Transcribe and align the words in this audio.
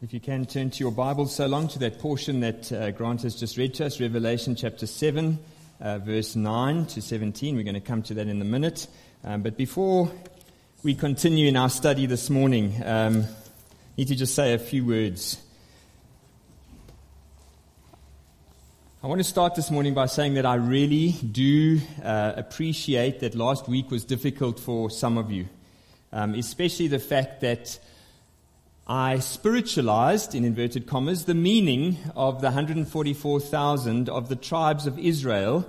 If 0.00 0.14
you 0.14 0.20
can 0.20 0.46
turn 0.46 0.70
to 0.70 0.78
your 0.78 0.92
Bible 0.92 1.26
so 1.26 1.48
long 1.48 1.66
to 1.66 1.78
that 1.80 1.98
portion 1.98 2.38
that 2.38 2.70
uh, 2.70 2.92
Grant 2.92 3.22
has 3.22 3.34
just 3.34 3.56
read 3.56 3.74
to 3.74 3.86
us, 3.86 4.00
Revelation 4.00 4.54
chapter 4.54 4.86
7, 4.86 5.40
uh, 5.80 5.98
verse 5.98 6.36
9 6.36 6.86
to 6.86 7.02
17. 7.02 7.56
We're 7.56 7.64
going 7.64 7.74
to 7.74 7.80
come 7.80 8.02
to 8.04 8.14
that 8.14 8.28
in 8.28 8.40
a 8.40 8.44
minute. 8.44 8.86
Um, 9.24 9.42
but 9.42 9.56
before 9.56 10.08
we 10.84 10.94
continue 10.94 11.48
in 11.48 11.56
our 11.56 11.68
study 11.68 12.06
this 12.06 12.30
morning, 12.30 12.80
um, 12.84 13.24
I 13.24 13.26
need 13.96 14.06
to 14.06 14.14
just 14.14 14.36
say 14.36 14.54
a 14.54 14.58
few 14.60 14.86
words. 14.86 15.42
I 19.02 19.08
want 19.08 19.18
to 19.18 19.24
start 19.24 19.56
this 19.56 19.68
morning 19.68 19.94
by 19.94 20.06
saying 20.06 20.34
that 20.34 20.46
I 20.46 20.54
really 20.54 21.10
do 21.10 21.80
uh, 22.04 22.34
appreciate 22.36 23.18
that 23.18 23.34
last 23.34 23.66
week 23.66 23.90
was 23.90 24.04
difficult 24.04 24.60
for 24.60 24.90
some 24.90 25.18
of 25.18 25.32
you, 25.32 25.48
um, 26.12 26.34
especially 26.34 26.86
the 26.86 27.00
fact 27.00 27.40
that 27.40 27.80
I 28.90 29.18
spiritualized, 29.18 30.34
in 30.34 30.46
inverted 30.46 30.86
commas, 30.86 31.26
the 31.26 31.34
meaning 31.34 31.98
of 32.16 32.40
the 32.40 32.46
144,000 32.46 34.08
of 34.08 34.30
the 34.30 34.36
tribes 34.36 34.86
of 34.86 34.98
Israel 34.98 35.68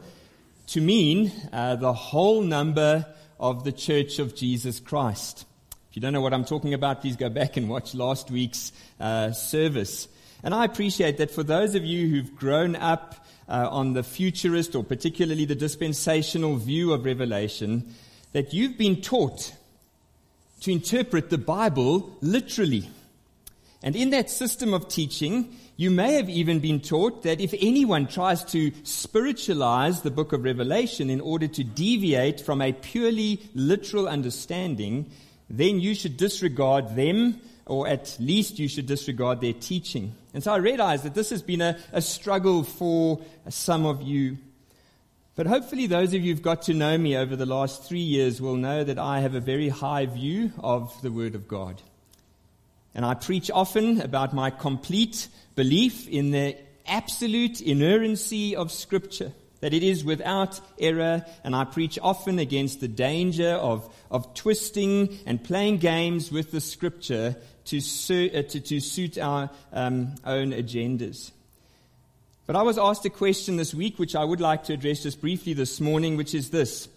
to 0.68 0.80
mean 0.80 1.30
uh, 1.52 1.76
the 1.76 1.92
whole 1.92 2.42
number 2.42 3.06
of 3.38 3.66
the 3.66 3.74
Church 3.74 4.20
of 4.20 4.38
Jesus 4.38 4.80
Christ. 4.80 5.46
If 5.90 5.98
you 5.98 6.02
don't 6.02 6.14
know 6.14 6.22
what 6.22 6.34
I'm 6.34 6.46
talking 6.46 6.74
about, 6.74 7.02
please 7.02 7.18
go 7.18 7.28
back 7.28 7.58
and 7.58 7.68
watch 7.68 7.94
last 7.94 8.32
week's 8.32 8.72
uh, 9.02 9.34
service. 9.34 10.08
And 10.42 10.54
I 10.54 10.64
appreciate 10.64 11.18
that 11.18 11.30
for 11.30 11.44
those 11.44 11.76
of 11.76 11.84
you 11.84 12.08
who've 12.08 12.34
grown 12.38 12.78
up 12.78 13.26
uh, 13.50 13.68
on 13.70 13.92
the 13.92 14.04
futurist 14.04 14.76
or 14.76 14.84
particularly 14.86 15.44
the 15.44 15.56
dispensational 15.56 16.56
view 16.56 16.94
of 16.94 17.04
Revelation, 17.04 17.94
that 18.32 18.54
you've 18.54 18.78
been 18.78 19.02
taught 19.02 19.52
to 20.62 20.72
interpret 20.72 21.30
the 21.30 21.38
Bible 21.38 22.16
literally. 22.22 22.90
And 23.82 23.96
in 23.96 24.10
that 24.10 24.30
system 24.30 24.74
of 24.74 24.90
teaching, 24.90 25.56
you 25.78 25.90
may 25.90 26.14
have 26.16 26.30
even 26.30 26.60
been 26.60 26.82
taught 26.82 27.24
that 27.24 27.40
if 27.40 27.54
anyone 27.54 28.08
tries 28.08 28.44
to 28.46 28.74
spiritualize 28.84 30.02
the 30.02 30.12
book 30.12 30.34
of 30.34 30.44
Revelation 30.44 31.10
in 31.10 31.22
order 31.22 31.48
to 31.48 31.64
deviate 31.64 32.42
from 32.42 32.62
a 32.62 32.74
purely 32.74 33.42
literal 33.54 34.10
understanding, 34.10 35.10
then 35.50 35.80
you 35.80 35.96
should 35.96 36.18
disregard 36.18 36.98
them, 36.98 37.40
or 37.66 37.88
at 37.88 38.18
least 38.20 38.60
you 38.60 38.68
should 38.68 38.86
disregard 38.86 39.40
their 39.40 39.54
teaching. 39.54 40.14
And 40.34 40.44
so 40.44 40.54
I 40.54 40.58
realize 40.58 41.04
that 41.04 41.16
this 41.16 41.30
has 41.30 41.42
been 41.42 41.62
a, 41.62 41.78
a 41.94 42.02
struggle 42.02 42.64
for 42.64 43.22
some 43.48 43.86
of 43.86 44.02
you. 44.02 44.38
But 45.36 45.48
hopefully, 45.48 45.88
those 45.88 46.14
of 46.14 46.22
you 46.22 46.34
who've 46.34 46.44
got 46.44 46.64
to 46.64 46.74
know 46.74 46.98
me 46.98 47.16
over 47.16 47.38
the 47.38 47.46
last 47.46 47.86
three 47.86 48.02
years 48.02 48.42
will 48.42 48.58
know 48.58 48.84
that 48.84 49.00
I 49.00 49.22
have 49.22 49.36
a 49.36 49.40
very 49.40 49.70
high 49.70 50.06
view 50.06 50.52
of 50.60 51.02
the 51.02 51.14
Word 51.14 51.34
of 51.34 51.48
God. 51.48 51.82
And 52.96 53.06
I 53.06 53.14
preach 53.14 53.52
often 53.52 54.02
about 54.02 54.34
my 54.34 54.50
complete 54.50 55.28
belief 55.56 56.08
in 56.08 56.32
the 56.32 56.58
absolute 56.88 57.62
inerrancy 57.62 58.56
of 58.56 58.72
Scripture, 58.72 59.32
that 59.62 59.74
it 59.74 59.84
is 59.84 60.04
without 60.04 60.60
error. 60.80 61.26
And 61.44 61.56
I 61.56 61.66
preach 61.66 62.00
often 62.02 62.40
against 62.40 62.80
the 62.80 62.88
danger 62.88 63.52
of, 63.52 63.94
of 64.10 64.34
twisting 64.34 65.20
and 65.26 65.44
playing 65.44 65.78
games 65.78 66.32
with 66.32 66.52
the 66.52 66.62
Scripture 66.62 67.36
to, 67.66 67.80
su- 67.80 68.32
uh, 68.34 68.42
to, 68.42 68.60
to, 68.60 68.80
suit 68.80 69.18
our 69.18 69.50
um, 69.72 70.16
own 70.26 70.52
agendas. 70.52 71.32
But 72.48 72.56
I 72.56 72.64
was 72.64 72.80
asked 72.80 73.06
a 73.06 73.12
question 73.12 73.58
this 73.58 73.76
week, 73.76 74.00
which 74.00 74.16
I 74.16 74.24
would 74.24 74.42
like 74.42 74.64
to 74.66 74.74
address 74.74 75.04
just 75.04 75.22
briefly 75.22 75.54
this 75.54 75.80
morning, 75.80 76.18
which 76.18 76.34
is 76.34 76.50
this 76.50 76.90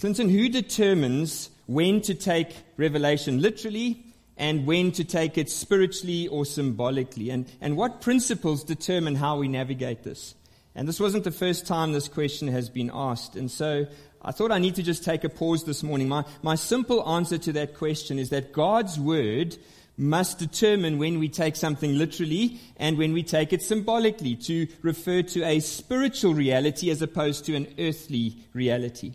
Clinton, 0.00 0.28
who 0.28 0.48
determines 0.48 1.50
when 1.66 2.00
to 2.00 2.14
take 2.14 2.56
Revelation 2.76 3.40
literally 3.40 4.04
and 4.38 4.64
when 4.66 4.92
to 4.92 5.04
take 5.04 5.36
it 5.36 5.50
spiritually 5.50 6.28
or 6.28 6.46
symbolically, 6.46 7.28
and, 7.28 7.46
and 7.60 7.76
what 7.76 8.00
principles 8.00 8.64
determine 8.64 9.16
how 9.16 9.36
we 9.36 9.48
navigate 9.48 10.04
this. 10.04 10.34
And 10.74 10.88
this 10.88 11.00
wasn't 11.00 11.24
the 11.24 11.32
first 11.32 11.66
time 11.66 11.92
this 11.92 12.08
question 12.08 12.48
has 12.48 12.70
been 12.70 12.90
asked, 12.94 13.34
and 13.34 13.50
so 13.50 13.86
I 14.22 14.32
thought 14.32 14.52
I 14.52 14.58
need 14.58 14.76
to 14.76 14.82
just 14.82 15.04
take 15.04 15.24
a 15.24 15.28
pause 15.28 15.64
this 15.64 15.82
morning. 15.82 16.08
My, 16.08 16.24
my 16.42 16.54
simple 16.54 17.06
answer 17.08 17.38
to 17.38 17.52
that 17.52 17.74
question 17.74 18.18
is 18.18 18.30
that 18.30 18.52
God's 18.52 18.98
Word 18.98 19.56
must 19.96 20.38
determine 20.38 20.98
when 20.98 21.18
we 21.18 21.28
take 21.28 21.56
something 21.56 21.98
literally 21.98 22.60
and 22.76 22.96
when 22.96 23.12
we 23.12 23.24
take 23.24 23.52
it 23.52 23.62
symbolically 23.62 24.36
to 24.36 24.68
refer 24.82 25.22
to 25.22 25.42
a 25.42 25.58
spiritual 25.58 26.34
reality 26.34 26.90
as 26.90 27.02
opposed 27.02 27.44
to 27.44 27.56
an 27.56 27.66
earthly 27.78 28.36
reality. 28.52 29.14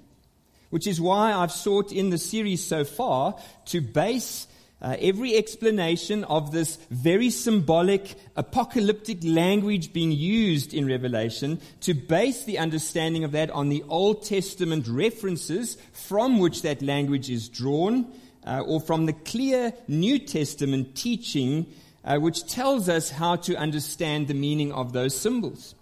Which 0.69 0.87
is 0.87 0.99
why 0.99 1.31
I've 1.31 1.51
sought 1.51 1.93
in 1.93 2.09
the 2.09 2.17
series 2.17 2.65
so 2.65 2.83
far 2.83 3.37
to 3.67 3.79
base 3.79 4.47
uh, 4.83 4.97
every 4.99 5.35
explanation 5.35 6.25
of 6.25 6.51
this 6.51 6.77
very 6.91 7.29
symbolic, 7.29 8.15
apocalyptic 8.35 9.19
language 9.23 9.93
being 9.93 10.11
used 10.11 10.73
in 10.73 10.85
Revelation 10.85 11.59
to 11.79 11.93
base 11.93 12.43
the 12.43 12.59
understanding 12.59 13.23
of 13.23 13.31
that 13.31 13.49
on 13.51 13.69
the 13.69 13.83
Old 13.87 14.25
Testament 14.25 14.87
references 14.89 15.77
from 15.93 16.39
which 16.39 16.61
that 16.63 16.81
language 16.81 17.29
is 17.29 17.47
drawn, 17.47 18.11
uh, 18.45 18.59
or 18.67 18.81
from 18.81 19.05
the 19.05 19.13
clear 19.13 19.73
New 19.87 20.19
Testament 20.19 20.95
teaching 20.95 21.65
uh, 22.03 22.17
which 22.17 22.45
tells 22.45 22.89
us 22.89 23.09
how 23.09 23.37
to 23.37 23.55
understand 23.55 24.27
the 24.27 24.33
meaning 24.33 24.71
of 24.73 24.93
those 24.93 25.15
symbols. 25.15 25.75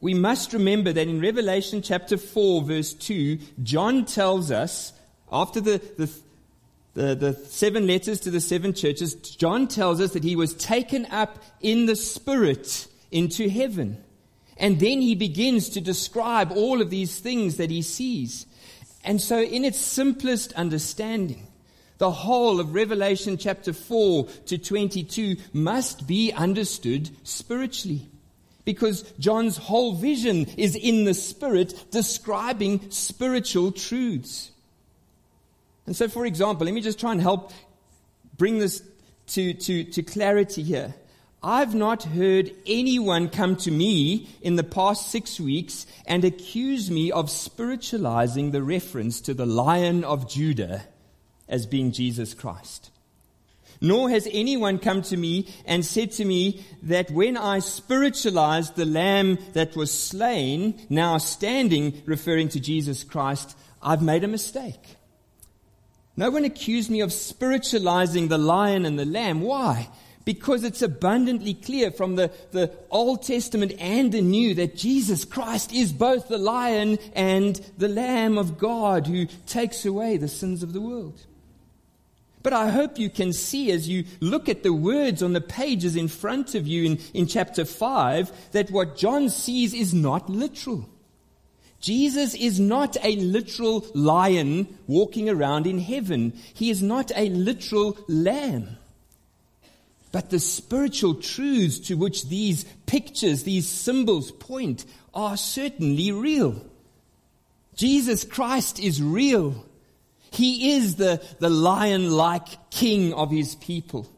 We 0.00 0.14
must 0.14 0.52
remember 0.52 0.92
that 0.92 1.08
in 1.08 1.20
Revelation 1.20 1.82
chapter 1.82 2.16
4, 2.16 2.62
verse 2.62 2.94
2, 2.94 3.38
John 3.62 4.04
tells 4.04 4.50
us, 4.50 4.92
after 5.30 5.60
the, 5.60 5.78
the 5.96 6.10
the, 6.98 7.14
the 7.14 7.32
seven 7.32 7.86
letters 7.86 8.18
to 8.20 8.30
the 8.30 8.40
seven 8.40 8.74
churches, 8.74 9.14
John 9.14 9.68
tells 9.68 10.00
us 10.00 10.12
that 10.14 10.24
he 10.24 10.34
was 10.34 10.52
taken 10.54 11.06
up 11.06 11.38
in 11.60 11.86
the 11.86 11.94
Spirit 11.94 12.88
into 13.12 13.48
heaven. 13.48 14.02
And 14.56 14.80
then 14.80 15.00
he 15.00 15.14
begins 15.14 15.68
to 15.70 15.80
describe 15.80 16.50
all 16.50 16.82
of 16.82 16.90
these 16.90 17.20
things 17.20 17.58
that 17.58 17.70
he 17.70 17.82
sees. 17.82 18.46
And 19.04 19.22
so, 19.22 19.40
in 19.40 19.64
its 19.64 19.78
simplest 19.78 20.52
understanding, 20.54 21.46
the 21.98 22.10
whole 22.10 22.58
of 22.58 22.74
Revelation 22.74 23.38
chapter 23.38 23.72
4 23.72 24.26
to 24.46 24.58
22 24.58 25.36
must 25.52 26.08
be 26.08 26.32
understood 26.32 27.10
spiritually. 27.22 28.08
Because 28.64 29.02
John's 29.20 29.56
whole 29.56 29.94
vision 29.94 30.46
is 30.56 30.74
in 30.74 31.04
the 31.04 31.14
Spirit 31.14 31.92
describing 31.92 32.90
spiritual 32.90 33.70
truths. 33.70 34.50
And 35.88 35.96
so, 35.96 36.06
for 36.06 36.26
example, 36.26 36.66
let 36.66 36.74
me 36.74 36.82
just 36.82 37.00
try 37.00 37.12
and 37.12 37.20
help 37.20 37.50
bring 38.36 38.58
this 38.58 38.82
to, 39.28 39.54
to, 39.54 39.84
to 39.84 40.02
clarity 40.02 40.62
here. 40.62 40.94
I've 41.42 41.74
not 41.74 42.02
heard 42.02 42.52
anyone 42.66 43.30
come 43.30 43.56
to 43.56 43.70
me 43.70 44.28
in 44.42 44.56
the 44.56 44.64
past 44.64 45.10
six 45.10 45.40
weeks 45.40 45.86
and 46.04 46.26
accuse 46.26 46.90
me 46.90 47.10
of 47.10 47.30
spiritualizing 47.30 48.50
the 48.50 48.62
reference 48.62 49.22
to 49.22 49.32
the 49.32 49.46
Lion 49.46 50.04
of 50.04 50.28
Judah 50.28 50.82
as 51.48 51.64
being 51.64 51.90
Jesus 51.90 52.34
Christ. 52.34 52.90
Nor 53.80 54.10
has 54.10 54.28
anyone 54.30 54.78
come 54.78 55.00
to 55.00 55.16
me 55.16 55.48
and 55.64 55.86
said 55.86 56.12
to 56.12 56.24
me 56.26 56.66
that 56.82 57.10
when 57.10 57.38
I 57.38 57.60
spiritualized 57.60 58.76
the 58.76 58.84
lamb 58.84 59.38
that 59.54 59.74
was 59.74 59.90
slain, 59.90 60.78
now 60.90 61.16
standing, 61.16 62.02
referring 62.04 62.50
to 62.50 62.60
Jesus 62.60 63.04
Christ, 63.04 63.56
I've 63.80 64.02
made 64.02 64.22
a 64.22 64.28
mistake. 64.28 64.97
No 66.18 66.30
one 66.30 66.44
accused 66.44 66.90
me 66.90 67.00
of 67.00 67.12
spiritualizing 67.12 68.26
the 68.26 68.38
lion 68.38 68.84
and 68.84 68.98
the 68.98 69.04
lamb. 69.04 69.40
Why? 69.40 69.88
Because 70.24 70.64
it's 70.64 70.82
abundantly 70.82 71.54
clear 71.54 71.92
from 71.92 72.16
the, 72.16 72.32
the 72.50 72.72
Old 72.90 73.22
Testament 73.22 73.72
and 73.78 74.10
the 74.10 74.20
New 74.20 74.52
that 74.54 74.76
Jesus 74.76 75.24
Christ 75.24 75.72
is 75.72 75.92
both 75.92 76.26
the 76.26 76.36
lion 76.36 76.98
and 77.14 77.54
the 77.78 77.86
lamb 77.86 78.36
of 78.36 78.58
God 78.58 79.06
who 79.06 79.26
takes 79.46 79.86
away 79.86 80.16
the 80.16 80.26
sins 80.26 80.64
of 80.64 80.72
the 80.72 80.80
world. 80.80 81.24
But 82.42 82.52
I 82.52 82.70
hope 82.70 82.98
you 82.98 83.10
can 83.10 83.32
see 83.32 83.70
as 83.70 83.88
you 83.88 84.04
look 84.18 84.48
at 84.48 84.64
the 84.64 84.72
words 84.72 85.22
on 85.22 85.34
the 85.34 85.40
pages 85.40 85.94
in 85.94 86.08
front 86.08 86.56
of 86.56 86.66
you 86.66 86.84
in, 86.84 86.98
in 87.14 87.28
chapter 87.28 87.64
5 87.64 88.50
that 88.50 88.72
what 88.72 88.96
John 88.96 89.28
sees 89.28 89.72
is 89.72 89.94
not 89.94 90.28
literal. 90.28 90.88
Jesus 91.80 92.34
is 92.34 92.58
not 92.58 92.96
a 93.02 93.16
literal 93.16 93.86
lion 93.94 94.78
walking 94.86 95.28
around 95.28 95.66
in 95.66 95.78
heaven. 95.78 96.32
He 96.54 96.70
is 96.70 96.82
not 96.82 97.12
a 97.14 97.28
literal 97.28 97.96
lamb. 98.08 98.76
But 100.10 100.30
the 100.30 100.40
spiritual 100.40 101.14
truths 101.14 101.78
to 101.88 101.94
which 101.94 102.28
these 102.28 102.64
pictures, 102.86 103.44
these 103.44 103.68
symbols 103.68 104.32
point 104.32 104.86
are 105.14 105.36
certainly 105.36 106.10
real. 106.12 106.64
Jesus 107.76 108.24
Christ 108.24 108.80
is 108.80 109.00
real. 109.00 109.64
He 110.32 110.72
is 110.72 110.96
the, 110.96 111.22
the 111.38 111.50
lion-like 111.50 112.70
king 112.70 113.14
of 113.14 113.30
his 113.30 113.54
people. 113.54 114.10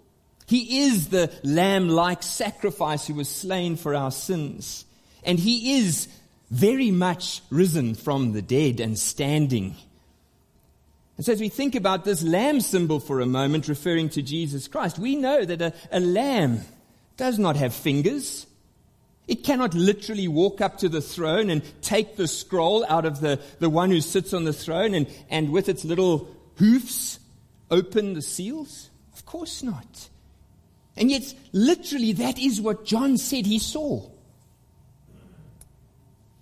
He 0.47 0.81
is 0.81 1.09
the 1.09 1.31
lamb-like 1.45 2.23
sacrifice 2.23 3.07
who 3.07 3.15
was 3.15 3.29
slain 3.29 3.77
for 3.77 3.95
our 3.95 4.11
sins. 4.11 4.85
And 5.23 5.39
he 5.39 5.79
is 5.79 6.09
very 6.51 6.91
much 6.91 7.43
risen 7.51 7.95
from 7.95 8.33
the 8.33 8.43
dead 8.43 8.81
and 8.81 8.99
standing. 8.99 9.77
And 11.17 11.25
so, 11.25 11.33
as 11.33 11.41
we 11.41 11.49
think 11.49 11.75
about 11.75 12.05
this 12.05 12.23
lamb 12.23 12.61
symbol 12.61 12.99
for 12.99 13.21
a 13.21 13.27
moment, 13.27 13.69
referring 13.69 14.09
to 14.11 14.23
Jesus 14.23 14.69
Christ, 14.69 14.99
we 14.99 15.17
know 15.17 15.45
that 15.45 15.61
a, 15.61 15.73
a 15.93 16.01
lamb 16.01 16.63
does 17.17 17.39
not 17.39 17.57
have 17.57 17.75
fingers. 17.75 18.47
It 19.29 19.45
cannot 19.45 19.75
literally 19.75 20.27
walk 20.27 20.61
up 20.61 20.79
to 20.79 20.89
the 20.89 21.03
throne 21.03 21.51
and 21.51 21.63
take 21.83 22.17
the 22.17 22.27
scroll 22.27 22.85
out 22.89 23.05
of 23.05 23.21
the, 23.21 23.39
the 23.61 23.71
one 23.71 23.91
who 23.91 24.01
sits 24.01 24.33
on 24.33 24.45
the 24.45 24.53
throne 24.53 24.95
and, 24.95 25.07
and 25.29 25.53
with 25.53 25.69
its 25.69 25.85
little 25.85 26.35
hoofs 26.57 27.21
open 27.71 28.15
the 28.15 28.23
seals. 28.23 28.91
Of 29.13 29.27
course 29.27 29.63
not. 29.63 30.09
And 30.97 31.11
yet, 31.11 31.33
literally, 31.53 32.13
that 32.15 32.39
is 32.39 32.61
what 32.61 32.85
John 32.85 33.19
said 33.19 33.47
he 33.47 33.59
saw. 33.59 34.09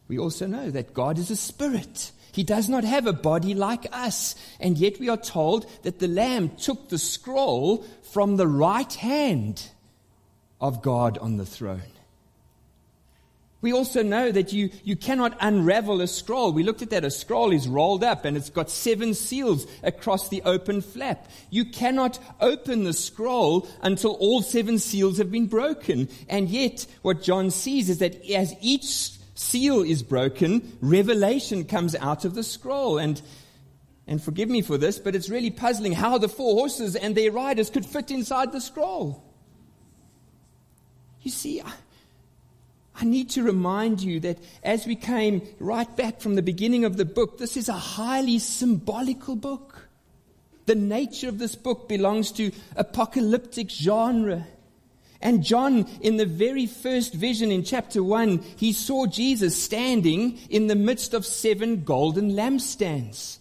We 0.08 0.18
also 0.18 0.46
know 0.46 0.70
that 0.70 0.94
God 0.94 1.18
is 1.18 1.30
a 1.30 1.36
spirit. 1.36 2.12
He 2.32 2.42
does 2.42 2.68
not 2.68 2.84
have 2.84 3.06
a 3.06 3.12
body 3.12 3.54
like 3.54 3.86
us. 3.92 4.34
And 4.58 4.78
yet 4.78 4.98
we 4.98 5.08
are 5.08 5.16
told 5.16 5.70
that 5.82 5.98
the 5.98 6.08
Lamb 6.08 6.50
took 6.56 6.88
the 6.88 6.98
scroll 6.98 7.84
from 8.12 8.36
the 8.36 8.48
right 8.48 8.92
hand 8.94 9.62
of 10.60 10.82
God 10.82 11.18
on 11.18 11.36
the 11.36 11.46
throne. 11.46 11.82
We 13.60 13.72
also 13.72 14.04
know 14.04 14.30
that 14.30 14.52
you, 14.52 14.70
you 14.84 14.94
cannot 14.94 15.36
unravel 15.40 16.00
a 16.00 16.06
scroll. 16.06 16.52
We 16.52 16.62
looked 16.62 16.82
at 16.82 16.90
that. 16.90 17.04
A 17.04 17.10
scroll 17.10 17.52
is 17.52 17.66
rolled 17.66 18.04
up 18.04 18.24
and 18.24 18.36
it's 18.36 18.50
got 18.50 18.70
seven 18.70 19.14
seals 19.14 19.66
across 19.82 20.28
the 20.28 20.42
open 20.42 20.80
flap. 20.80 21.28
You 21.50 21.64
cannot 21.64 22.20
open 22.40 22.84
the 22.84 22.92
scroll 22.92 23.68
until 23.82 24.12
all 24.12 24.42
seven 24.42 24.78
seals 24.78 25.18
have 25.18 25.32
been 25.32 25.48
broken. 25.48 26.08
And 26.28 26.48
yet, 26.48 26.86
what 27.02 27.22
John 27.22 27.50
sees 27.50 27.90
is 27.90 27.98
that 27.98 28.24
as 28.30 28.54
each 28.60 29.17
seal 29.38 29.82
is 29.82 30.02
broken, 30.02 30.76
revelation 30.80 31.64
comes 31.64 31.94
out 31.94 32.24
of 32.24 32.34
the 32.34 32.42
scroll. 32.42 32.98
And, 32.98 33.20
and 34.06 34.22
forgive 34.22 34.48
me 34.48 34.62
for 34.62 34.76
this, 34.76 34.98
but 34.98 35.14
it's 35.14 35.30
really 35.30 35.50
puzzling 35.50 35.92
how 35.92 36.18
the 36.18 36.28
four 36.28 36.54
horses 36.54 36.96
and 36.96 37.14
their 37.14 37.30
riders 37.30 37.70
could 37.70 37.86
fit 37.86 38.10
inside 38.10 38.52
the 38.52 38.60
scroll. 38.60 39.22
You 41.22 41.30
see, 41.30 41.62
I 43.00 43.04
need 43.04 43.30
to 43.30 43.42
remind 43.42 44.00
you 44.00 44.18
that 44.20 44.38
as 44.62 44.86
we 44.86 44.96
came 44.96 45.42
right 45.60 45.94
back 45.96 46.20
from 46.20 46.34
the 46.34 46.42
beginning 46.42 46.84
of 46.84 46.96
the 46.96 47.04
book, 47.04 47.38
this 47.38 47.56
is 47.56 47.68
a 47.68 47.74
highly 47.74 48.38
symbolical 48.38 49.36
book. 49.36 49.88
The 50.66 50.74
nature 50.74 51.28
of 51.28 51.38
this 51.38 51.54
book 51.54 51.88
belongs 51.88 52.32
to 52.32 52.50
apocalyptic 52.76 53.70
genre. 53.70 54.46
And 55.20 55.42
John, 55.42 55.86
in 56.00 56.16
the 56.16 56.26
very 56.26 56.66
first 56.66 57.12
vision 57.12 57.50
in 57.50 57.64
chapter 57.64 58.02
1, 58.02 58.38
he 58.56 58.72
saw 58.72 59.06
Jesus 59.06 59.60
standing 59.60 60.38
in 60.48 60.68
the 60.68 60.76
midst 60.76 61.12
of 61.12 61.26
seven 61.26 61.82
golden 61.82 62.32
lampstands. 62.32 63.38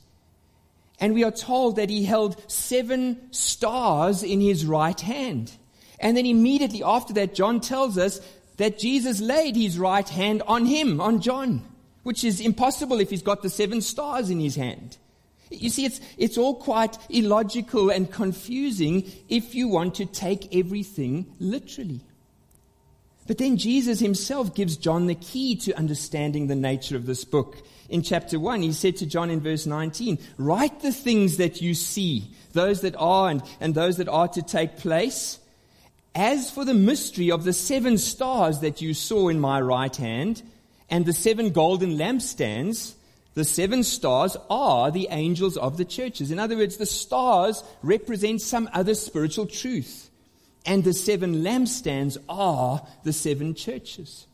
And 0.99 1.13
we 1.13 1.23
are 1.23 1.31
told 1.31 1.75
that 1.75 1.91
he 1.91 2.03
held 2.03 2.41
seven 2.51 3.31
stars 3.31 4.23
in 4.23 4.41
his 4.41 4.65
right 4.65 4.99
hand. 4.99 5.51
And 5.99 6.17
then 6.17 6.25
immediately 6.25 6.81
after 6.83 7.13
that, 7.13 7.35
John 7.35 7.59
tells 7.59 7.97
us 7.97 8.19
that 8.57 8.79
Jesus 8.79 9.19
laid 9.19 9.55
his 9.55 9.77
right 9.77 10.07
hand 10.07 10.41
on 10.47 10.65
him, 10.65 10.99
on 10.99 11.21
John, 11.21 11.63
which 12.01 12.23
is 12.23 12.41
impossible 12.41 12.99
if 12.99 13.11
he's 13.11 13.21
got 13.21 13.43
the 13.43 13.49
seven 13.49 13.81
stars 13.81 14.31
in 14.31 14.39
his 14.39 14.55
hand. 14.55 14.97
You 15.49 15.69
see, 15.69 15.85
it's, 15.85 15.99
it's 16.17 16.37
all 16.37 16.55
quite 16.55 16.97
illogical 17.09 17.89
and 17.89 18.11
confusing 18.11 19.09
if 19.29 19.55
you 19.55 19.67
want 19.67 19.95
to 19.95 20.05
take 20.05 20.55
everything 20.55 21.25
literally. 21.39 22.01
But 23.27 23.37
then 23.37 23.57
Jesus 23.57 23.99
himself 23.99 24.55
gives 24.55 24.77
John 24.77 25.07
the 25.07 25.15
key 25.15 25.55
to 25.57 25.77
understanding 25.77 26.47
the 26.47 26.55
nature 26.55 26.95
of 26.95 27.05
this 27.05 27.25
book. 27.25 27.57
In 27.89 28.01
chapter 28.01 28.39
1, 28.39 28.61
he 28.61 28.71
said 28.71 28.97
to 28.97 29.05
John 29.05 29.29
in 29.29 29.41
verse 29.41 29.65
19, 29.65 30.17
Write 30.37 30.81
the 30.81 30.93
things 30.93 31.37
that 31.37 31.61
you 31.61 31.73
see, 31.73 32.29
those 32.53 32.81
that 32.81 32.95
are 32.97 33.29
and, 33.29 33.43
and 33.59 33.75
those 33.75 33.97
that 33.97 34.07
are 34.07 34.27
to 34.29 34.41
take 34.41 34.77
place 34.77 35.39
as 36.17 36.49
for 36.49 36.65
the 36.65 36.73
mystery 36.73 37.29
of 37.29 37.43
the 37.43 37.53
seven 37.53 37.97
stars 37.97 38.61
that 38.61 38.81
you 38.81 38.93
saw 38.93 39.27
in 39.27 39.39
my 39.39 39.61
right 39.61 39.95
hand 39.95 40.41
and 40.89 41.05
the 41.05 41.13
seven 41.13 41.51
golden 41.51 41.91
lampstands, 41.91 42.95
the 43.37 43.45
seven 43.45 43.83
stars 43.83 44.35
are 44.49 44.89
the 44.89 45.09
angels 45.11 45.57
of 45.57 45.77
the 45.77 45.85
churches. 45.85 46.31
In 46.31 46.39
other 46.39 46.57
words, 46.57 46.77
the 46.77 46.87
stars 46.87 47.63
represent 47.83 48.41
some 48.41 48.67
other 48.73 48.95
spiritual 48.95 49.45
truth. 49.45 50.09
And 50.65 50.83
the 50.83 50.91
seven 50.91 51.43
lampstands 51.43 52.17
are 52.27 52.81
the 53.03 53.13
seven 53.13 53.53
churches. 53.53 54.25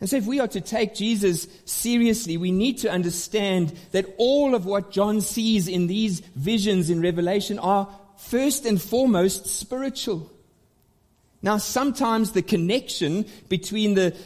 And 0.00 0.10
so, 0.10 0.16
if 0.16 0.26
we 0.26 0.40
are 0.40 0.48
to 0.48 0.60
take 0.60 0.96
Jesus 0.96 1.46
seriously, 1.66 2.36
we 2.36 2.50
need 2.50 2.78
to 2.78 2.90
understand 2.90 3.72
that 3.92 4.12
all 4.18 4.56
of 4.56 4.66
what 4.66 4.90
John 4.90 5.20
sees 5.20 5.68
in 5.68 5.86
these 5.86 6.18
visions 6.34 6.90
in 6.90 7.00
Revelation 7.00 7.60
are 7.60 7.88
first 8.16 8.66
and 8.66 8.82
foremost 8.82 9.46
spiritual. 9.46 10.32
Now, 11.42 11.58
sometimes 11.58 12.32
the 12.32 12.42
connection 12.42 13.24
between 13.48 13.94
the, 13.94 14.16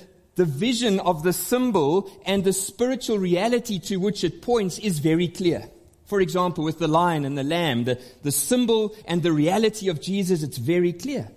the 0.40 0.46
vision 0.46 1.00
of 1.00 1.22
the 1.22 1.34
symbol 1.34 2.10
and 2.24 2.44
the 2.44 2.52
spiritual 2.54 3.18
reality 3.18 3.78
to 3.78 3.98
which 3.98 4.24
it 4.24 4.40
points 4.40 4.78
is 4.78 4.98
very 4.98 5.28
clear. 5.28 5.68
For 6.06 6.22
example, 6.22 6.64
with 6.64 6.78
the 6.78 6.88
lion 6.88 7.26
and 7.26 7.36
the 7.36 7.44
lamb, 7.44 7.84
the, 7.84 8.00
the 8.22 8.32
symbol 8.32 8.96
and 9.04 9.22
the 9.22 9.32
reality 9.32 9.90
of 9.90 10.00
Jesus, 10.00 10.42
it's 10.42 10.56
very 10.56 10.94
clear. 10.94 11.28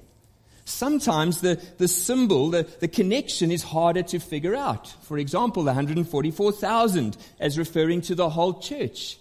Sometimes 0.64 1.42
the, 1.42 1.62
the 1.80 1.90
symbol, 1.90 2.52
the, 2.52 2.64
the 2.80 2.88
connection 2.88 3.52
is 3.52 3.62
harder 3.62 4.04
to 4.04 4.20
figure 4.20 4.56
out. 4.56 4.88
For 5.02 5.18
example, 5.18 5.64
the 5.64 5.74
144,000 5.74 7.18
as 7.42 7.58
referring 7.58 8.04
to 8.04 8.16
the 8.16 8.30
whole 8.30 8.62
church. 8.62 9.18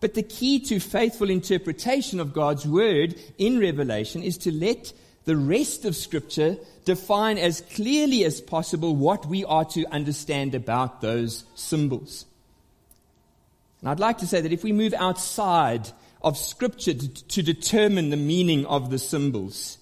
But 0.00 0.12
the 0.12 0.22
key 0.22 0.60
to 0.66 0.80
faithful 0.80 1.30
interpretation 1.30 2.20
of 2.20 2.34
God's 2.34 2.66
word 2.66 3.14
in 3.38 3.58
Revelation 3.58 4.22
is 4.22 4.36
to 4.36 4.52
let 4.52 4.92
the 5.26 5.36
rest 5.36 5.84
of 5.84 5.94
Scripture 5.94 6.56
define 6.84 7.36
as 7.36 7.60
clearly 7.60 8.24
as 8.24 8.40
possible 8.40 8.96
what 8.96 9.26
we 9.26 9.44
are 9.44 9.64
to 9.66 9.84
understand 9.92 10.54
about 10.54 11.00
those 11.00 11.44
symbols. 11.56 12.24
And 13.80 13.90
I'd 13.90 14.00
like 14.00 14.18
to 14.18 14.26
say 14.26 14.40
that 14.40 14.52
if 14.52 14.64
we 14.64 14.72
move 14.72 14.94
outside 14.94 15.90
of 16.22 16.38
Scripture 16.38 16.94
to, 16.94 17.08
to 17.08 17.42
determine 17.42 18.10
the 18.10 18.16
meaning 18.16 18.64
of 18.66 18.90
the 18.90 18.98
symbols, 18.98 19.78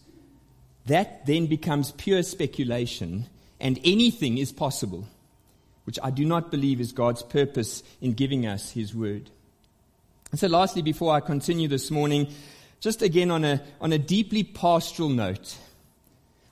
that 0.86 1.26
then 1.26 1.46
becomes 1.46 1.92
pure 1.92 2.22
speculation 2.22 3.26
and 3.60 3.78
anything 3.84 4.38
is 4.38 4.50
possible, 4.50 5.06
which 5.84 5.98
I 6.02 6.10
do 6.10 6.24
not 6.24 6.50
believe 6.50 6.80
is 6.80 6.92
God's 6.92 7.22
purpose 7.22 7.82
in 8.00 8.14
giving 8.14 8.46
us 8.46 8.72
His 8.72 8.94
word. 8.94 9.30
And 10.30 10.40
so, 10.40 10.48
lastly, 10.48 10.82
before 10.82 11.14
I 11.14 11.20
continue 11.20 11.68
this 11.68 11.90
morning, 11.90 12.28
just 12.84 13.00
again 13.00 13.30
on 13.30 13.46
a, 13.46 13.62
on 13.80 13.94
a 13.94 13.98
deeply 13.98 14.44
pastoral 14.44 15.08
note, 15.08 15.56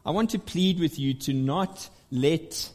I 0.07 0.13
want 0.13 0.31
to 0.31 0.39
plead 0.39 0.81
with 0.81 0.99
you 0.99 1.13
to 1.13 1.35
not 1.35 1.91
let 2.11 2.71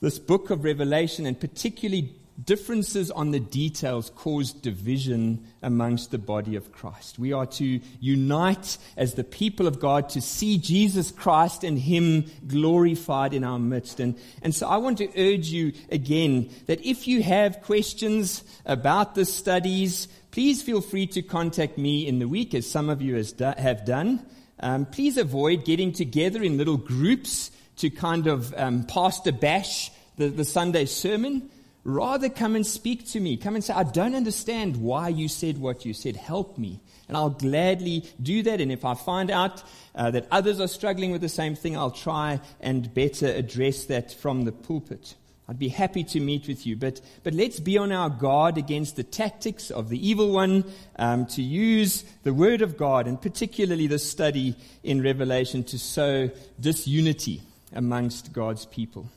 this 0.00 0.18
book 0.18 0.48
of 0.48 0.64
Revelation, 0.64 1.26
and 1.26 1.38
particularly 1.38 2.14
differences 2.42 3.10
on 3.10 3.32
the 3.32 3.38
details 3.38 4.10
cause 4.16 4.52
division 4.52 5.46
amongst 5.62 6.10
the 6.10 6.18
body 6.18 6.56
of 6.56 6.72
Christ. 6.72 7.18
We 7.18 7.34
are 7.34 7.46
to 7.46 7.80
unite 8.00 8.78
as 8.96 9.12
the 9.12 9.24
people 9.24 9.66
of 9.66 9.78
God 9.78 10.08
to 10.10 10.22
see 10.22 10.56
Jesus 10.56 11.10
Christ 11.10 11.64
and 11.64 11.78
Him 11.78 12.24
glorified 12.46 13.34
in 13.34 13.44
our 13.44 13.58
midst. 13.58 14.00
And, 14.00 14.18
and 14.42 14.54
so 14.54 14.66
I 14.66 14.78
want 14.78 14.98
to 14.98 15.08
urge 15.20 15.48
you 15.48 15.74
again 15.92 16.50
that 16.66 16.84
if 16.84 17.06
you 17.06 17.22
have 17.22 17.60
questions 17.60 18.42
about 18.64 19.14
the 19.14 19.26
studies, 19.26 20.08
please 20.34 20.62
feel 20.62 20.80
free 20.80 21.06
to 21.06 21.22
contact 21.22 21.78
me 21.78 22.08
in 22.08 22.18
the 22.18 22.26
week, 22.26 22.54
as 22.54 22.68
some 22.68 22.90
of 22.90 23.00
you 23.00 23.14
have 23.38 23.84
done. 23.84 24.20
Um, 24.58 24.84
please 24.84 25.16
avoid 25.16 25.64
getting 25.64 25.92
together 25.92 26.42
in 26.42 26.58
little 26.58 26.76
groups 26.76 27.52
to 27.76 27.88
kind 27.88 28.26
of 28.26 28.52
um, 28.56 28.82
pastor 28.82 29.30
bash 29.30 29.92
the, 30.16 30.26
the 30.26 30.44
Sunday 30.44 30.86
sermon. 30.86 31.48
Rather, 31.84 32.28
come 32.28 32.56
and 32.56 32.66
speak 32.66 33.06
to 33.10 33.20
me. 33.20 33.36
Come 33.36 33.54
and 33.54 33.62
say, 33.62 33.74
I 33.74 33.84
don't 33.84 34.16
understand 34.16 34.78
why 34.78 35.08
you 35.08 35.28
said 35.28 35.58
what 35.58 35.84
you 35.84 35.94
said. 35.94 36.16
Help 36.16 36.58
me. 36.58 36.80
And 37.06 37.16
I'll 37.16 37.30
gladly 37.30 38.04
do 38.20 38.42
that. 38.42 38.60
And 38.60 38.72
if 38.72 38.84
I 38.84 38.94
find 38.94 39.30
out 39.30 39.62
uh, 39.94 40.10
that 40.10 40.26
others 40.32 40.58
are 40.58 40.66
struggling 40.66 41.12
with 41.12 41.20
the 41.20 41.28
same 41.28 41.54
thing, 41.54 41.76
I'll 41.76 41.92
try 41.92 42.40
and 42.60 42.92
better 42.92 43.28
address 43.28 43.84
that 43.84 44.12
from 44.12 44.46
the 44.46 44.52
pulpit. 44.52 45.14
I'd 45.46 45.58
be 45.58 45.68
happy 45.68 46.04
to 46.04 46.20
meet 46.20 46.48
with 46.48 46.66
you. 46.66 46.74
But, 46.74 47.00
but 47.22 47.34
let's 47.34 47.60
be 47.60 47.76
on 47.76 47.92
our 47.92 48.08
guard 48.08 48.56
against 48.56 48.96
the 48.96 49.02
tactics 49.02 49.70
of 49.70 49.90
the 49.90 50.08
evil 50.08 50.32
one 50.32 50.64
um, 50.96 51.26
to 51.26 51.42
use 51.42 52.02
the 52.22 52.32
Word 52.32 52.62
of 52.62 52.78
God, 52.78 53.06
and 53.06 53.20
particularly 53.20 53.86
the 53.86 53.98
study 53.98 54.56
in 54.82 55.02
Revelation, 55.02 55.62
to 55.64 55.78
sow 55.78 56.30
disunity 56.58 57.42
amongst 57.74 58.32
God's 58.32 58.64
people. 58.64 59.10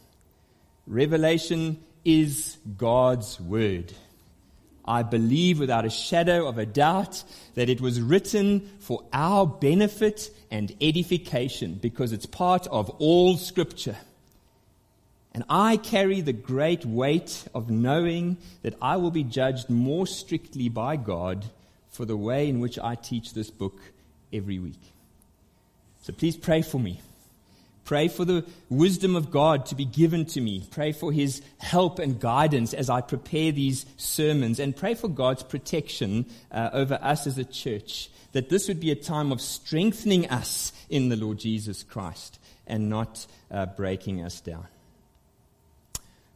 Revelation 0.85 1.81
is 2.03 2.57
God's 2.77 3.39
word. 3.39 3.93
I 4.85 5.03
believe 5.03 5.59
without 5.59 5.85
a 5.85 5.89
shadow 5.89 6.47
of 6.47 6.57
a 6.57 6.65
doubt 6.65 7.23
that 7.55 7.67
it 7.67 7.81
was 7.81 7.99
written 7.99 8.69
for 8.79 9.03
our 9.11 9.45
benefit 9.45 10.31
and 10.49 10.73
edification 10.79 11.73
because 11.73 12.13
it's 12.13 12.25
part 12.25 12.67
of 12.67 12.89
all 12.91 13.35
scripture. 13.35 13.97
And 15.37 15.45
I 15.51 15.77
carry 15.77 16.21
the 16.21 16.33
great 16.33 16.83
weight 16.83 17.45
of 17.53 17.69
knowing 17.69 18.37
that 18.63 18.73
I 18.81 18.97
will 18.97 19.11
be 19.11 19.23
judged 19.23 19.69
more 19.69 20.07
strictly 20.07 20.67
by 20.67 20.95
God 20.95 21.45
for 21.91 22.05
the 22.05 22.17
way 22.17 22.49
in 22.49 22.59
which 22.59 22.79
I 22.79 22.95
teach 22.95 23.35
this 23.35 23.51
book 23.51 23.79
every 24.33 24.57
week. 24.57 24.81
So 26.01 26.11
please 26.11 26.35
pray 26.35 26.63
for 26.63 26.79
me. 26.79 27.01
Pray 27.85 28.07
for 28.07 28.25
the 28.25 28.47
wisdom 28.71 29.15
of 29.15 29.29
God 29.29 29.67
to 29.67 29.75
be 29.75 29.85
given 29.85 30.25
to 30.25 30.41
me. 30.41 30.67
Pray 30.71 30.91
for 30.91 31.11
His 31.11 31.43
help 31.59 31.99
and 31.99 32.19
guidance 32.19 32.73
as 32.73 32.89
I 32.89 33.01
prepare 33.01 33.51
these 33.51 33.85
sermons. 33.95 34.59
And 34.59 34.75
pray 34.75 34.95
for 34.95 35.07
God's 35.07 35.43
protection 35.43 36.25
uh, 36.51 36.71
over 36.73 36.97
us 36.99 37.27
as 37.27 37.37
a 37.37 37.45
church. 37.45 38.09
That 38.31 38.49
this 38.49 38.67
would 38.67 38.79
be 38.79 38.89
a 38.89 38.95
time 38.95 39.31
of 39.31 39.41
strengthening 39.41 40.31
us 40.31 40.73
in 40.89 41.09
the 41.09 41.15
Lord 41.15 41.37
Jesus 41.37 41.83
Christ 41.83 42.39
and 42.65 42.89
not 42.89 43.27
uh, 43.51 43.67
breaking 43.67 44.23
us 44.23 44.41
down. 44.41 44.65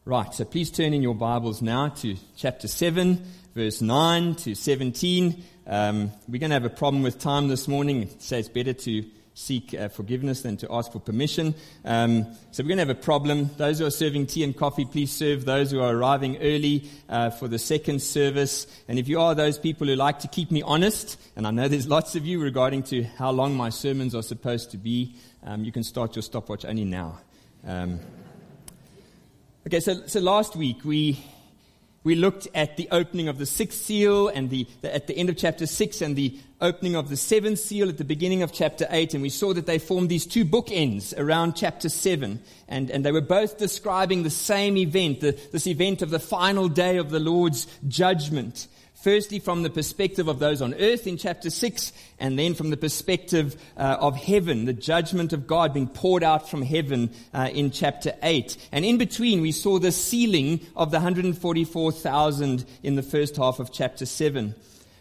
Right, 0.03 0.33
so 0.33 0.45
please 0.45 0.71
turn 0.71 0.95
in 0.95 1.03
your 1.03 1.13
Bibles 1.13 1.61
now 1.61 1.89
to 1.89 2.15
chapter 2.35 2.67
7, 2.67 3.23
verse 3.53 3.81
9 3.81 4.33
to 4.33 4.55
17. 4.55 5.43
Um, 5.67 6.11
we're 6.27 6.39
going 6.39 6.49
to 6.49 6.55
have 6.55 6.65
a 6.65 6.71
problem 6.71 7.03
with 7.03 7.19
time 7.19 7.49
this 7.49 7.67
morning, 7.67 8.01
It 8.01 8.19
says 8.19 8.49
better 8.49 8.73
to 8.73 9.05
seek 9.35 9.75
uh, 9.75 9.89
forgiveness 9.89 10.41
than 10.41 10.57
to 10.57 10.67
ask 10.71 10.91
for 10.91 10.99
permission. 10.99 11.53
Um, 11.85 12.25
so 12.49 12.63
we're 12.63 12.69
going 12.69 12.79
to 12.79 12.87
have 12.87 12.97
a 12.97 12.99
problem. 12.99 13.51
Those 13.57 13.77
who 13.77 13.85
are 13.85 13.91
serving 13.91 14.25
tea 14.25 14.43
and 14.43 14.57
coffee, 14.57 14.85
please 14.85 15.11
serve 15.11 15.45
those 15.45 15.69
who 15.69 15.81
are 15.81 15.95
arriving 15.95 16.37
early 16.37 16.89
uh, 17.07 17.29
for 17.29 17.47
the 17.47 17.59
second 17.59 18.01
service. 18.01 18.65
And 18.87 18.97
if 18.97 19.07
you 19.07 19.21
are 19.21 19.35
those 19.35 19.59
people 19.59 19.85
who 19.85 19.93
like 19.93 20.17
to 20.21 20.27
keep 20.27 20.49
me 20.49 20.63
honest, 20.63 21.21
and 21.35 21.45
I 21.45 21.51
know 21.51 21.67
there's 21.67 21.87
lots 21.87 22.15
of 22.15 22.25
you 22.25 22.41
regarding 22.41 22.81
to 22.85 23.03
how 23.03 23.29
long 23.29 23.55
my 23.55 23.69
sermons 23.69 24.15
are 24.15 24.23
supposed 24.23 24.71
to 24.71 24.77
be, 24.77 25.13
um, 25.43 25.63
you 25.63 25.71
can 25.71 25.83
start 25.83 26.15
your 26.15 26.23
stopwatch 26.23 26.65
only 26.65 26.85
now. 26.85 27.19
Okay, 29.67 29.79
so, 29.79 30.07
so 30.07 30.19
last 30.19 30.55
week 30.55 30.83
we, 30.83 31.23
we 32.03 32.15
looked 32.15 32.47
at 32.55 32.77
the 32.77 32.87
opening 32.89 33.27
of 33.27 33.37
the 33.37 33.45
sixth 33.45 33.79
seal 33.79 34.27
and 34.27 34.49
the, 34.49 34.65
the, 34.81 34.93
at 34.93 35.05
the 35.05 35.15
end 35.15 35.29
of 35.29 35.37
chapter 35.37 35.67
six 35.67 36.01
and 36.01 36.15
the 36.15 36.35
opening 36.61 36.95
of 36.95 37.09
the 37.09 37.15
seventh 37.15 37.59
seal 37.59 37.87
at 37.87 37.99
the 37.99 38.03
beginning 38.03 38.41
of 38.41 38.51
chapter 38.51 38.87
eight. 38.89 39.13
And 39.13 39.21
we 39.21 39.29
saw 39.29 39.53
that 39.53 39.67
they 39.67 39.77
formed 39.77 40.09
these 40.09 40.25
two 40.25 40.45
bookends 40.45 41.13
around 41.15 41.55
chapter 41.55 41.89
seven. 41.89 42.41
And, 42.67 42.89
and 42.89 43.05
they 43.05 43.11
were 43.11 43.21
both 43.21 43.59
describing 43.59 44.23
the 44.23 44.31
same 44.31 44.77
event, 44.77 45.19
the, 45.19 45.39
this 45.51 45.67
event 45.67 46.01
of 46.01 46.09
the 46.09 46.17
final 46.17 46.67
day 46.67 46.97
of 46.97 47.11
the 47.11 47.19
Lord's 47.19 47.67
judgment. 47.87 48.67
Firstly, 49.01 49.39
from 49.39 49.63
the 49.63 49.71
perspective 49.71 50.27
of 50.27 50.37
those 50.37 50.61
on 50.61 50.75
earth 50.75 51.07
in 51.07 51.17
chapter 51.17 51.49
6, 51.49 51.91
and 52.19 52.37
then 52.37 52.53
from 52.53 52.69
the 52.69 52.77
perspective 52.77 53.59
uh, 53.75 53.97
of 53.99 54.15
heaven, 54.15 54.65
the 54.65 54.73
judgment 54.73 55.33
of 55.33 55.47
God 55.47 55.73
being 55.73 55.87
poured 55.87 56.23
out 56.23 56.47
from 56.47 56.61
heaven 56.61 57.09
uh, 57.33 57.49
in 57.51 57.71
chapter 57.71 58.13
8. 58.21 58.55
And 58.71 58.85
in 58.85 58.99
between, 58.99 59.41
we 59.41 59.53
saw 59.53 59.79
the 59.79 59.91
sealing 59.91 60.59
of 60.75 60.91
the 60.91 60.97
144,000 60.97 62.63
in 62.83 62.95
the 62.95 63.01
first 63.01 63.37
half 63.37 63.59
of 63.59 63.71
chapter 63.71 64.05
7. 64.05 64.53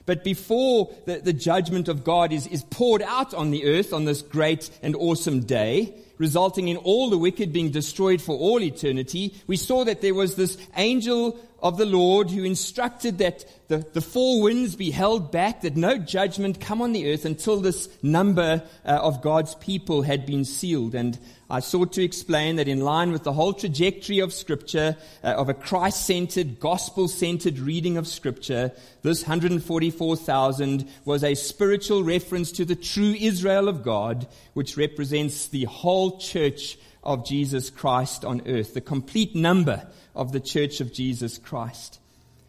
But 0.07 0.25
before 0.25 0.91
the, 1.05 1.19
the 1.19 1.35
judgment 1.35 1.89
of 1.89 2.03
God 2.03 2.33
is, 2.33 2.47
is 2.47 2.65
poured 2.65 3.03
out 3.03 3.35
on 3.35 3.51
the 3.51 3.67
earth 3.67 3.93
on 3.93 4.07
this 4.07 4.23
great 4.23 4.71
and 4.83 4.97
awesome 4.97 5.41
day, 5.41 5.95
resulting 6.21 6.69
in 6.69 6.77
all 6.77 7.09
the 7.09 7.19
wicked 7.19 7.51
being 7.51 7.71
destroyed 7.71 8.21
for 8.21 8.37
all 8.37 8.61
eternity, 8.63 9.35
we 9.47 9.57
saw 9.57 9.85
that 9.85 10.03
there 10.03 10.15
was 10.15 10.37
this 10.37 10.59
angel 10.77 11.41
of 11.63 11.79
the 11.79 11.87
Lord 11.87 12.31
who 12.31 12.45
instructed 12.45 13.19
that 13.19 13.45
the, 13.69 13.79
the 13.95 14.03
four 14.03 14.43
winds 14.43 14.77
be 14.77 14.91
held 14.91 15.33
back, 15.33 15.63
that 15.63 15.77
no 15.77 15.97
judgment 15.97 16.61
come 16.61 16.83
on 16.83 16.93
the 16.93 17.11
earth 17.11 17.25
until 17.25 17.61
this 17.61 17.89
number 18.03 18.63
uh, 18.85 18.89
of 18.89 19.23
God's 19.23 19.55
people 19.57 20.03
had 20.03 20.27
been 20.27 20.45
sealed. 20.45 20.95
And 20.95 21.19
I 21.51 21.59
sought 21.59 21.93
to 21.95 22.05
explain 22.05 22.57
that 22.57 22.69
in 22.69 22.81
line 22.81 23.11
with 23.11 23.25
the 23.25 23.33
whole 23.33 23.53
trajectory 23.53 24.21
of 24.21 24.33
Scripture, 24.33 24.97
uh, 25.25 25.33
of 25.33 25.49
a 25.49 25.55
Christ 25.55 26.07
centered, 26.07 26.61
gospel 26.61 27.09
centered 27.09 27.59
reading 27.59 27.97
of 27.97 28.07
Scripture, 28.07 28.71
this 29.03 29.23
144,000 29.23 30.89
was 31.05 31.25
a 31.25 31.35
spiritual 31.35 32.05
reference 32.05 32.53
to 32.53 32.65
the 32.65 32.77
true 32.77 33.17
Israel 33.19 33.69
of 33.69 33.83
God, 33.83 34.29
which 34.55 34.77
represents 34.77 35.49
the 35.49 35.65
whole 35.65 36.19
church 36.19 36.79
of 37.03 37.27
Jesus 37.27 37.69
Christ 37.69 38.25
on 38.25 38.43
earth, 38.47 38.75
the 38.75 38.81
complete 38.81 39.35
number 39.35 39.89
of 40.15 40.31
the 40.31 40.41
church 40.41 40.81
of 40.81 40.93
Jesus 40.93 41.37
Christ. 41.37 41.99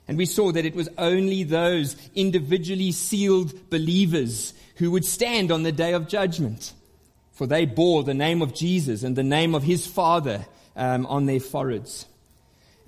And 0.07 0.15
we 0.15 0.27
saw 0.27 0.51
that 0.51 0.65
it 0.65 0.75
was 0.75 0.89
only 0.99 1.43
those 1.43 1.95
individually 2.13 2.91
sealed 2.91 3.71
believers 3.71 4.53
who 4.75 4.91
would 4.91 5.05
stand 5.05 5.51
on 5.51 5.63
the 5.63 5.71
day 5.71 5.93
of 5.93 6.07
judgment. 6.07 6.73
For 7.31 7.47
they 7.47 7.65
bore 7.65 8.03
the 8.03 8.13
name 8.13 8.41
of 8.41 8.53
Jesus 8.53 9.03
and 9.03 9.15
the 9.15 9.23
name 9.23 9.55
of 9.55 9.63
his 9.63 9.87
Father 9.87 10.45
um, 10.75 11.05
on 11.05 11.25
their 11.25 11.39
foreheads. 11.39 12.05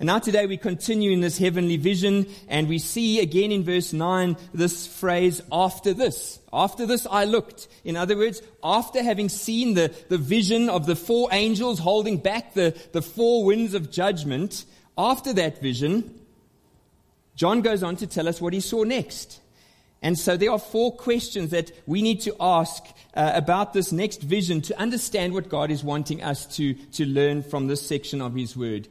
And 0.00 0.08
now 0.08 0.18
today 0.18 0.46
we 0.46 0.56
continue 0.56 1.12
in 1.12 1.20
this 1.20 1.38
heavenly 1.38 1.76
vision 1.76 2.26
and 2.48 2.68
we 2.68 2.78
see 2.78 3.20
again 3.20 3.52
in 3.52 3.62
verse 3.62 3.92
9 3.92 4.36
this 4.52 4.86
phrase, 4.86 5.40
after 5.52 5.94
this. 5.94 6.40
After 6.52 6.84
this 6.84 7.06
I 7.08 7.24
looked. 7.24 7.68
In 7.84 7.96
other 7.96 8.16
words, 8.16 8.42
after 8.62 9.02
having 9.02 9.28
seen 9.28 9.74
the, 9.74 9.94
the 10.08 10.18
vision 10.18 10.68
of 10.68 10.86
the 10.86 10.96
four 10.96 11.28
angels 11.30 11.78
holding 11.78 12.18
back 12.18 12.54
the, 12.54 12.76
the 12.92 13.02
four 13.02 13.44
winds 13.44 13.72
of 13.72 13.90
judgment, 13.90 14.64
after 14.98 15.32
that 15.34 15.60
vision, 15.60 16.20
John 17.36 17.62
goes 17.62 17.82
on 17.82 17.96
to 17.96 18.06
tell 18.06 18.28
us 18.28 18.40
what 18.40 18.52
he 18.52 18.60
saw 18.60 18.82
next. 18.82 19.40
And 20.04 20.18
so 20.18 20.36
there 20.36 20.50
are 20.50 20.58
four 20.58 20.94
questions 20.94 21.50
that 21.52 21.72
we 21.86 22.02
need 22.02 22.20
to 22.20 22.36
ask 22.38 22.84
uh, 23.14 23.32
about 23.34 23.72
this 23.72 23.90
next 23.90 24.20
vision 24.20 24.60
to 24.60 24.78
understand 24.78 25.32
what 25.32 25.48
God 25.48 25.70
is 25.70 25.82
wanting 25.82 26.22
us 26.22 26.44
to, 26.56 26.74
to 26.74 27.06
learn 27.06 27.42
from 27.42 27.68
this 27.68 27.80
section 27.80 28.20
of 28.20 28.34
his 28.34 28.54
word. 28.54 28.86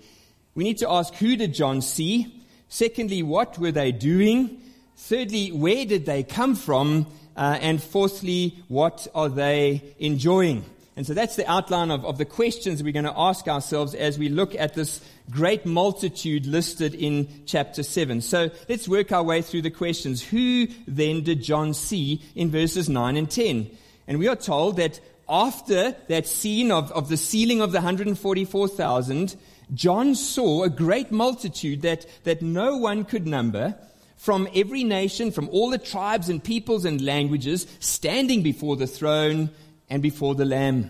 We 0.56 0.64
need 0.64 0.80
to 0.80 0.90
ask 0.90 1.14
who 1.14 1.36
did 1.36 1.54
John 1.54 1.84
see? 1.84 2.42
Secondly, 2.68 3.22
what 3.22 3.60
were 3.60 3.72
they 3.72 3.92
doing? 3.92 4.60
Thirdly, 4.98 5.52
where 5.52 5.86
did 5.86 6.08
they 6.08 6.24
come 6.24 6.56
from? 6.56 7.06
Uh, 7.38 7.60
and 7.62 7.82
fourthly, 7.82 8.58
what 8.68 9.08
are 9.14 9.30
they 9.30 9.84
enjoying? 10.00 10.66
And 10.96 11.08
so 11.08 11.14
that's 11.14 11.36
the 11.36 11.50
outline 11.50 11.90
of, 11.90 12.06
of 12.06 12.18
the 12.20 12.26
questions 12.26 12.84
we're 12.84 12.94
going 12.94 13.06
to 13.06 13.14
ask 13.18 13.48
ourselves 13.48 13.96
as 13.96 14.20
we 14.20 14.30
look 14.30 14.54
at 14.54 14.76
this 14.76 15.02
great 15.32 15.66
multitude 15.66 16.46
listed 16.46 16.94
in 16.94 17.28
chapter 17.46 17.82
7. 17.82 18.22
So 18.22 18.52
let's 18.70 18.88
work 18.88 19.12
our 19.12 19.24
way 19.24 19.42
through 19.42 19.64
the 19.64 19.72
questions. 19.72 20.22
Who 20.22 20.68
then 20.88 21.24
did 21.24 21.42
John 21.42 21.74
see 21.74 22.22
in 22.36 22.52
verses 22.52 22.90
9 22.90 23.18
and 23.18 23.30
10? 23.30 23.72
And 24.08 24.20
we 24.20 24.28
are 24.28 24.36
told 24.36 24.78
that 24.78 25.00
after 25.28 25.96
that 26.10 26.28
scene 26.28 26.72
of, 26.72 26.92
of 26.92 27.10
the 27.10 27.18
sealing 27.18 27.62
of 27.62 27.72
the 27.72 27.78
144,000, 27.78 29.36
John 29.74 30.14
saw 30.14 30.64
a 30.64 30.70
great 30.70 31.12
multitude 31.12 31.82
that, 31.82 32.06
that 32.24 32.44
no 32.44 32.78
one 32.78 33.06
could 33.06 33.26
number 33.26 33.76
from 34.16 34.48
every 34.54 34.84
nation, 34.84 35.32
from 35.32 35.50
all 35.50 35.70
the 35.70 35.78
tribes 35.78 36.30
and 36.30 36.44
peoples 36.44 36.86
and 36.86 37.02
languages, 37.02 37.66
standing 37.80 38.44
before 38.44 38.76
the 38.76 38.88
throne 38.88 39.50
and 39.94 40.02
before 40.02 40.34
the 40.34 40.44
Lamb. 40.44 40.90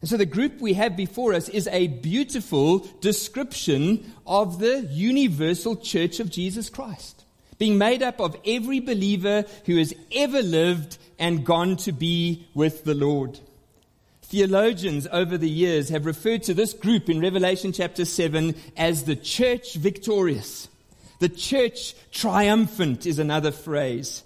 And 0.00 0.10
so 0.10 0.16
the 0.16 0.26
group 0.26 0.60
we 0.60 0.72
have 0.72 0.96
before 0.96 1.34
us 1.34 1.48
is 1.48 1.68
a 1.68 1.86
beautiful 1.86 2.80
description 3.00 4.12
of 4.26 4.58
the 4.58 4.80
universal 4.90 5.76
church 5.76 6.18
of 6.18 6.28
Jesus 6.28 6.68
Christ, 6.68 7.24
being 7.58 7.78
made 7.78 8.02
up 8.02 8.20
of 8.20 8.36
every 8.44 8.80
believer 8.80 9.44
who 9.66 9.76
has 9.76 9.94
ever 10.10 10.42
lived 10.42 10.98
and 11.16 11.46
gone 11.46 11.76
to 11.76 11.92
be 11.92 12.48
with 12.54 12.82
the 12.82 12.94
Lord. 12.94 13.38
Theologians 14.22 15.06
over 15.12 15.38
the 15.38 15.48
years 15.48 15.90
have 15.90 16.04
referred 16.04 16.42
to 16.44 16.54
this 16.54 16.72
group 16.72 17.08
in 17.08 17.20
Revelation 17.20 17.70
chapter 17.70 18.04
7 18.04 18.56
as 18.76 19.04
the 19.04 19.14
church 19.14 19.74
victorious. 19.74 20.66
The 21.20 21.28
church 21.28 21.94
triumphant 22.10 23.06
is 23.06 23.20
another 23.20 23.52
phrase. 23.52 24.24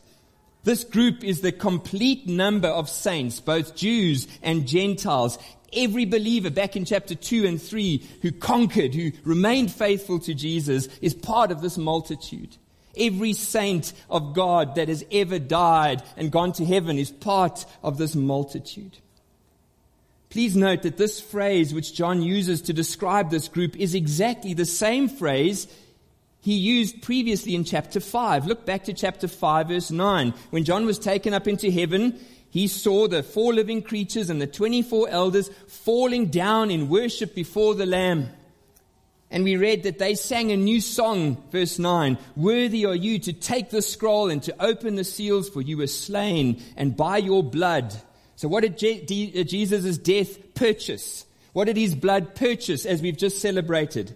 This 0.66 0.82
group 0.82 1.22
is 1.22 1.42
the 1.42 1.52
complete 1.52 2.26
number 2.26 2.66
of 2.66 2.90
saints, 2.90 3.38
both 3.38 3.76
Jews 3.76 4.26
and 4.42 4.66
Gentiles. 4.66 5.38
Every 5.72 6.06
believer 6.06 6.50
back 6.50 6.74
in 6.74 6.84
chapter 6.84 7.14
2 7.14 7.46
and 7.46 7.62
3 7.62 8.04
who 8.22 8.32
conquered, 8.32 8.92
who 8.92 9.12
remained 9.22 9.70
faithful 9.70 10.18
to 10.18 10.34
Jesus, 10.34 10.88
is 11.00 11.14
part 11.14 11.52
of 11.52 11.62
this 11.62 11.78
multitude. 11.78 12.56
Every 12.96 13.32
saint 13.32 13.92
of 14.10 14.34
God 14.34 14.74
that 14.74 14.88
has 14.88 15.04
ever 15.12 15.38
died 15.38 16.02
and 16.16 16.32
gone 16.32 16.52
to 16.54 16.64
heaven 16.64 16.98
is 16.98 17.12
part 17.12 17.64
of 17.84 17.96
this 17.96 18.16
multitude. 18.16 18.98
Please 20.30 20.56
note 20.56 20.82
that 20.82 20.96
this 20.96 21.20
phrase 21.20 21.72
which 21.72 21.94
John 21.94 22.22
uses 22.22 22.62
to 22.62 22.72
describe 22.72 23.30
this 23.30 23.46
group 23.46 23.76
is 23.76 23.94
exactly 23.94 24.52
the 24.52 24.64
same 24.64 25.08
phrase 25.08 25.68
he 26.46 26.56
used 26.56 27.02
previously 27.02 27.54
in 27.54 27.64
chapter 27.64 28.00
5. 28.00 28.46
Look 28.46 28.64
back 28.64 28.84
to 28.84 28.94
chapter 28.94 29.28
5 29.28 29.68
verse 29.68 29.90
9. 29.90 30.32
When 30.50 30.64
John 30.64 30.86
was 30.86 30.98
taken 30.98 31.34
up 31.34 31.46
into 31.46 31.70
heaven, 31.70 32.18
he 32.48 32.68
saw 32.68 33.06
the 33.06 33.22
four 33.22 33.52
living 33.52 33.82
creatures 33.82 34.30
and 34.30 34.40
the 34.40 34.46
24 34.46 35.10
elders 35.10 35.50
falling 35.68 36.26
down 36.26 36.70
in 36.70 36.88
worship 36.88 37.34
before 37.34 37.74
the 37.74 37.84
Lamb. 37.84 38.30
And 39.30 39.44
we 39.44 39.56
read 39.56 39.82
that 39.82 39.98
they 39.98 40.14
sang 40.14 40.52
a 40.52 40.56
new 40.56 40.80
song, 40.80 41.42
verse 41.50 41.78
9. 41.78 42.16
Worthy 42.36 42.86
are 42.86 42.94
you 42.94 43.18
to 43.18 43.32
take 43.34 43.70
the 43.70 43.82
scroll 43.82 44.30
and 44.30 44.42
to 44.44 44.64
open 44.64 44.94
the 44.94 45.04
seals, 45.04 45.50
for 45.50 45.60
you 45.60 45.76
were 45.76 45.88
slain, 45.88 46.62
and 46.76 46.96
by 46.96 47.18
your 47.18 47.42
blood 47.42 47.92
so 48.36 48.48
what 48.48 48.60
did 48.60 48.78
Je- 48.78 49.44
Jesus' 49.44 49.96
death 49.96 50.54
purchase? 50.54 51.24
What 51.54 51.64
did 51.64 51.78
his 51.78 51.94
blood 51.94 52.34
purchase 52.34 52.84
as 52.84 53.00
we've 53.00 53.16
just 53.16 53.40
celebrated? 53.40 54.14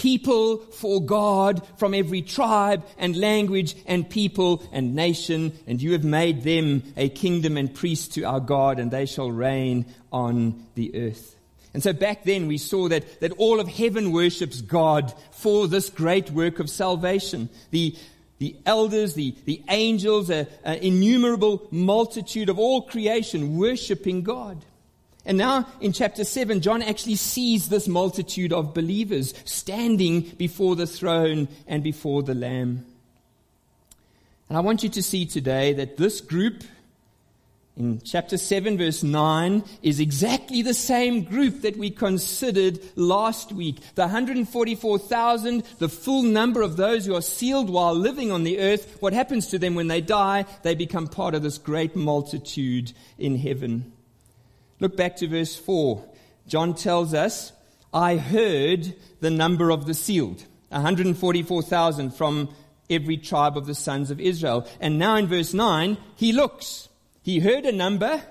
People 0.00 0.56
for 0.56 1.02
God 1.02 1.60
from 1.76 1.92
every 1.92 2.22
tribe 2.22 2.86
and 2.96 3.14
language 3.14 3.76
and 3.84 4.08
people 4.08 4.62
and 4.72 4.94
nation, 4.94 5.52
and 5.66 5.82
you 5.82 5.92
have 5.92 6.04
made 6.04 6.42
them 6.42 6.82
a 6.96 7.10
kingdom 7.10 7.58
and 7.58 7.74
priests 7.74 8.14
to 8.14 8.22
our 8.22 8.40
God, 8.40 8.78
and 8.78 8.90
they 8.90 9.04
shall 9.04 9.30
reign 9.30 9.84
on 10.10 10.66
the 10.74 10.96
earth. 10.96 11.36
And 11.74 11.82
so 11.82 11.92
back 11.92 12.24
then 12.24 12.46
we 12.46 12.56
saw 12.56 12.88
that, 12.88 13.20
that 13.20 13.32
all 13.32 13.60
of 13.60 13.68
heaven 13.68 14.10
worships 14.10 14.62
God 14.62 15.12
for 15.32 15.68
this 15.68 15.90
great 15.90 16.30
work 16.30 16.60
of 16.60 16.70
salvation. 16.70 17.50
The, 17.70 17.94
the 18.38 18.56
elders, 18.64 19.12
the, 19.12 19.34
the 19.44 19.62
angels, 19.68 20.30
an 20.30 20.46
innumerable 20.64 21.68
multitude 21.70 22.48
of 22.48 22.58
all 22.58 22.80
creation 22.80 23.58
worshiping 23.58 24.22
God. 24.22 24.64
And 25.30 25.38
now 25.38 25.68
in 25.80 25.92
chapter 25.92 26.24
7, 26.24 26.60
John 26.60 26.82
actually 26.82 27.14
sees 27.14 27.68
this 27.68 27.86
multitude 27.86 28.52
of 28.52 28.74
believers 28.74 29.32
standing 29.44 30.22
before 30.22 30.74
the 30.74 30.88
throne 30.88 31.46
and 31.68 31.84
before 31.84 32.24
the 32.24 32.34
Lamb. 32.34 32.84
And 34.48 34.58
I 34.58 34.60
want 34.60 34.82
you 34.82 34.88
to 34.88 35.02
see 35.04 35.26
today 35.26 35.72
that 35.74 35.96
this 35.96 36.20
group 36.20 36.64
in 37.76 38.00
chapter 38.04 38.36
7, 38.36 38.76
verse 38.76 39.04
9, 39.04 39.62
is 39.84 40.00
exactly 40.00 40.62
the 40.62 40.74
same 40.74 41.22
group 41.22 41.60
that 41.60 41.76
we 41.76 41.90
considered 41.90 42.80
last 42.96 43.52
week. 43.52 43.76
The 43.94 44.02
144,000, 44.02 45.62
the 45.78 45.88
full 45.88 46.24
number 46.24 46.60
of 46.60 46.76
those 46.76 47.06
who 47.06 47.14
are 47.14 47.22
sealed 47.22 47.70
while 47.70 47.94
living 47.94 48.32
on 48.32 48.42
the 48.42 48.58
earth. 48.58 48.96
What 48.98 49.12
happens 49.12 49.46
to 49.50 49.60
them 49.60 49.76
when 49.76 49.86
they 49.86 50.00
die? 50.00 50.46
They 50.64 50.74
become 50.74 51.06
part 51.06 51.36
of 51.36 51.44
this 51.44 51.56
great 51.56 51.94
multitude 51.94 52.92
in 53.16 53.38
heaven. 53.38 53.92
Look 54.80 54.96
back 54.96 55.16
to 55.16 55.28
verse 55.28 55.54
4. 55.54 56.02
John 56.46 56.74
tells 56.74 57.12
us, 57.14 57.52
I 57.92 58.16
heard 58.16 58.94
the 59.20 59.30
number 59.30 59.70
of 59.70 59.86
the 59.86 59.94
sealed. 59.94 60.44
144,000 60.70 62.12
from 62.12 62.54
every 62.88 63.18
tribe 63.18 63.56
of 63.56 63.66
the 63.66 63.74
sons 63.74 64.10
of 64.10 64.20
Israel. 64.20 64.66
And 64.80 64.98
now 64.98 65.16
in 65.16 65.26
verse 65.26 65.52
9, 65.52 65.98
he 66.16 66.32
looks. 66.32 66.88
He 67.22 67.40
heard 67.40 67.66
a 67.66 67.72
number, 67.72 68.22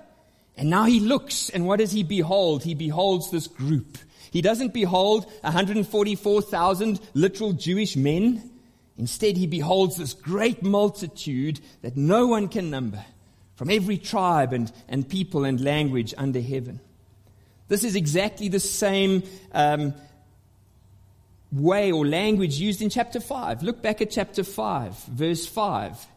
and 0.57 0.69
now 0.69 0.85
he 0.85 0.99
looks. 0.99 1.49
And 1.49 1.67
what 1.67 1.79
does 1.79 1.91
he 1.91 2.03
behold? 2.03 2.63
He 2.63 2.73
beholds 2.73 3.29
this 3.29 3.47
group. 3.47 3.99
He 4.31 4.41
doesn't 4.41 4.73
behold 4.73 5.25
144,000 5.41 6.99
literal 7.13 7.53
Jewish 7.53 7.95
men. 7.95 8.51
Instead, 8.97 9.37
he 9.37 9.47
beholds 9.47 9.97
this 9.97 10.13
great 10.13 10.63
multitude 10.63 11.59
that 11.83 11.95
no 11.95 12.27
one 12.27 12.47
can 12.47 12.69
number 12.69 13.05
from 13.59 13.69
every 13.69 13.97
tribe 13.97 14.53
and, 14.53 14.71
and 14.87 15.09
people 15.09 15.43
and 15.43 15.59
language 15.59 16.13
under 16.17 16.39
heaven. 16.39 16.79
This 17.67 17.83
is 17.83 17.93
exactly 17.93 18.47
the 18.47 18.61
same 18.61 19.21
um, 19.51 19.93
way 21.51 21.91
or 21.91 22.07
language 22.07 22.57
used 22.57 22.81
in 22.81 22.89
chapter 22.89 23.19
5. 23.19 23.61
Look 23.61 23.81
back 23.81 23.99
at 23.99 24.11
chapter 24.11 24.45
5, 24.45 25.03
verse 25.09 25.45
5. 25.45 26.07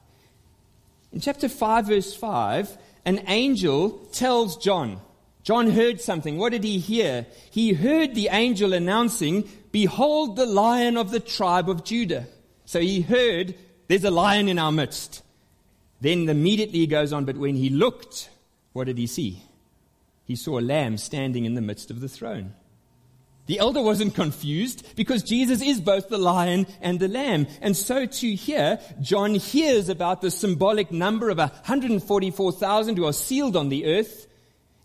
In 1.11 1.19
chapter 1.19 1.49
5, 1.49 1.87
verse 1.89 2.15
5, 2.15 2.79
an 3.07 3.25
angel 3.27 3.91
tells 4.13 4.57
John, 4.59 5.01
John 5.43 5.69
heard 5.69 6.01
something. 6.01 6.39
What 6.39 6.53
did 6.53 6.63
he 6.63 6.79
hear? 6.79 7.27
He 7.51 7.73
heard 7.73 8.15
the 8.15 8.29
angel 8.31 8.73
announcing, 8.73 9.49
Behold 9.73 10.37
the 10.37 10.47
lion 10.47 10.97
of 10.97 11.11
the 11.11 11.19
tribe 11.19 11.69
of 11.69 11.83
Judah. 11.83 12.29
So 12.67 12.79
he 12.79 13.01
heard, 13.01 13.57
There's 13.89 14.05
a 14.05 14.13
lion 14.13 14.49
in 14.49 14.61
our 14.61 14.71
midst. 14.71 15.23
Then 16.03 16.29
immediately 16.29 16.81
he 16.81 16.89
goes 16.89 17.13
on, 17.13 17.25
but 17.25 17.37
when 17.37 17.55
he 17.55 17.71
looked, 17.71 18.29
what 18.73 18.89
did 18.89 18.99
he 18.99 19.07
see? 19.07 19.45
He 20.25 20.35
saw 20.35 20.59
a 20.59 20.61
lamb 20.61 20.99
standing 20.99 21.45
in 21.45 21.55
the 21.55 21.61
midst 21.61 21.93
of 21.93 22.01
the 22.01 22.09
throne. 22.09 22.55
The 23.47 23.61
elder 23.61 23.81
wasn't 23.81 24.17
confused 24.17 24.97
because 24.97 25.23
Jesus 25.23 25.63
is 25.63 25.81
both 25.81 26.09
the 26.09 26.19
lion 26.19 26.67
and 26.81 26.99
the 26.99 27.07
lamb. 27.07 27.47
And 27.61 27.77
so 27.77 28.05
too 28.07 28.35
here, 28.35 28.81
John 29.01 29.37
hears 29.37 29.89
about 29.89 30.23
the 30.23 30.33
symbolic 30.33 30.91
number 30.91 31.31
of 31.31 31.39
144,000 31.39 32.97
who 32.97 33.07
are 33.07 33.13
sealed 33.13 33.57
on 33.57 33.69
the 33.69 33.87
earth. 33.87 34.27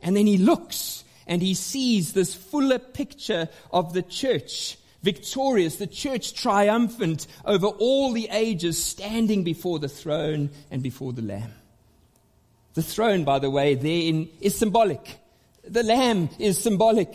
And 0.03 0.15
then 0.15 0.27
he 0.27 0.37
looks 0.37 1.03
and 1.25 1.41
he 1.41 1.55
sees 1.55 2.13
this 2.13 2.35
fuller 2.35 2.77
picture 2.77 3.49
of 3.71 3.93
the 3.93 4.03
church 4.03 4.77
victorious, 5.03 5.77
the 5.77 5.87
church 5.87 6.33
triumphant 6.33 7.27
over 7.45 7.67
all 7.67 8.11
the 8.13 8.27
ages, 8.31 8.81
standing 8.83 9.43
before 9.43 9.79
the 9.79 9.89
throne 9.89 10.49
and 10.71 10.81
before 10.83 11.13
the 11.13 11.21
Lamb. 11.21 11.53
The 12.73 12.83
throne, 12.83 13.23
by 13.23 13.39
the 13.39 13.49
way, 13.49 13.75
therein 13.75 14.29
is 14.39 14.55
symbolic. 14.55 15.19
The 15.63 15.83
Lamb 15.83 16.29
is 16.37 16.57
symbolic. 16.57 17.11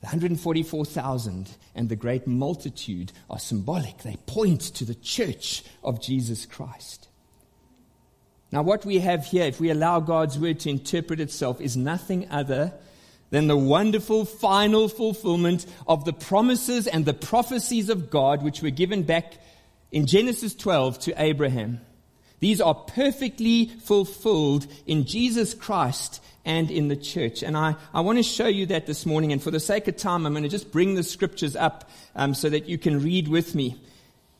The 0.00 0.06
144,000 0.06 1.48
and 1.74 1.88
the 1.88 1.96
great 1.96 2.26
multitude 2.26 3.12
are 3.28 3.38
symbolic. 3.38 3.98
They 3.98 4.16
point 4.26 4.62
to 4.76 4.84
the 4.84 4.94
church 4.94 5.62
of 5.84 6.00
Jesus 6.00 6.46
Christ. 6.46 7.08
Now, 8.50 8.62
what 8.62 8.84
we 8.84 8.98
have 8.98 9.26
here, 9.26 9.44
if 9.44 9.60
we 9.60 9.70
allow 9.70 10.00
God's 10.00 10.38
word 10.38 10.58
to 10.60 10.70
interpret 10.70 11.20
itself, 11.20 11.60
is 11.60 11.76
nothing 11.76 12.28
other 12.30 12.72
than 13.30 13.46
the 13.46 13.56
wonderful 13.56 14.24
final 14.24 14.88
fulfillment 14.88 15.66
of 15.86 16.04
the 16.04 16.12
promises 16.12 16.86
and 16.86 17.04
the 17.04 17.14
prophecies 17.14 17.88
of 17.88 18.10
God 18.10 18.42
which 18.42 18.62
were 18.62 18.70
given 18.70 19.04
back 19.04 19.34
in 19.92 20.06
Genesis 20.06 20.54
12 20.54 20.98
to 21.00 21.22
Abraham. 21.22 21.80
These 22.40 22.60
are 22.60 22.74
perfectly 22.74 23.66
fulfilled 23.66 24.66
in 24.86 25.04
Jesus 25.04 25.54
Christ 25.54 26.22
and 26.44 26.70
in 26.70 26.88
the 26.88 26.96
church. 26.96 27.42
And 27.42 27.56
I, 27.56 27.76
I 27.92 28.00
want 28.00 28.18
to 28.18 28.22
show 28.22 28.46
you 28.46 28.66
that 28.66 28.86
this 28.86 29.04
morning. 29.04 29.32
And 29.32 29.42
for 29.42 29.50
the 29.50 29.60
sake 29.60 29.88
of 29.88 29.96
time, 29.96 30.26
I'm 30.26 30.32
going 30.32 30.42
to 30.42 30.48
just 30.48 30.72
bring 30.72 30.94
the 30.94 31.02
scriptures 31.02 31.54
up 31.54 31.88
um, 32.16 32.34
so 32.34 32.48
that 32.48 32.66
you 32.66 32.78
can 32.78 33.02
read 33.02 33.28
with 33.28 33.54
me. 33.54 33.78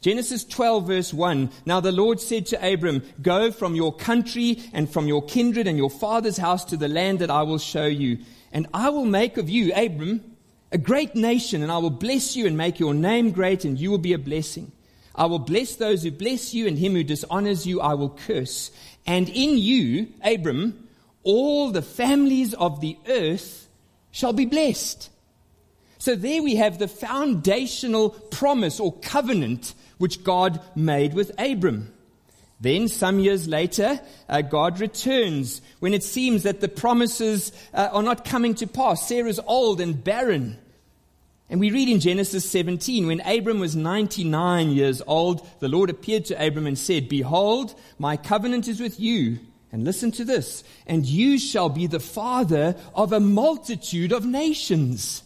Genesis 0.00 0.44
12 0.44 0.87
verse 0.87 1.12
1. 1.12 1.50
Now 1.66 1.81
the 1.81 1.92
Lord 1.92 2.20
said 2.20 2.46
to 2.46 2.72
Abram, 2.72 3.03
go 3.20 3.53
from 3.53 3.74
your 3.74 3.94
country 3.94 4.62
and 4.72 4.90
from 4.90 5.07
your 5.07 5.22
kindred 5.22 5.66
and 5.66 5.76
your 5.76 5.90
father's 5.90 6.38
house 6.38 6.64
to 6.66 6.79
the 6.79 6.88
land 6.88 7.18
that 7.18 7.31
I 7.31 7.42
will 7.42 7.59
show 7.59 7.85
you. 7.85 8.18
And 8.52 8.66
I 8.74 8.90
will 8.90 9.04
make 9.04 9.36
of 9.36 9.48
you, 9.48 9.72
Abram, 9.74 10.36
a 10.72 10.78
great 10.78 11.14
nation, 11.14 11.62
and 11.62 11.70
I 11.70 11.78
will 11.78 11.90
bless 11.90 12.36
you 12.36 12.46
and 12.46 12.56
make 12.56 12.78
your 12.80 12.94
name 12.94 13.30
great, 13.30 13.64
and 13.64 13.78
you 13.78 13.90
will 13.90 13.98
be 13.98 14.12
a 14.12 14.18
blessing. 14.18 14.72
I 15.14 15.26
will 15.26 15.38
bless 15.38 15.76
those 15.76 16.02
who 16.02 16.10
bless 16.10 16.54
you, 16.54 16.66
and 16.66 16.78
him 16.78 16.94
who 16.94 17.04
dishonors 17.04 17.66
you 17.66 17.80
I 17.80 17.94
will 17.94 18.10
curse. 18.10 18.70
And 19.06 19.28
in 19.28 19.58
you, 19.58 20.08
Abram, 20.22 20.88
all 21.22 21.70
the 21.70 21.82
families 21.82 22.54
of 22.54 22.80
the 22.80 22.96
earth 23.08 23.68
shall 24.10 24.32
be 24.32 24.46
blessed. 24.46 25.10
So 25.98 26.14
there 26.16 26.42
we 26.42 26.56
have 26.56 26.78
the 26.78 26.88
foundational 26.88 28.10
promise 28.10 28.80
or 28.80 28.92
covenant 29.00 29.74
which 29.98 30.24
God 30.24 30.60
made 30.74 31.12
with 31.12 31.30
Abram. 31.38 31.92
Then, 32.61 32.88
some 32.88 33.20
years 33.20 33.49
later, 33.49 34.01
uh, 34.29 34.42
God 34.42 34.81
returns 34.81 35.62
when 35.79 35.94
it 35.94 36.05
seems 36.05 36.42
that 36.42 36.61
the 36.61 36.68
promises 36.68 37.53
uh, 37.73 37.88
are 37.92 38.03
not 38.03 38.27
coming 38.27 38.55
to 38.57 38.66
pass. 38.66 39.09
Sarah's 39.09 39.40
old 39.46 39.81
and 39.81 40.05
barren. 40.05 40.59
And 41.49 41.59
we 41.59 41.70
read 41.70 41.88
in 41.88 42.01
Genesis 42.01 42.49
17, 42.49 43.07
when 43.07 43.20
Abram 43.23 43.59
was 43.61 43.75
99 43.75 44.70
years 44.70 45.03
old, 45.07 45.49
the 45.59 45.68
Lord 45.68 45.90
appeared 45.90 46.27
to 46.27 46.46
Abram 46.46 46.66
and 46.66 46.79
said, 46.79 47.09
Behold, 47.09 47.75
my 47.99 48.16
covenant 48.16 48.68
is 48.68 48.79
with 48.79 49.01
you. 49.01 49.38
And 49.73 49.85
listen 49.85 50.11
to 50.12 50.25
this. 50.25 50.62
And 50.87 51.07
you 51.07 51.38
shall 51.38 51.68
be 51.68 51.87
the 51.87 51.99
father 51.99 52.77
of 52.94 53.12
a 53.12 53.20
multitude 53.20 54.12
of 54.12 54.27
nations. 54.27 55.23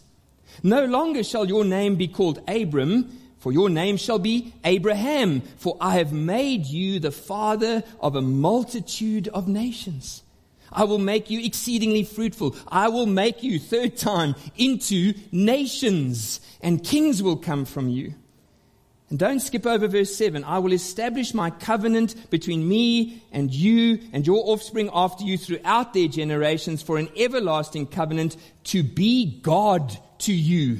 No 0.63 0.85
longer 0.85 1.23
shall 1.23 1.45
your 1.45 1.65
name 1.65 1.95
be 1.95 2.07
called 2.07 2.41
Abram, 2.47 3.24
for 3.45 3.51
your 3.51 3.69
name 3.69 3.95
shall 3.95 4.17
be 4.17 4.51
Abraham, 4.63 5.41
for 5.57 5.77
I 5.79 5.99
have 5.99 6.11
made 6.11 6.65
you 6.65 6.99
the 6.99 7.11
father 7.11 7.83
of 7.99 8.15
a 8.15 8.21
multitude 8.23 9.27
of 9.27 9.47
nations. 9.47 10.23
I 10.71 10.85
will 10.85 10.97
make 10.97 11.29
you 11.29 11.45
exceedingly 11.45 12.05
fruitful. 12.05 12.55
I 12.67 12.87
will 12.87 13.05
make 13.05 13.43
you, 13.43 13.59
third 13.59 13.97
time, 13.97 14.33
into 14.57 15.13
nations, 15.31 16.39
and 16.59 16.83
kings 16.83 17.21
will 17.21 17.37
come 17.37 17.65
from 17.65 17.87
you. 17.87 18.15
And 19.11 19.19
don't 19.19 19.39
skip 19.39 19.67
over 19.67 19.87
verse 19.87 20.15
7. 20.15 20.43
I 20.43 20.57
will 20.57 20.73
establish 20.73 21.35
my 21.35 21.51
covenant 21.51 22.31
between 22.31 22.67
me 22.67 23.21
and 23.31 23.53
you 23.53 23.99
and 24.11 24.25
your 24.25 24.41
offspring 24.49 24.89
after 24.91 25.23
you 25.23 25.37
throughout 25.37 25.93
their 25.93 26.07
generations 26.07 26.81
for 26.81 26.97
an 26.97 27.09
everlasting 27.15 27.85
covenant 27.85 28.37
to 28.63 28.81
be 28.81 29.39
God 29.43 29.95
to 30.21 30.33
you 30.33 30.79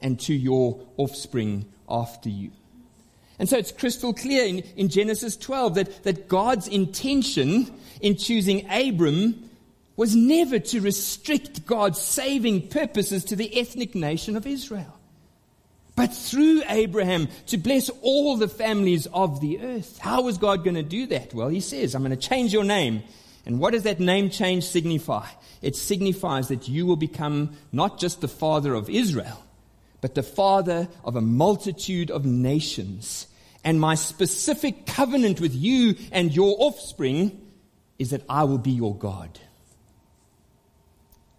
and 0.00 0.18
to 0.20 0.34
your 0.34 0.80
offspring 0.96 1.66
after 1.88 2.28
you. 2.28 2.50
And 3.38 3.48
so 3.48 3.56
it's 3.56 3.72
crystal 3.72 4.12
clear 4.12 4.44
in, 4.44 4.58
in 4.76 4.88
Genesis 4.88 5.36
12 5.36 5.74
that, 5.76 6.02
that 6.04 6.28
God's 6.28 6.68
intention 6.68 7.72
in 8.00 8.16
choosing 8.16 8.70
Abram 8.70 9.50
was 9.96 10.14
never 10.14 10.58
to 10.58 10.80
restrict 10.80 11.66
God's 11.66 12.00
saving 12.00 12.68
purposes 12.68 13.24
to 13.26 13.36
the 13.36 13.58
ethnic 13.58 13.94
nation 13.94 14.36
of 14.36 14.46
Israel, 14.46 14.98
but 15.96 16.14
through 16.14 16.62
Abraham 16.68 17.28
to 17.46 17.58
bless 17.58 17.88
all 18.02 18.36
the 18.36 18.48
families 18.48 19.06
of 19.06 19.40
the 19.40 19.60
earth. 19.60 19.98
How 19.98 20.22
was 20.22 20.38
God 20.38 20.64
going 20.64 20.76
to 20.76 20.82
do 20.82 21.06
that? 21.06 21.34
Well, 21.34 21.48
he 21.48 21.60
says, 21.60 21.94
I'm 21.94 22.02
going 22.02 22.10
to 22.10 22.28
change 22.28 22.52
your 22.52 22.64
name 22.64 23.02
And 23.46 23.58
what 23.58 23.72
does 23.72 23.84
that 23.84 24.00
name 24.00 24.30
change 24.30 24.64
signify? 24.64 25.26
It 25.62 25.76
signifies 25.76 26.48
that 26.48 26.68
you 26.68 26.86
will 26.86 26.96
become 26.96 27.56
not 27.72 27.98
just 27.98 28.20
the 28.20 28.28
father 28.28 28.74
of 28.74 28.90
Israel, 28.90 29.42
but 30.00 30.14
the 30.14 30.22
father 30.22 30.88
of 31.04 31.16
a 31.16 31.20
multitude 31.20 32.10
of 32.10 32.24
nations. 32.24 33.26
And 33.64 33.80
my 33.80 33.94
specific 33.94 34.86
covenant 34.86 35.40
with 35.40 35.54
you 35.54 35.96
and 36.12 36.34
your 36.34 36.56
offspring 36.58 37.48
is 37.98 38.10
that 38.10 38.24
I 38.28 38.44
will 38.44 38.58
be 38.58 38.70
your 38.70 38.96
God. 38.96 39.38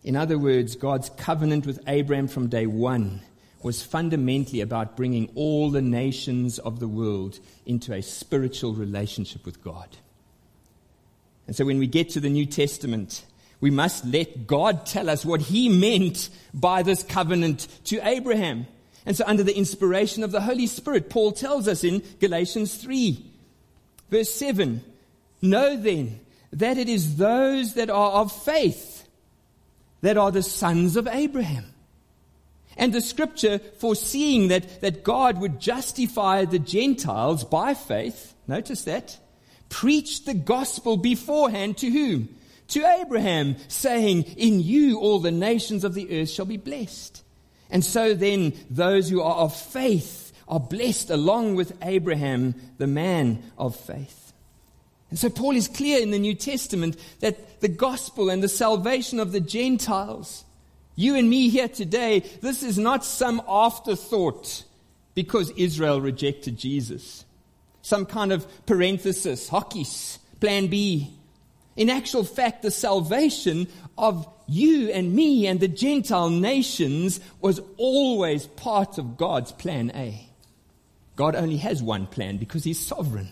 In 0.04 0.15
other 0.15 0.38
words, 0.38 0.76
God's 0.76 1.10
covenant 1.10 1.65
with 1.65 1.80
Abraham 1.88 2.28
from 2.28 2.47
day 2.47 2.65
one 2.65 3.21
was 3.63 3.84
fundamentally 3.84 4.62
about 4.62 4.97
bringing 4.97 5.30
all 5.36 5.69
the 5.69 5.82
nations 5.82 6.58
of 6.60 6.80
the 6.80 6.88
world 6.88 7.39
into 7.65 7.93
a 7.93 8.02
spiritual 8.02 8.74
relationship 8.74 9.45
with 9.45 9.63
God. 9.63 9.97
And 11.45 11.56
so 11.56 11.65
when 11.65 11.78
we 11.78 11.88
get 11.88 12.10
to 12.12 12.19
the 12.19 12.30
New 12.30 12.45
Testament, 12.45 13.26
we 13.62 13.69
must 13.69 14.06
let 14.06 14.47
God 14.47 14.86
tell 14.86 15.10
us 15.10 15.24
what 15.24 15.41
he 15.41 15.69
meant 15.69 16.30
by 16.54 16.84
this 16.84 17.04
covenant 17.04 17.67
to 17.86 18.06
Abraham. 18.06 18.67
And 19.06 19.15
so 19.15 19.24
under 19.26 19.43
the 19.43 19.58
inspiration 19.58 20.24
of 20.24 20.32
the 20.32 20.41
Holy 20.41 20.67
Spirit, 20.67 21.10
Paul 21.10 21.32
tells 21.32 21.67
us 21.67 21.84
in 21.84 22.04
Galatians 22.19 22.76
3, 22.76 23.24
verse 24.10 24.30
7, 24.30 24.84
Know 25.41 25.78
then 25.78 26.19
that 26.52 26.78
it 26.78 26.89
is 26.89 27.15
those 27.15 27.76
that 27.76 27.89
are 27.89 28.12
of 28.12 28.32
faith 28.32 29.08
that 30.02 30.17
are 30.17 30.32
the 30.32 30.43
sons 30.43 30.95
of 30.95 31.08
Abraham. 31.08 31.65
And 32.78 32.93
the 32.93 33.02
scripture 33.02 33.60
foreseeing 33.60 34.47
that, 34.47 34.82
that 34.82 35.04
God 35.04 35.39
would 35.39 35.60
justify 35.60 36.45
the 36.45 36.60
Gentiles 36.60 37.43
by 37.43 37.74
faith, 37.74 38.34
notice 38.47 38.84
that, 38.86 39.17
preached 39.69 40.26
the 40.26 40.34
gospel 40.34 40.97
beforehand 40.97 41.78
to 41.78 41.89
whom? 41.89 42.30
To 42.72 42.86
Abraham, 43.02 43.56
saying, 43.68 44.24
In 44.38 44.60
you 44.60 45.00
all 45.00 45.20
the 45.20 45.32
nations 45.32 45.84
of 45.84 45.94
the 45.94 46.22
earth 46.22 46.30
shall 46.30 46.46
be 46.46 46.58
blessed. 46.58 47.24
And 47.70 47.86
so 47.86 48.14
then, 48.14 48.54
those 48.70 49.10
who 49.10 49.22
are 49.22 49.36
of 49.36 49.56
faith 49.56 50.34
are 50.48 50.60
blessed 50.60 51.10
along 51.10 51.56
with 51.56 51.78
Abraham, 51.82 52.56
the 52.78 52.88
man 52.88 53.44
of 53.58 53.76
faith. 53.76 54.34
And 55.10 55.18
so 55.18 55.30
Paul 55.30 55.56
is 55.56 55.68
clear 55.68 56.02
in 56.02 56.12
the 56.12 56.20
New 56.20 56.36
Testament 56.36 56.98
that 57.20 57.62
the 57.62 57.68
gospel 57.68 58.30
and 58.30 58.42
the 58.42 58.50
salvation 58.50 59.20
of 59.20 59.32
the 59.32 59.42
Gentiles 59.42 60.46
you 60.96 61.16
and 61.16 61.30
me 61.30 61.50
here 61.50 61.68
today, 61.68 62.20
this 62.42 62.64
is 62.64 62.78
not 62.78 63.06
some 63.06 63.42
afterthought 63.48 64.64
because 65.16 65.50
Israel 65.52 66.02
rejected 66.02 66.58
Jesus. 66.58 67.26
Some 67.82 68.06
kind 68.06 68.32
of 68.32 68.46
parenthesis, 68.66 69.50
hokkies, 69.50 70.20
plan 70.40 70.68
B. 70.68 71.12
In 71.76 71.90
actual 71.90 72.24
fact, 72.24 72.62
the 72.62 72.72
salvation 72.72 73.68
of 73.98 74.28
you 74.48 74.90
and 74.90 75.14
me 75.14 75.48
and 75.48 75.60
the 75.60 75.68
Gentile 75.68 76.30
nations 76.30 77.20
was 77.40 77.62
always 77.78 78.48
part 78.48 78.98
of 78.98 79.18
God's 79.18 79.52
plan 79.54 79.92
A. 79.96 80.28
God 81.16 81.36
only 81.36 81.58
has 81.58 81.82
one 81.82 82.08
plan 82.08 82.38
because 82.38 82.64
He's 82.64 82.80
sovereign. 82.80 83.30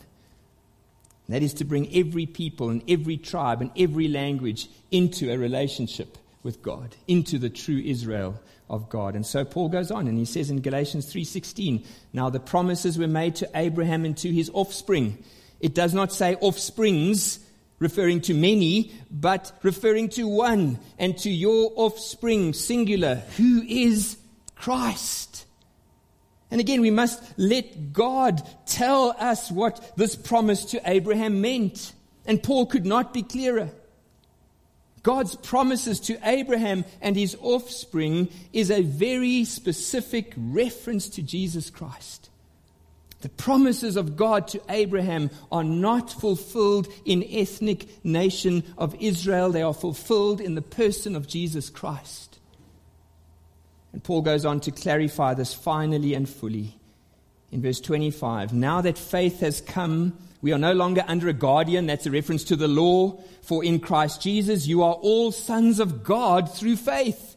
that 1.27 1.43
is 1.43 1.53
to 1.55 1.63
bring 1.65 1.95
every 1.95 2.25
people 2.25 2.69
and 2.69 2.81
every 2.87 3.15
tribe 3.17 3.61
and 3.61 3.71
every 3.77 4.07
language 4.07 4.67
into 4.89 5.31
a 5.31 5.37
relationship 5.37 6.17
with 6.41 6.61
God, 6.61 6.95
into 7.07 7.37
the 7.37 7.49
true 7.49 7.79
Israel 7.79 8.39
of 8.69 8.89
God. 8.89 9.15
And 9.15 9.25
so 9.25 9.45
Paul 9.45 9.69
goes 9.69 9.91
on 9.91 10.07
and 10.07 10.17
he 10.17 10.25
says 10.25 10.49
in 10.49 10.61
Galatians 10.61 11.05
3:16, 11.05 11.85
now 12.13 12.29
the 12.29 12.39
promises 12.39 12.97
were 12.97 13.07
made 13.07 13.35
to 13.35 13.49
Abraham 13.53 14.05
and 14.05 14.17
to 14.17 14.31
his 14.31 14.49
offspring. 14.53 15.17
It 15.59 15.75
does 15.75 15.93
not 15.93 16.13
say 16.13 16.35
offsprings 16.35 17.39
referring 17.79 18.21
to 18.21 18.33
many, 18.33 18.91
but 19.09 19.57
referring 19.63 20.09
to 20.09 20.27
one 20.27 20.79
and 20.97 21.17
to 21.19 21.29
your 21.29 21.71
offspring 21.75 22.53
singular, 22.53 23.15
who 23.37 23.63
is 23.67 24.17
Christ. 24.55 25.45
And 26.51 26.59
again, 26.59 26.81
we 26.81 26.91
must 26.91 27.21
let 27.37 27.93
God 27.93 28.41
tell 28.65 29.15
us 29.19 29.51
what 29.51 29.95
this 29.95 30.15
promise 30.15 30.65
to 30.65 30.81
Abraham 30.85 31.41
meant. 31.41 31.93
And 32.25 32.41
Paul 32.41 32.65
could 32.65 32.85
not 32.85 33.13
be 33.13 33.23
clearer. 33.23 33.69
God's 35.03 35.35
promises 35.35 35.99
to 36.01 36.19
Abraham 36.23 36.85
and 37.01 37.15
his 37.15 37.37
offspring 37.39 38.29
is 38.51 38.69
a 38.69 38.81
very 38.81 39.45
specific 39.45 40.33
reference 40.35 41.07
to 41.09 41.21
Jesus 41.21 41.69
Christ. 41.69 42.28
The 43.21 43.29
promises 43.29 43.97
of 43.97 44.15
God 44.15 44.47
to 44.49 44.61
Abraham 44.69 45.29
are 45.51 45.63
not 45.63 46.11
fulfilled 46.11 46.87
in 47.03 47.25
ethnic 47.29 48.03
nation 48.05 48.63
of 48.77 48.95
Israel. 48.99 49.51
They 49.51 49.61
are 49.61 49.73
fulfilled 49.73 50.39
in 50.39 50.55
the 50.55 50.61
person 50.61 51.15
of 51.15 51.27
Jesus 51.27 51.69
Christ. 51.69 52.39
And 53.91 54.03
Paul 54.03 54.21
goes 54.21 54.45
on 54.45 54.61
to 54.61 54.71
clarify 54.71 55.33
this 55.33 55.53
finally 55.53 56.13
and 56.13 56.29
fully 56.29 56.79
in 57.51 57.61
verse 57.61 57.81
25. 57.81 58.53
Now 58.53 58.81
that 58.81 58.97
faith 58.97 59.41
has 59.41 59.61
come, 59.61 60.17
we 60.41 60.53
are 60.53 60.59
no 60.59 60.73
longer 60.73 61.03
under 61.07 61.27
a 61.27 61.33
guardian. 61.33 61.87
That's 61.87 62.05
a 62.05 62.11
reference 62.11 62.45
to 62.45 62.55
the 62.55 62.67
law. 62.67 63.21
For 63.41 63.63
in 63.63 63.79
Christ 63.79 64.21
Jesus, 64.21 64.67
you 64.67 64.83
are 64.83 64.93
all 64.93 65.31
sons 65.31 65.79
of 65.79 66.03
God 66.03 66.53
through 66.53 66.77
faith. 66.77 67.35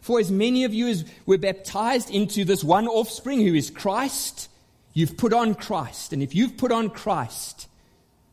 For 0.00 0.18
as 0.18 0.32
many 0.32 0.64
of 0.64 0.74
you 0.74 0.88
as 0.88 1.04
were 1.26 1.38
baptized 1.38 2.10
into 2.10 2.44
this 2.44 2.64
one 2.64 2.88
offspring 2.88 3.46
who 3.46 3.54
is 3.54 3.70
Christ, 3.70 4.48
you've 4.92 5.16
put 5.16 5.32
on 5.32 5.54
Christ. 5.54 6.12
And 6.12 6.22
if 6.22 6.34
you've 6.34 6.56
put 6.56 6.72
on 6.72 6.90
Christ, 6.90 7.68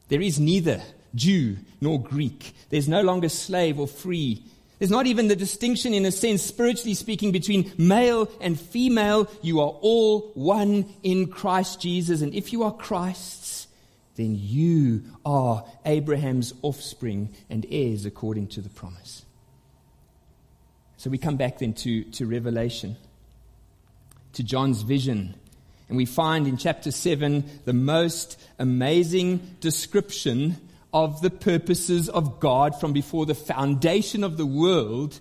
there 0.10 0.22
is 0.22 0.40
neither 0.40 0.82
Jew 1.16 1.58
nor 1.82 2.02
Greek. 2.02 2.54
There's 2.70 2.88
no 2.88 3.02
longer 3.02 3.30
slave 3.30 3.80
or 3.80 3.88
free. 3.88 4.44
There's 4.78 4.92
not 4.92 5.08
even 5.08 5.28
the 5.28 5.36
distinction, 5.36 5.94
in 5.94 6.06
a 6.06 6.12
sense, 6.12 6.42
spiritually 6.42 6.94
speaking, 6.94 7.32
between 7.32 7.72
male 7.78 8.30
and 8.40 8.60
female. 8.60 9.30
You 9.42 9.60
are 9.60 9.76
all 9.82 10.32
one 10.36 10.86
in 11.04 11.28
Christ 11.28 11.82
Jesus. 11.82 12.22
And 12.22 12.34
if 12.34 12.54
you 12.54 12.64
are 12.64 12.72
Christ's, 12.72 13.68
then 14.16 14.36
you 14.40 15.04
are 15.26 15.66
Abraham's 15.86 16.54
offspring 16.62 17.34
and 17.50 17.66
heirs 17.70 18.06
according 18.06 18.48
to 18.48 18.62
the 18.62 18.70
promise. 18.70 19.26
So 20.98 21.10
we 21.10 21.18
come 21.18 21.38
back 21.38 21.60
then 21.60 21.74
to, 21.76 22.04
to 22.04 22.26
Revelation, 22.26 22.98
to 24.34 24.44
John's 24.44 24.82
vision. 24.82 25.36
And 25.90 25.98
we 25.98 26.06
find 26.06 26.48
in 26.48 26.58
chapter 26.58 26.92
7 26.92 27.44
the 27.66 27.74
most 27.74 28.40
amazing 28.58 29.56
description 29.60 30.58
of 30.94 31.22
the 31.22 31.30
purposes 31.30 32.08
of 32.10 32.40
God 32.40 32.80
from 32.80 32.94
before 32.94 33.26
the 33.26 33.36
foundation 33.36 34.24
of 34.24 34.38
the 34.38 34.46
world 34.46 35.20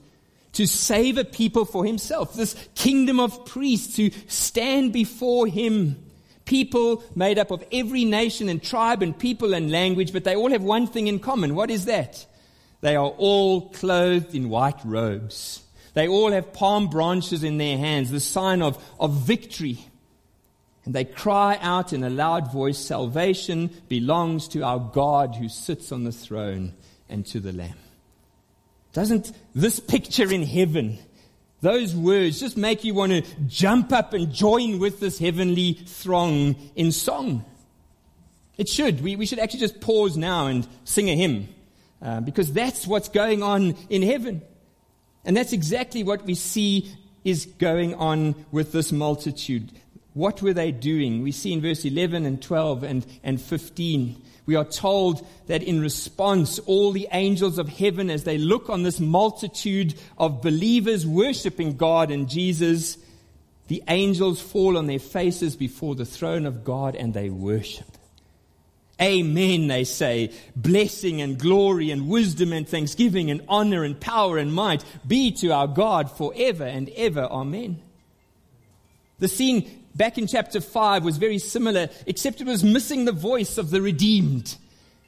to 0.52 0.66
save 0.66 1.18
a 1.18 1.24
people 1.24 1.64
for 1.64 1.85
himself. 1.85 2.35
This 2.35 2.54
kingdom 2.74 3.18
of 3.18 3.46
priests 3.46 3.96
who 3.96 4.11
stand 4.26 4.92
before 4.92 5.46
him 5.46 5.96
people 6.48 7.04
made 7.14 7.38
up 7.38 7.50
of 7.50 7.62
every 7.70 8.04
nation 8.04 8.48
and 8.48 8.62
tribe 8.62 9.02
and 9.02 9.16
people 9.16 9.54
and 9.54 9.70
language, 9.70 10.12
but 10.12 10.24
they 10.24 10.35
all 10.35 10.50
have 10.50 10.62
one 10.62 10.87
thing 10.87 11.07
in 11.07 11.20
common. 11.20 11.54
What 11.54 11.70
is 11.70 11.85
that? 11.85 12.26
They 12.81 12.96
are 12.96 13.11
all 13.18 13.68
clothed 13.70 14.35
in 14.35 14.48
white 14.48 14.81
robes. 14.85 15.62
They 15.94 16.09
all 16.09 16.33
have 16.33 16.52
palm 16.52 16.88
branches 16.88 17.44
in 17.44 17.59
their 17.59 17.76
hands, 17.76 18.11
the 18.11 18.20
sign 18.20 18.62
of, 18.62 18.83
of 18.98 19.12
victory. 19.12 19.78
And 20.88 20.94
they 20.94 21.05
cry 21.05 21.59
out 21.61 21.92
in 21.92 22.03
a 22.03 22.09
loud 22.09 22.51
voice, 22.51 22.79
Salvation 22.79 23.68
belongs 23.90 24.48
to 24.48 24.62
our 24.62 24.79
God 24.79 25.37
who 25.37 25.51
sits 25.51 25.92
on 25.92 26.05
the 26.05 26.12
throne 26.12 26.72
and 27.11 27.27
to 27.27 27.40
the 27.40 27.53
Lamb. 27.53 27.77
Doesn't 28.94 29.31
this 29.55 29.81
picture 29.81 30.33
in 30.33 30.42
heaven 30.42 30.98
those 31.61 31.94
words 31.94 32.40
just 32.40 32.57
make 32.57 32.85
you 32.85 32.94
want 32.94 33.12
to 33.12 33.22
jump 33.46 33.92
up 33.92 34.14
and 34.14 34.33
join 34.33 34.79
with 34.79 34.98
this 34.98 35.18
heavenly 35.18 35.74
throng 35.74 36.57
in 36.74 36.90
song. 36.90 37.44
It 38.57 38.70
should. 38.70 39.03
We, 39.03 39.14
we 39.16 39.27
should 39.27 39.40
actually 39.40 39.61
just 39.61 39.83
pause 39.83 40.16
now 40.16 40.46
and 40.46 40.66
sing 40.85 41.11
a 41.11 41.14
hymn 41.14 41.48
uh, 42.01 42.22
because 42.22 42.51
that's 42.51 42.87
what's 42.87 43.11
going 43.11 43.42
on 43.42 43.77
in 43.90 44.01
heaven. 44.01 44.40
And 45.27 45.37
that's 45.37 45.53
exactly 45.53 46.03
what 46.03 46.24
we 46.24 46.35
see 46.35 46.90
is 47.24 47.44
going 47.44 47.94
on 47.94 48.35
with 48.51 48.72
this 48.72 48.90
multitude. 48.90 49.70
What 50.18 50.42
were 50.42 50.52
they 50.52 50.72
doing? 50.72 51.22
We 51.22 51.33
see 51.33 51.52
in 51.52 51.62
verse 51.62 51.85
11 51.85 52.26
and 52.26 52.42
12 52.42 52.83
and, 52.83 53.07
and 53.22 53.40
15 53.40 54.22
we 54.48 54.57
are 54.57 54.64
told 54.64 55.26
that 55.46 55.62
in 55.62 55.78
response, 55.78 56.59
all 56.61 56.90
the 56.90 57.07
angels 57.12 57.59
of 57.59 57.68
heaven, 57.68 58.09
as 58.09 58.24
they 58.24 58.38
look 58.38 58.70
on 58.70 58.83
this 58.83 58.98
multitude 58.98 59.94
of 60.16 60.40
believers 60.40 61.07
worshiping 61.07 61.76
God 61.76 62.11
and 62.11 62.31
Jesus, 62.31 62.96
the 63.66 63.83
angels 63.87 64.40
fall 64.40 64.78
on 64.78 64.87
their 64.87 65.00
faces 65.00 65.54
before 65.54 65.96
the 65.96 66.07
throne 66.07 66.46
of 66.46 66.64
God 66.64 66.96
and 66.96 67.12
they 67.12 67.28
worship. 67.28 67.98
Amen, 69.02 69.66
they 69.66 69.85
say. 69.85 70.33
Blessing 70.57 71.20
and 71.20 71.38
glory 71.38 71.90
and 71.90 72.09
wisdom 72.09 72.54
and 72.54 72.66
thanksgiving 72.66 73.31
and 73.31 73.44
honor 73.48 73.85
and 73.85 74.00
power 74.00 74.38
and 74.38 74.54
might 74.54 74.83
be 75.07 75.31
to 75.33 75.50
our 75.50 75.68
God 75.68 76.11
forever 76.11 76.64
and 76.64 76.88
ever. 76.96 77.24
Amen. 77.24 77.83
The 79.18 79.28
scene 79.28 79.85
back 79.94 80.18
in 80.18 80.26
chapter 80.26 80.61
5 80.61 81.04
was 81.04 81.16
very 81.16 81.38
similar, 81.38 81.88
except 82.07 82.40
it 82.40 82.46
was 82.46 82.62
missing 82.62 83.04
the 83.04 83.12
voice 83.12 83.59
of 83.59 83.70
the 83.70 83.83
redeemed. 83.83 84.57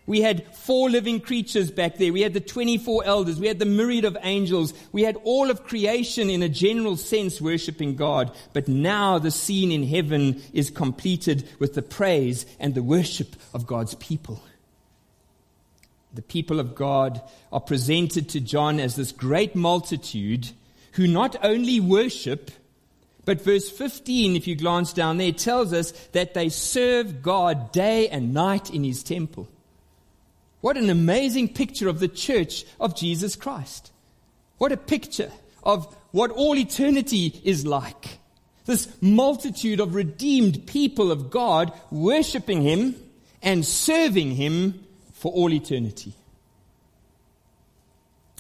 We 0.07 0.23
had 0.23 0.53
four 0.57 0.91
living 0.91 1.21
creatures 1.21 1.71
back 1.71 1.97
there. 1.97 2.13
We 2.13 2.23
had 2.23 2.35
the 2.35 2.41
24 2.41 3.05
elders. 3.05 3.39
We 3.39 3.47
had 3.47 3.61
the 3.61 3.65
myriad 3.65 4.05
of 4.05 4.19
angels. 4.23 4.75
We 4.91 5.03
had 5.03 5.17
all 5.23 5.51
of 5.51 5.63
creation 5.63 6.29
in 6.29 6.43
a 6.43 6.49
general 6.49 6.97
sense 6.97 7.41
worshiping 7.41 7.95
God. 7.95 8.33
But 8.53 8.67
now 8.67 9.21
the 9.21 9.31
scene 9.31 9.71
in 9.71 9.87
heaven 9.87 10.43
is 10.53 10.69
completed 10.69 11.49
with 11.61 11.75
the 11.75 11.83
praise 11.83 12.45
and 12.59 12.75
the 12.75 12.83
worship 12.83 13.37
of 13.55 13.69
God's 13.69 13.95
people. 13.95 14.43
The 16.13 16.23
people 16.23 16.59
of 16.59 16.75
God 16.75 17.23
are 17.53 17.61
presented 17.61 18.29
to 18.31 18.41
John 18.41 18.81
as 18.81 18.97
this 18.97 19.13
great 19.13 19.55
multitude 19.55 20.51
who 20.95 21.07
not 21.07 21.37
only 21.41 21.79
worship, 21.79 22.51
but 23.25 23.43
verse 23.43 23.71
15, 23.71 24.37
if 24.37 24.47
you 24.47 24.57
glance 24.57 24.93
down 24.93 25.19
there, 25.19 25.33
tells 25.33 25.73
us 25.73 25.93
that 26.13 26.35
they 26.35 26.49
serve 26.49 27.23
God 27.23 27.73
day 27.73 28.09
and 28.09 28.33
night 28.33 28.71
in 28.71 28.83
his 28.83 29.03
temple. 29.03 29.49
What 30.61 30.77
an 30.77 30.91
amazing 30.91 31.55
picture 31.55 31.89
of 31.89 32.01
the 32.01 32.09
church 32.09 32.65
of 32.79 32.97
Jesus 32.97 33.37
Christ. 33.37 33.93
What 34.59 34.73
a 34.73 34.77
picture 34.77 35.31
of 35.63 35.95
what 36.13 36.31
all 36.31 36.57
eternity 36.57 37.41
is 37.45 37.65
like. 37.65 38.19
This 38.67 38.89
multitude 39.01 39.81
of 39.81 39.95
redeemed 39.95 40.67
people 40.67 41.11
of 41.11 41.31
God 41.31 41.73
worshiping 41.91 42.63
Him 42.63 42.95
and 43.43 43.65
serving 43.65 44.33
Him 44.33 44.85
for 45.13 45.33
all 45.33 45.53
eternity. 45.53 46.13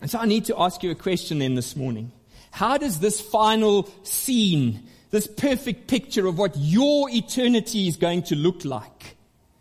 And 0.03 0.11
so 0.11 0.19
I 0.19 0.27
need 0.27 0.47
to 0.47 0.61
ask 0.61 0.83
you 0.83 0.91
a 0.91 0.95
question 0.95 1.39
then 1.39 1.55
this 1.55 1.75
morning. 1.75 2.13
How 2.51 2.79
does 2.79 2.99
this 2.99 3.21
final 3.21 3.89
scene, 4.03 4.89
this 5.11 5.27
perfect 5.27 5.87
picture 5.87 6.27
of 6.27 6.39
what 6.39 6.55
your 6.57 7.09
eternity 7.11 7.89
is 7.89 7.97
going 7.97 8.25
to 8.25 8.37
look 8.37 8.65
like, 8.65 9.17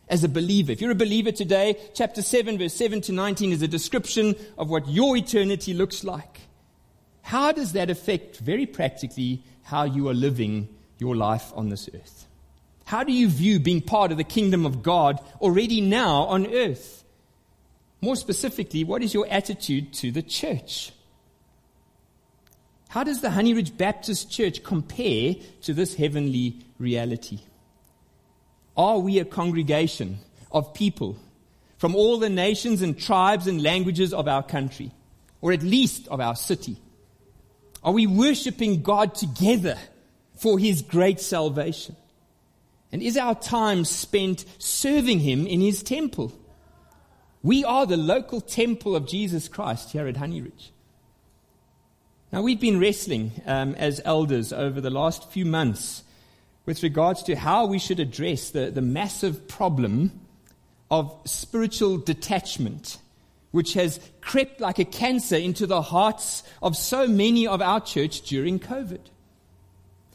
as 0.09 0.23
a 0.23 0.29
believer. 0.29 0.71
If 0.71 0.81
you're 0.81 0.91
a 0.91 0.95
believer 0.95 1.31
today, 1.31 1.77
chapter 1.93 2.21
7, 2.21 2.57
verse 2.57 2.73
7 2.73 3.01
to 3.01 3.11
19 3.13 3.51
is 3.51 3.61
a 3.61 3.67
description 3.67 4.35
of 4.57 4.69
what 4.69 4.87
your 4.87 5.15
eternity 5.15 5.73
looks 5.73 6.03
like. 6.03 6.41
How 7.21 7.51
does 7.51 7.73
that 7.73 7.89
affect, 7.89 8.37
very 8.37 8.65
practically, 8.65 9.43
how 9.63 9.83
you 9.83 10.09
are 10.09 10.13
living 10.13 10.67
your 10.97 11.15
life 11.15 11.51
on 11.55 11.69
this 11.69 11.87
earth? 11.93 12.25
How 12.85 13.03
do 13.03 13.13
you 13.13 13.29
view 13.29 13.59
being 13.59 13.81
part 13.81 14.11
of 14.11 14.17
the 14.17 14.23
kingdom 14.23 14.65
of 14.65 14.81
God 14.81 15.19
already 15.39 15.79
now 15.79 16.23
on 16.23 16.51
earth? 16.51 17.03
More 18.01 18.15
specifically, 18.15 18.83
what 18.83 19.03
is 19.03 19.13
your 19.13 19.27
attitude 19.29 19.93
to 19.95 20.11
the 20.11 20.23
church? 20.23 20.91
How 22.89 23.03
does 23.03 23.21
the 23.21 23.29
Honey 23.29 23.53
Ridge 23.53 23.77
Baptist 23.77 24.31
Church 24.31 24.63
compare 24.63 25.35
to 25.61 25.75
this 25.75 25.93
heavenly 25.93 26.57
reality? 26.79 27.41
Are 28.75 28.97
we 28.97 29.19
a 29.19 29.25
congregation 29.25 30.17
of 30.51 30.73
people 30.73 31.15
from 31.77 31.95
all 31.95 32.17
the 32.17 32.29
nations 32.29 32.81
and 32.81 32.99
tribes 32.99 33.45
and 33.45 33.61
languages 33.61 34.11
of 34.11 34.27
our 34.27 34.41
country, 34.41 34.91
or 35.39 35.53
at 35.53 35.61
least 35.61 36.07
of 36.07 36.19
our 36.19 36.35
city? 36.35 36.77
Are 37.83 37.93
we 37.93 38.07
worshiping 38.07 38.81
God 38.81 39.13
together 39.13 39.77
for 40.35 40.57
His 40.57 40.81
great 40.81 41.19
salvation? 41.19 41.95
And 42.91 43.03
is 43.03 43.17
our 43.17 43.35
time 43.35 43.85
spent 43.85 44.45
serving 44.57 45.19
Him 45.19 45.45
in 45.45 45.61
His 45.61 45.83
temple? 45.83 46.33
We 47.43 47.63
are 47.63 47.85
the 47.85 47.97
local 47.97 48.41
temple 48.41 48.95
of 48.95 49.07
Jesus 49.07 49.47
Christ 49.47 49.91
here 49.91 50.07
at 50.07 50.17
Honey 50.17 50.41
Ridge. 50.41 50.71
Now, 52.31 52.43
we've 52.43 52.59
been 52.59 52.79
wrestling 52.79 53.31
um, 53.47 53.73
as 53.75 54.01
elders 54.05 54.53
over 54.53 54.79
the 54.79 54.91
last 54.91 55.31
few 55.31 55.45
months 55.45 56.03
with 56.67 56.83
regards 56.83 57.23
to 57.23 57.35
how 57.35 57.65
we 57.65 57.79
should 57.79 57.99
address 57.99 58.51
the, 58.51 58.69
the 58.69 58.83
massive 58.83 59.47
problem 59.47 60.11
of 60.91 61.11
spiritual 61.25 61.97
detachment, 61.97 62.99
which 63.49 63.73
has 63.73 63.99
crept 64.21 64.61
like 64.61 64.77
a 64.77 64.85
cancer 64.85 65.37
into 65.37 65.65
the 65.65 65.81
hearts 65.81 66.43
of 66.61 66.77
so 66.77 67.07
many 67.07 67.47
of 67.47 67.63
our 67.63 67.81
church 67.81 68.21
during 68.21 68.59
COVID. 68.59 69.01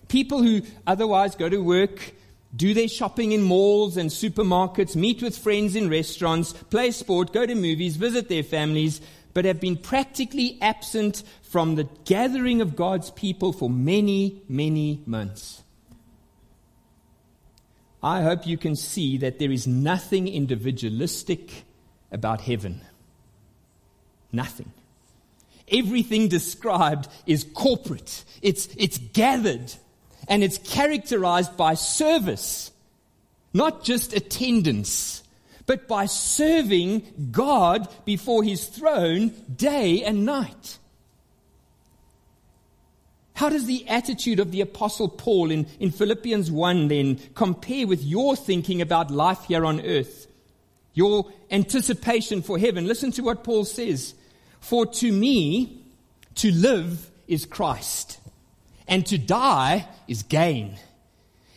People 0.06 0.40
who 0.40 0.62
otherwise 0.86 1.34
go 1.34 1.48
to 1.48 1.58
work, 1.58 2.14
do 2.54 2.74
their 2.74 2.86
shopping 2.86 3.32
in 3.32 3.42
malls 3.42 3.96
and 3.96 4.10
supermarkets, 4.10 4.94
meet 4.94 5.20
with 5.20 5.36
friends 5.36 5.74
in 5.74 5.88
restaurants, 5.88 6.52
play 6.52 6.92
sport, 6.92 7.32
go 7.32 7.44
to 7.44 7.56
movies, 7.56 7.96
visit 7.96 8.28
their 8.28 8.44
families, 8.44 9.00
but 9.34 9.44
have 9.44 9.60
been 9.60 9.76
practically 9.76 10.56
absent 10.62 11.22
from 11.42 11.74
the 11.74 11.88
gathering 12.04 12.60
of 12.60 12.76
God's 12.76 13.10
people 13.10 13.52
for 13.52 13.68
many, 13.68 14.42
many 14.48 15.02
months. 15.04 15.62
I 18.02 18.22
hope 18.22 18.46
you 18.46 18.56
can 18.56 18.76
see 18.76 19.18
that 19.18 19.38
there 19.38 19.50
is 19.50 19.66
nothing 19.66 20.28
individualistic 20.28 21.64
about 22.12 22.42
heaven. 22.42 22.82
Nothing. 24.30 24.72
Everything 25.68 26.28
described 26.28 27.08
is 27.26 27.44
corporate. 27.54 28.24
It's, 28.42 28.68
it's 28.76 28.98
gathered 28.98 29.72
and 30.28 30.44
it's 30.44 30.58
characterized 30.58 31.56
by 31.56 31.74
service, 31.74 32.70
not 33.52 33.84
just 33.84 34.12
attendance, 34.12 35.23
but 35.66 35.88
by 35.88 36.06
serving 36.06 37.30
God 37.30 37.88
before 38.04 38.42
his 38.42 38.66
throne 38.66 39.32
day 39.54 40.02
and 40.02 40.26
night. 40.26 40.78
How 43.34 43.48
does 43.48 43.66
the 43.66 43.88
attitude 43.88 44.38
of 44.38 44.52
the 44.52 44.60
Apostle 44.60 45.08
Paul 45.08 45.50
in, 45.50 45.66
in 45.80 45.90
Philippians 45.90 46.50
1 46.50 46.88
then 46.88 47.18
compare 47.34 47.86
with 47.86 48.02
your 48.02 48.36
thinking 48.36 48.80
about 48.80 49.10
life 49.10 49.44
here 49.48 49.64
on 49.64 49.84
earth? 49.84 50.28
Your 50.92 51.32
anticipation 51.50 52.42
for 52.42 52.58
heaven. 52.58 52.86
Listen 52.86 53.10
to 53.12 53.22
what 53.22 53.42
Paul 53.42 53.64
says. 53.64 54.14
For 54.60 54.86
to 54.86 55.12
me, 55.12 55.82
to 56.36 56.52
live 56.52 57.10
is 57.26 57.44
Christ, 57.44 58.20
and 58.86 59.04
to 59.06 59.18
die 59.18 59.88
is 60.06 60.22
gain. 60.22 60.78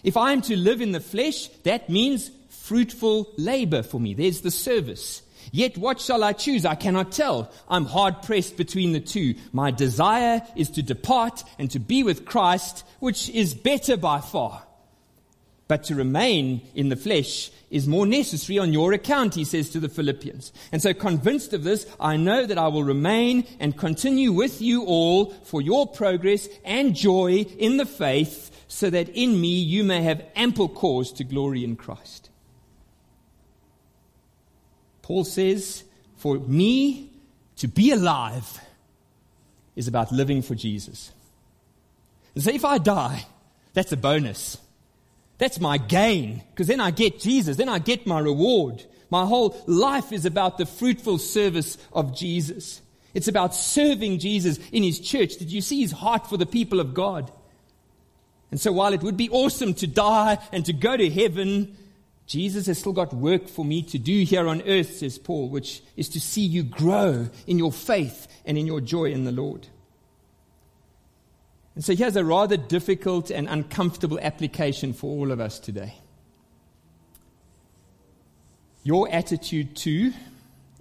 If 0.04 0.18
I 0.18 0.32
am 0.34 0.42
to 0.44 0.56
live 0.56 0.82
in 0.82 0.94
the 0.94 1.00
flesh, 1.00 1.48
that 1.64 1.90
means 1.90 2.32
fruitful 2.68 3.34
labor 3.38 3.82
for 3.82 4.00
me. 4.00 4.14
There's 4.14 4.42
the 4.42 4.52
service. 4.52 5.22
Yet 5.52 5.78
what 5.78 6.02
shall 6.02 6.24
I 6.24 6.34
choose? 6.34 6.66
I 6.66 6.76
cannot 6.76 7.14
tell. 7.14 7.52
I'm 7.70 7.86
hard 7.86 8.22
pressed 8.24 8.58
between 8.58 8.92
the 8.92 9.00
two. 9.00 9.36
My 9.54 9.72
desire 9.72 10.42
is 10.56 10.70
to 10.72 10.84
depart 10.84 11.44
and 11.58 11.72
to 11.72 11.80
be 11.80 12.04
with 12.04 12.26
Christ, 12.26 12.84
which 13.00 13.30
is 13.30 13.54
better 13.54 13.96
by 13.96 14.20
far. 14.20 14.64
But 15.70 15.86
to 15.86 15.96
remain 15.96 16.62
in 16.76 16.90
the 16.90 16.96
flesh 16.96 17.52
is 17.70 17.88
more 17.88 18.06
necessary 18.06 18.58
on 18.58 18.72
your 18.72 18.94
account, 18.94 19.36
he 19.36 19.44
says 19.44 19.70
to 19.72 19.80
the 19.80 19.90
Philippians. 19.90 20.54
And 20.72 20.82
so 20.82 20.94
convinced 20.94 21.54
of 21.54 21.64
this, 21.64 21.86
I 22.00 22.16
know 22.16 22.46
that 22.46 22.58
I 22.58 22.68
will 22.68 22.84
remain 22.84 23.46
and 23.60 23.78
continue 23.78 24.32
with 24.32 24.62
you 24.62 24.86
all 24.86 25.32
for 25.44 25.62
your 25.62 25.88
progress 25.88 26.48
and 26.64 26.96
joy 26.96 27.46
in 27.58 27.78
the 27.78 27.86
faith, 27.86 28.52
so 28.70 28.90
that 28.90 29.10
in 29.10 29.40
me 29.40 29.60
you 29.60 29.84
may 29.84 30.04
have 30.04 30.26
ample 30.36 30.70
cause 30.70 31.12
to 31.14 31.24
glory 31.24 31.64
in 31.64 31.76
Christ. 31.76 32.30
Paul 35.08 35.24
says, 35.24 35.86
For 36.18 36.38
me 36.38 37.10
to 37.56 37.70
be 37.70 37.92
alive 37.92 38.60
is 39.74 39.88
about 39.88 40.12
living 40.12 40.42
for 40.42 40.54
Jesus. 40.54 41.14
And 42.36 42.44
so 42.44 42.52
if 42.52 42.66
I 42.66 42.78
die, 42.78 43.26
that's 43.74 43.94
a 43.94 43.98
bonus. 43.98 44.58
That's 45.38 45.62
my 45.62 45.78
gain, 45.78 46.44
because 46.50 46.68
then 46.68 46.82
I 46.82 46.92
get 46.92 47.22
Jesus, 47.22 47.56
then 47.56 47.70
I 47.70 47.80
get 47.80 48.06
my 48.06 48.20
reward. 48.20 48.84
My 49.10 49.26
whole 49.26 49.56
life 49.66 50.12
is 50.12 50.26
about 50.26 50.58
the 50.58 50.66
fruitful 50.66 51.20
service 51.20 51.78
of 51.94 52.14
Jesus. 52.14 52.82
It's 53.14 53.30
about 53.30 53.56
serving 53.56 54.20
Jesus 54.20 54.60
in 54.74 54.84
his 54.84 55.00
church. 55.00 55.38
Did 55.38 55.54
you 55.54 55.62
see 55.62 55.80
his 55.80 55.94
heart 55.94 56.28
for 56.28 56.36
the 56.36 56.46
people 56.46 56.82
of 56.82 56.94
God? 56.94 57.32
And 58.52 58.60
so 58.60 58.74
while 58.74 58.92
it 58.92 59.04
would 59.04 59.16
be 59.16 59.30
awesome 59.30 59.74
to 59.76 59.88
die 59.88 60.38
and 60.52 60.66
to 60.66 60.74
go 60.74 60.98
to 60.98 61.10
heaven, 61.10 61.78
Jesus 62.28 62.68
has 62.68 62.78
still 62.78 62.92
got 62.92 63.14
work 63.14 63.48
for 63.48 63.64
me 63.64 63.82
to 63.84 63.98
do 63.98 64.24
here 64.24 64.48
on 64.48 64.62
earth, 64.64 64.98
says 64.98 65.18
Paul, 65.18 65.48
which 65.48 65.82
is 65.96 66.10
to 66.10 66.20
see 66.20 66.42
you 66.42 66.62
grow 66.62 67.30
in 67.48 67.58
your 67.58 67.72
faith 67.72 68.28
and 68.46 68.58
in 68.58 68.68
your 68.68 68.82
joy 68.82 69.06
in 69.06 69.24
the 69.24 69.32
Lord. 69.32 69.68
And 71.74 71.86
so 71.86 71.96
here's 71.96 72.18
a 72.18 72.26
rather 72.26 72.58
difficult 72.58 73.30
and 73.30 73.48
uncomfortable 73.48 74.20
application 74.20 74.92
for 74.92 75.10
all 75.10 75.32
of 75.32 75.40
us 75.40 75.58
today. 75.58 75.96
Your 78.84 79.10
attitude 79.10 79.76
to 79.78 80.12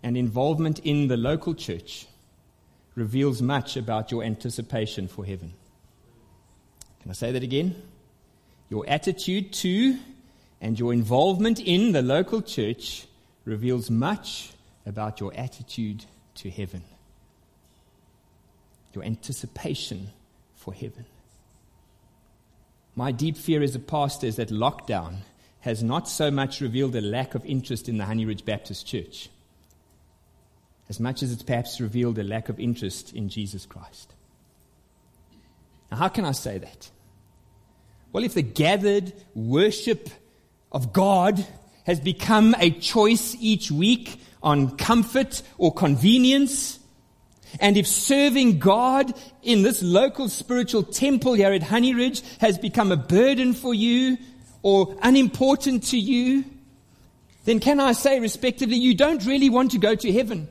and 0.02 0.16
involvement 0.16 0.80
in 0.80 1.06
the 1.06 1.16
local 1.16 1.54
church 1.54 2.06
reveals 2.96 3.40
much 3.40 3.76
about 3.76 4.10
your 4.10 4.24
anticipation 4.24 5.06
for 5.06 5.24
heaven. 5.24 5.52
Can 7.02 7.10
I 7.10 7.14
say 7.14 7.30
that 7.30 7.42
again? 7.42 7.80
Your 8.68 8.84
attitude 8.88 9.52
to 9.54 9.98
and 10.60 10.78
your 10.78 10.92
involvement 10.92 11.60
in 11.60 11.92
the 11.92 12.02
local 12.02 12.42
church 12.42 13.06
reveals 13.44 13.90
much 13.90 14.52
about 14.84 15.20
your 15.20 15.32
attitude 15.34 16.04
to 16.36 16.50
heaven, 16.50 16.82
your 18.94 19.04
anticipation 19.04 20.08
for 20.54 20.72
heaven. 20.72 21.04
My 22.94 23.12
deep 23.12 23.36
fear 23.36 23.62
as 23.62 23.74
a 23.74 23.78
pastor 23.78 24.26
is 24.26 24.36
that 24.36 24.48
lockdown 24.48 25.18
has 25.60 25.82
not 25.82 26.08
so 26.08 26.30
much 26.30 26.60
revealed 26.60 26.94
a 26.96 27.00
lack 27.00 27.34
of 27.34 27.44
interest 27.44 27.88
in 27.88 27.98
the 27.98 28.04
Honey 28.04 28.24
Ridge 28.24 28.44
Baptist 28.44 28.86
Church, 28.86 29.28
as 30.88 31.00
much 31.00 31.22
as 31.22 31.32
it's 31.32 31.42
perhaps 31.42 31.80
revealed 31.80 32.18
a 32.18 32.24
lack 32.24 32.48
of 32.48 32.58
interest 32.58 33.12
in 33.12 33.28
Jesus 33.28 33.66
Christ. 33.66 34.14
Now, 35.90 35.98
how 35.98 36.08
can 36.08 36.24
I 36.24 36.32
say 36.32 36.58
that? 36.58 36.90
Well, 38.12 38.24
if 38.24 38.34
the 38.34 38.42
gathered 38.42 39.12
worship 39.34 40.08
of 40.72 40.92
God 40.92 41.46
has 41.84 42.00
become 42.00 42.54
a 42.58 42.70
choice 42.70 43.36
each 43.38 43.70
week 43.70 44.20
on 44.42 44.76
comfort 44.76 45.42
or 45.58 45.72
convenience, 45.72 46.78
and 47.60 47.76
if 47.76 47.86
serving 47.86 48.58
God 48.58 49.14
in 49.42 49.62
this 49.62 49.82
local 49.82 50.28
spiritual 50.28 50.82
temple 50.82 51.34
here 51.34 51.52
at 51.52 51.62
Honey 51.62 51.94
Ridge 51.94 52.22
has 52.38 52.58
become 52.58 52.92
a 52.92 52.96
burden 52.96 53.54
for 53.54 53.72
you 53.72 54.18
or 54.62 54.96
unimportant 55.02 55.84
to 55.84 55.98
you, 55.98 56.44
then 57.44 57.60
can 57.60 57.80
I 57.80 57.92
say 57.92 58.18
respectively, 58.20 58.76
you 58.76 58.94
don't 58.94 59.24
really 59.24 59.48
want 59.48 59.70
to 59.70 59.78
go 59.78 59.94
to 59.94 60.12
heaven. 60.12 60.48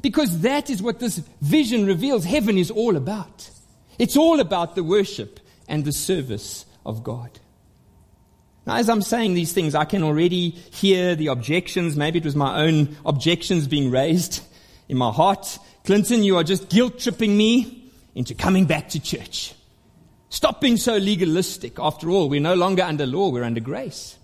Because 0.00 0.40
that 0.40 0.70
is 0.70 0.82
what 0.82 1.00
this 1.00 1.18
vision 1.40 1.86
reveals 1.86 2.24
heaven 2.24 2.56
is 2.56 2.70
all 2.70 2.96
about. 2.96 3.50
It's 3.98 4.16
all 4.16 4.38
about 4.38 4.74
the 4.74 4.84
worship 4.84 5.40
and 5.66 5.84
the 5.84 5.92
service 5.92 6.66
of 6.86 7.02
God. 7.02 7.40
Now, 8.66 8.76
as 8.76 8.88
I'm 8.88 9.02
saying 9.02 9.34
these 9.34 9.52
things, 9.52 9.74
I 9.74 9.84
can 9.84 10.02
already 10.02 10.50
hear 10.50 11.14
the 11.14 11.26
objections. 11.26 11.96
Maybe 11.96 12.18
it 12.18 12.24
was 12.24 12.36
my 12.36 12.62
own 12.62 12.96
objections 13.04 13.66
being 13.66 13.90
raised 13.90 14.42
in 14.88 14.96
my 14.96 15.10
heart. 15.10 15.58
Clinton, 15.84 16.24
you 16.24 16.36
are 16.36 16.44
just 16.44 16.68
guilt 16.70 16.98
tripping 16.98 17.36
me 17.36 17.92
into 18.14 18.34
coming 18.34 18.64
back 18.64 18.88
to 18.90 19.00
church. 19.00 19.54
Stop 20.30 20.60
being 20.60 20.76
so 20.76 20.96
legalistic. 20.96 21.78
After 21.78 22.10
all, 22.10 22.28
we're 22.28 22.40
no 22.40 22.54
longer 22.54 22.82
under 22.82 23.06
law, 23.06 23.28
we're 23.28 23.44
under 23.44 23.60
grace. 23.60 24.18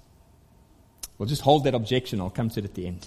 Well, 1.18 1.29
just 1.29 1.42
hold 1.42 1.64
that 1.64 1.74
objection. 1.74 2.20
I'll 2.20 2.31
come 2.31 2.48
to 2.50 2.61
it 2.61 2.64
at 2.64 2.74
the 2.74 2.87
end. 2.87 3.07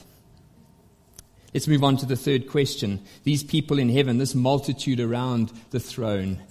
Let's 1.53 1.67
move 1.67 1.83
on 1.83 1.97
to 1.97 2.05
the 2.05 2.15
third 2.15 2.47
question. 2.47 3.01
These 3.23 3.43
people 3.43 3.79
in 3.79 3.89
heaven, 3.89 4.19
this 4.19 4.35
multitude 4.35 4.99
around 4.99 5.51
the 5.71 5.79
throne, 5.79 6.41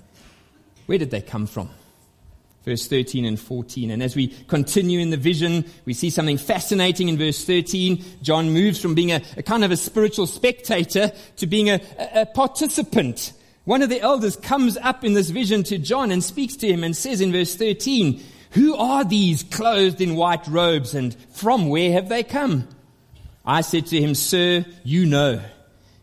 where 0.87 0.99
did 0.99 1.11
they 1.11 1.23
come 1.23 1.47
from? 1.47 1.71
Verse 2.65 2.87
13 2.87 3.25
and 3.25 3.39
14. 3.39 3.91
And 3.91 4.03
as 4.03 4.15
we 4.15 4.29
continue 4.29 5.01
in 5.01 5.11
the 5.11 5.17
vision, 5.17 5.65
we 5.85 5.95
see 5.95 6.11
something 6.11 6.39
fascinating 6.39 7.09
in 7.09 7.19
verse 7.19 7.45
13. 7.45 8.05
John 8.23 8.51
moves 8.51 8.81
from 8.81 8.95
being 8.95 9.11
a, 9.11 9.21
a 9.37 9.43
kind 9.43 9.65
of 9.65 9.73
a 9.73 9.77
spiritual 9.77 10.29
spectator 10.29 11.13
to 11.37 11.47
being 11.47 11.71
a, 11.71 11.81
a, 11.99 12.23
a 12.23 12.27
participant. 12.27 13.33
One 13.65 13.83
of 13.83 13.89
the 13.89 14.01
elders 14.01 14.37
comes 14.37 14.77
up 14.77 15.05
in 15.05 15.15
this 15.15 15.31
vision 15.31 15.63
to 15.65 15.79
John 15.79 16.11
and 16.11 16.23
speaks 16.23 16.57
to 16.57 16.69
him 16.69 16.85
and 16.85 16.97
says 16.97 17.21
in 17.21 17.33
verse 17.33 17.55
13, 17.57 18.23
Who 18.53 18.77
are 18.77 19.05
these 19.05 19.43
clothed 19.43 20.01
in 20.01 20.17
white 20.17 20.47
robes 20.47 20.95
and 20.95 21.17
from 21.33 21.69
where 21.69 21.93
have 21.93 22.09
they 22.09 22.23
come? 22.23 22.69
I 23.45 23.63
said 23.63 23.87
to 23.87 24.01
him, 24.01 24.15
Sir, 24.15 24.65
you 24.85 25.07
know. 25.07 25.41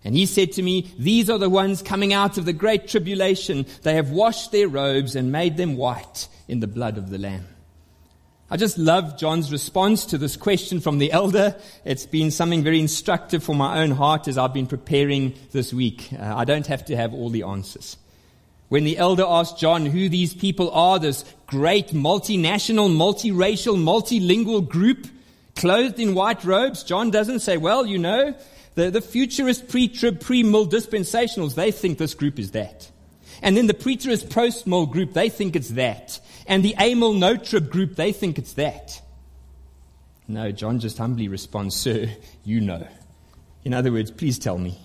And 0.04 0.16
he 0.16 0.26
said 0.26 0.54
to 0.54 0.62
me, 0.62 0.92
These 0.98 1.30
are 1.30 1.38
the 1.38 1.50
ones 1.50 1.82
coming 1.82 2.14
out 2.14 2.38
of 2.38 2.46
the 2.46 2.54
great 2.54 2.88
tribulation. 2.88 3.66
They 3.84 3.96
have 3.96 4.12
washed 4.12 4.52
their 4.52 4.68
robes 4.68 5.16
and 5.16 5.32
made 5.32 5.58
them 5.58 5.76
white 5.76 6.28
in 6.48 6.62
the 6.62 6.68
blood 6.68 6.98
of 6.98 7.10
the 7.10 7.18
Lamb. 7.18 7.48
I 8.52 8.58
just 8.58 8.80
love 8.80 9.20
John's 9.20 9.52
response 9.52 10.06
to 10.08 10.18
this 10.18 10.36
question 10.36 10.80
from 10.80 10.98
the 10.98 11.12
elder. 11.12 11.56
It's 11.86 12.08
been 12.08 12.32
something 12.32 12.64
very 12.64 12.80
instructive 12.80 13.44
for 13.44 13.54
my 13.54 13.84
own 13.84 13.92
heart 13.92 14.28
as 14.28 14.40
I've 14.40 14.56
been 14.56 14.66
preparing 14.66 15.36
this 15.52 15.72
week. 15.72 16.10
Uh, 16.12 16.36
I 16.36 16.46
don't 16.46 16.66
have 16.66 16.86
to 16.86 16.96
have 16.96 17.14
all 17.14 17.30
the 17.30 17.44
answers. 17.44 17.98
When 18.70 18.86
the 18.86 18.98
elder 18.98 19.26
asked 19.28 19.60
John 19.60 19.86
who 19.86 20.10
these 20.10 20.34
people 20.34 20.72
are, 20.72 20.98
this 20.98 21.26
great 21.46 21.90
multinational, 21.90 22.90
multiracial, 22.90 23.78
multilingual 23.78 24.68
group 24.68 25.08
clothed 25.56 26.00
in 26.00 26.16
white 26.16 26.44
robes, 26.44 26.84
John 26.84 27.12
doesn't 27.12 27.42
say, 27.42 27.58
well, 27.58 27.86
you 27.86 28.00
know, 28.00 28.36
the, 28.80 28.90
the 28.90 29.02
futurist 29.02 29.68
pre-trib, 29.68 30.22
pre-mill 30.22 30.66
dispensationals, 30.66 31.56
they 31.56 31.72
think 31.72 31.98
this 31.98 32.14
group 32.14 32.40
is 32.40 32.52
that. 32.52 32.90
And 33.42 33.58
then 33.58 33.68
the 33.68 33.74
preterist 33.74 34.30
post-mill 34.30 34.86
group, 34.86 35.14
they 35.14 35.30
think 35.30 35.56
it's 35.56 35.70
that. 35.70 36.20
And 36.48 36.64
the 36.64 36.76
amill 36.80 37.14
no-trib 37.14 37.70
group, 37.70 37.96
they 37.96 38.14
think 38.14 38.38
it's 38.38 38.54
that. 38.54 39.02
No, 40.28 40.52
John 40.52 40.80
just 40.80 40.98
humbly 40.98 41.28
responds, 41.28 41.76
Sir, 41.76 42.10
you 42.46 42.62
know. 42.62 42.88
In 43.66 43.74
other 43.74 43.92
words, 43.92 44.12
please 44.12 44.40
tell 44.40 44.58
me. 44.58 44.80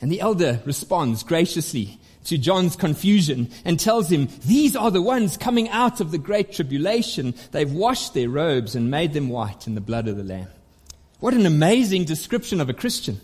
And 0.00 0.10
the 0.10 0.20
elder 0.20 0.60
responds 0.64 1.22
graciously 1.22 2.00
to 2.24 2.36
John's 2.36 2.74
confusion 2.76 3.50
and 3.64 3.78
tells 3.78 4.10
him, 4.10 4.28
These 4.44 4.74
are 4.74 4.90
the 4.90 5.02
ones 5.02 5.36
coming 5.36 5.68
out 5.68 6.00
of 6.00 6.10
the 6.10 6.18
great 6.18 6.52
tribulation. 6.52 7.34
They've 7.52 7.70
washed 7.70 8.14
their 8.14 8.28
robes 8.28 8.74
and 8.74 8.90
made 8.90 9.12
them 9.12 9.28
white 9.28 9.66
in 9.66 9.74
the 9.74 9.80
blood 9.80 10.08
of 10.08 10.16
the 10.16 10.24
Lamb. 10.24 10.48
What 11.20 11.34
an 11.34 11.46
amazing 11.46 12.04
description 12.04 12.60
of 12.60 12.68
a 12.68 12.74
Christian. 12.74 13.20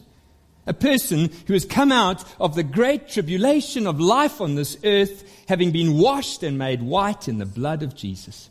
A 0.66 0.72
person 0.74 1.30
who 1.46 1.52
has 1.52 1.64
come 1.64 1.92
out 1.92 2.24
of 2.40 2.54
the 2.54 2.62
great 2.62 3.08
tribulation 3.08 3.86
of 3.86 4.00
life 4.00 4.40
on 4.40 4.54
this 4.54 4.76
earth, 4.82 5.22
having 5.46 5.70
been 5.70 5.98
washed 5.98 6.42
and 6.42 6.56
made 6.56 6.82
white 6.82 7.28
in 7.28 7.38
the 7.38 7.46
blood 7.46 7.82
of 7.82 7.94
Jesus. 7.94 8.48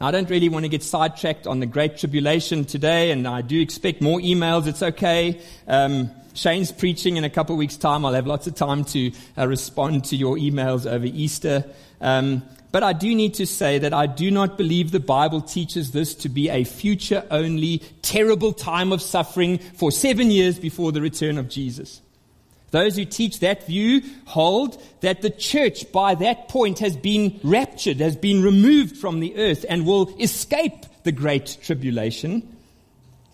Now, 0.00 0.08
I 0.08 0.10
don't 0.10 0.28
really 0.28 0.48
want 0.48 0.64
to 0.64 0.68
get 0.68 0.82
sidetracked 0.82 1.46
on 1.46 1.60
the 1.60 1.66
great 1.66 1.96
tribulation 1.98 2.64
today, 2.64 3.12
and 3.12 3.28
I 3.28 3.42
do 3.42 3.60
expect 3.60 4.02
more 4.02 4.18
emails. 4.18 4.66
It's 4.66 4.82
okay. 4.82 5.40
Um, 5.68 6.10
Shane's 6.34 6.72
preaching 6.72 7.16
in 7.16 7.24
a 7.24 7.30
couple 7.30 7.54
of 7.54 7.58
weeks' 7.58 7.76
time. 7.76 8.04
I'll 8.04 8.14
have 8.14 8.26
lots 8.26 8.48
of 8.48 8.56
time 8.56 8.84
to 8.86 9.12
uh, 9.38 9.46
respond 9.46 10.04
to 10.06 10.16
your 10.16 10.36
emails 10.36 10.90
over 10.90 11.06
Easter. 11.06 11.64
Um, 12.00 12.42
but 12.72 12.82
I 12.82 12.94
do 12.94 13.14
need 13.14 13.34
to 13.34 13.46
say 13.46 13.78
that 13.78 13.92
I 13.92 14.06
do 14.06 14.30
not 14.30 14.56
believe 14.56 14.90
the 14.90 14.98
Bible 14.98 15.42
teaches 15.42 15.92
this 15.92 16.14
to 16.16 16.30
be 16.30 16.48
a 16.48 16.64
future 16.64 17.24
only 17.30 17.82
terrible 18.00 18.54
time 18.54 18.92
of 18.92 19.02
suffering 19.02 19.58
for 19.58 19.92
seven 19.92 20.30
years 20.30 20.58
before 20.58 20.90
the 20.90 21.02
return 21.02 21.36
of 21.36 21.50
Jesus. 21.50 22.00
Those 22.70 22.96
who 22.96 23.04
teach 23.04 23.40
that 23.40 23.66
view 23.66 24.00
hold 24.24 24.82
that 25.02 25.20
the 25.20 25.28
church 25.28 25.92
by 25.92 26.14
that 26.14 26.48
point 26.48 26.78
has 26.78 26.96
been 26.96 27.38
raptured, 27.44 27.98
has 27.98 28.16
been 28.16 28.42
removed 28.42 28.96
from 28.96 29.20
the 29.20 29.36
earth 29.36 29.66
and 29.68 29.84
will 29.84 30.18
escape 30.18 30.86
the 31.04 31.12
great 31.12 31.58
tribulation. 31.62 32.56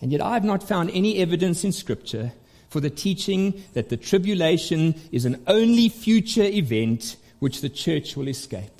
And 0.01 0.11
yet 0.11 0.19
I 0.19 0.33
have 0.33 0.43
not 0.43 0.67
found 0.67 0.91
any 0.91 1.19
evidence 1.19 1.63
in 1.63 1.71
scripture 1.71 2.33
for 2.69 2.81
the 2.81 2.89
teaching 2.89 3.63
that 3.73 3.87
the 3.87 3.95
tribulation 3.95 4.95
is 5.13 5.23
an 5.23 5.41
only 5.47 5.87
future 5.87 6.43
event 6.43 7.15
which 7.39 7.61
the 7.61 7.69
church 7.69 8.17
will 8.17 8.27
escape. 8.27 8.78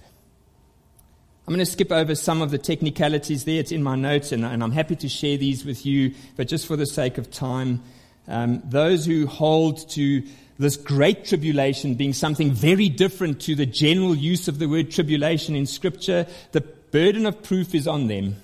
I'm 1.50 1.56
going 1.56 1.66
to 1.66 1.72
skip 1.72 1.92
over 1.92 2.14
some 2.14 2.44
of 2.44 2.52
the 2.52 2.60
technicalities 2.60 3.46
there. 3.46 3.60
It's 3.60 3.72
in 3.72 3.82
my 3.82 3.96
notes, 3.96 4.32
and, 4.32 4.46
and 4.46 4.62
I'm 4.62 4.72
happy 4.72 4.96
to 4.98 5.10
share 5.10 5.36
these 5.36 5.66
with 5.66 5.84
you. 5.84 6.14
But 6.36 6.48
just 6.48 6.68
for 6.68 6.76
the 6.76 6.86
sake 6.86 7.18
of 7.18 7.32
time, 7.32 7.82
um, 8.28 8.62
those 8.64 9.04
who 9.04 9.26
hold 9.26 9.90
to 9.94 10.22
this 10.60 10.78
great 10.78 11.26
tribulation 11.26 11.96
being 11.96 12.14
something 12.14 12.52
very 12.52 12.88
different 12.88 13.42
to 13.42 13.56
the 13.56 13.66
general 13.66 14.14
use 14.14 14.48
of 14.48 14.60
the 14.60 14.68
word 14.68 14.92
tribulation 14.92 15.56
in 15.56 15.66
Scripture, 15.66 16.28
the 16.52 16.62
burden 16.62 17.26
of 17.26 17.42
proof 17.42 17.74
is 17.74 17.88
on 17.88 18.06
them 18.06 18.36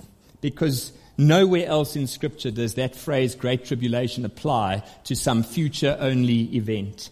because 0.42 0.92
nowhere 1.16 1.68
else 1.68 1.96
in 1.96 2.08
Scripture 2.08 2.50
does 2.50 2.74
that 2.74 2.96
phrase 2.96 3.36
great 3.36 3.66
tribulation 3.66 4.26
apply 4.26 4.82
to 5.04 5.16
some 5.16 5.44
future 5.44 5.96
only 6.00 6.56
event. 6.56 7.12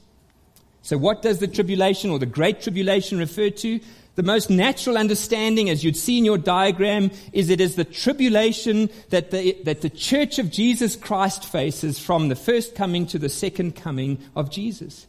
So, 0.82 0.98
what 0.98 1.22
does 1.22 1.38
the 1.38 1.48
tribulation 1.48 2.10
or 2.10 2.18
the 2.18 2.26
great 2.26 2.62
tribulation 2.62 3.20
refer 3.20 3.52
to? 3.52 3.80
The 4.16 4.24
most 4.24 4.50
natural 4.50 4.98
understanding, 4.98 5.70
as 5.70 5.84
you'd 5.84 5.98
see 5.98 6.20
in 6.20 6.26
your 6.26 6.38
diagram, 6.38 7.10
is 7.32 7.50
it 7.50 7.60
is 7.60 7.76
the 7.76 7.84
tribulation 7.84 8.90
that 9.10 9.32
the, 9.32 9.58
that 9.64 9.82
the 9.82 9.90
church 9.90 10.38
of 10.38 10.52
Jesus 10.52 10.96
Christ 10.96 11.46
faces 11.46 11.98
from 11.98 12.28
the 12.28 12.36
first 12.36 12.76
coming 12.76 13.08
to 13.08 13.18
the 13.18 13.30
second 13.30 13.76
coming 13.76 14.20
of 14.36 14.52
Jesus. 14.52 15.08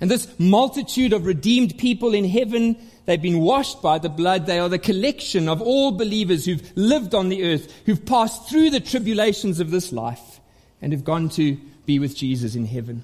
And 0.00 0.08
this 0.08 0.32
multitude 0.38 1.12
of 1.12 1.26
redeemed 1.26 1.76
people 1.78 2.14
in 2.14 2.24
heaven, 2.24 2.76
they've 3.06 3.20
been 3.20 3.40
washed 3.40 3.82
by 3.82 3.98
the 3.98 4.08
blood. 4.08 4.46
They 4.46 4.60
are 4.60 4.68
the 4.68 4.78
collection 4.78 5.48
of 5.48 5.60
all 5.60 5.90
believers 5.90 6.44
who've 6.44 6.72
lived 6.76 7.16
on 7.16 7.30
the 7.30 7.42
earth, 7.42 7.72
who've 7.86 8.06
passed 8.06 8.48
through 8.48 8.70
the 8.70 8.78
tribulations 8.78 9.58
of 9.58 9.72
this 9.72 9.90
life, 9.90 10.40
and 10.80 10.92
have 10.92 11.02
gone 11.02 11.28
to 11.30 11.58
be 11.86 11.98
with 11.98 12.16
Jesus 12.16 12.54
in 12.54 12.66
heaven. 12.66 13.02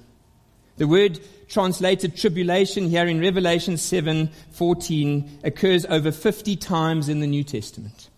The 0.77 0.87
word 0.87 1.19
translated 1.47 2.15
tribulation 2.15 2.89
here 2.89 3.07
in 3.07 3.19
Revelation 3.19 3.75
7:14 3.75 5.29
occurs 5.43 5.85
over 5.85 6.11
50 6.11 6.55
times 6.55 7.09
in 7.09 7.19
the 7.19 7.27
New 7.27 7.43
Testament 7.43 8.09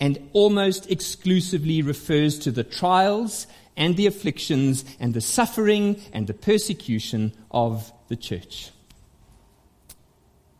and 0.00 0.18
almost 0.32 0.90
exclusively 0.90 1.82
refers 1.82 2.38
to 2.40 2.50
the 2.50 2.64
trials 2.64 3.46
and 3.76 3.96
the 3.96 4.06
afflictions 4.06 4.84
and 5.00 5.14
the 5.14 5.20
suffering 5.20 6.00
and 6.12 6.26
the 6.26 6.34
persecution 6.34 7.32
of 7.50 7.92
the 8.08 8.16
church. 8.16 8.70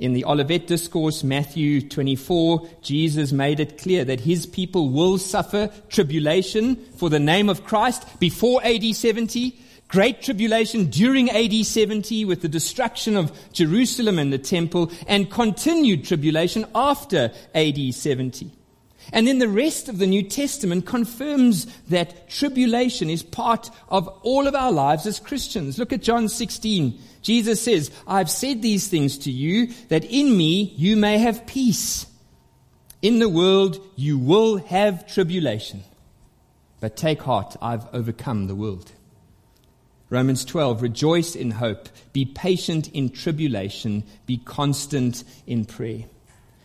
In 0.01 0.13
the 0.13 0.25
Olivet 0.25 0.67
Discourse, 0.67 1.23
Matthew 1.23 1.81
24, 1.81 2.69
Jesus 2.83 3.33
made 3.33 3.61
it 3.61 3.79
clear 3.79 4.05
that 4.05 4.21
his 4.21 4.45
people 4.45 4.91
will 4.91 5.19
suffer 5.19 5.71
tribulation 5.89 6.77
for 6.97 7.09
the 7.09 7.21
name 7.21 7.49
of 7.49 7.65
Christ 7.65 8.05
before 8.19 8.61
AD 8.65 8.93
70 8.95 9.57
great 9.89 10.23
tribulation 10.23 10.87
during 10.87 11.31
AD 11.31 11.65
70 11.65 12.25
with 12.25 12.43
the 12.43 12.49
destruction 12.49 13.17
of 13.17 13.33
Jerusalem 13.53 14.19
and 14.19 14.33
the 14.33 14.39
temple, 14.39 14.91
and 15.07 15.31
continued 15.31 16.05
tribulation 16.05 16.67
after 16.75 17.33
AD 17.55 17.95
70. 17.95 18.51
And 19.13 19.27
then 19.27 19.39
the 19.39 19.49
rest 19.49 19.89
of 19.89 19.99
the 19.99 20.07
New 20.07 20.23
Testament 20.23 20.87
confirms 20.87 21.67
that 21.89 22.29
tribulation 22.31 23.11
is 23.11 23.23
part 23.23 23.71
of 23.89 24.09
all 24.23 24.47
of 24.47 24.55
our 24.55 24.73
lives 24.73 25.07
as 25.07 25.21
Christians. 25.21 25.79
Look 25.79 25.93
at 25.93 26.03
John 26.03 26.29
16. 26.29 26.99
Jesus 27.23 27.63
says, 27.63 27.91
I've 28.07 28.31
said 28.31 28.63
these 28.63 28.89
things 28.89 29.19
to 29.19 29.31
you 29.31 29.69
that 29.89 30.05
in 30.05 30.37
me 30.37 30.75
you 30.77 30.97
may 30.97 31.19
have 31.19 31.47
peace. 31.47 32.07
In 33.03 33.19
the 33.19 33.29
world 33.29 33.79
you 33.97 34.19
will 34.19 34.57
have 34.57 35.07
tribulation. 35.07 35.85
But 36.81 36.97
take 36.97 37.23
heart, 37.23 37.57
I've 37.63 37.87
overcome 37.95 38.47
the 38.47 38.55
world. 38.55 38.91
Romans 40.11 40.45
12, 40.45 40.83
rejoice 40.83 41.35
in 41.35 41.51
hope, 41.51 41.89
be 42.13 42.25
patient 42.25 42.89
in 42.89 43.11
tribulation, 43.11 44.05
be 44.27 44.37
constant 44.39 45.25
in 45.47 45.65
prayer. 45.65 46.05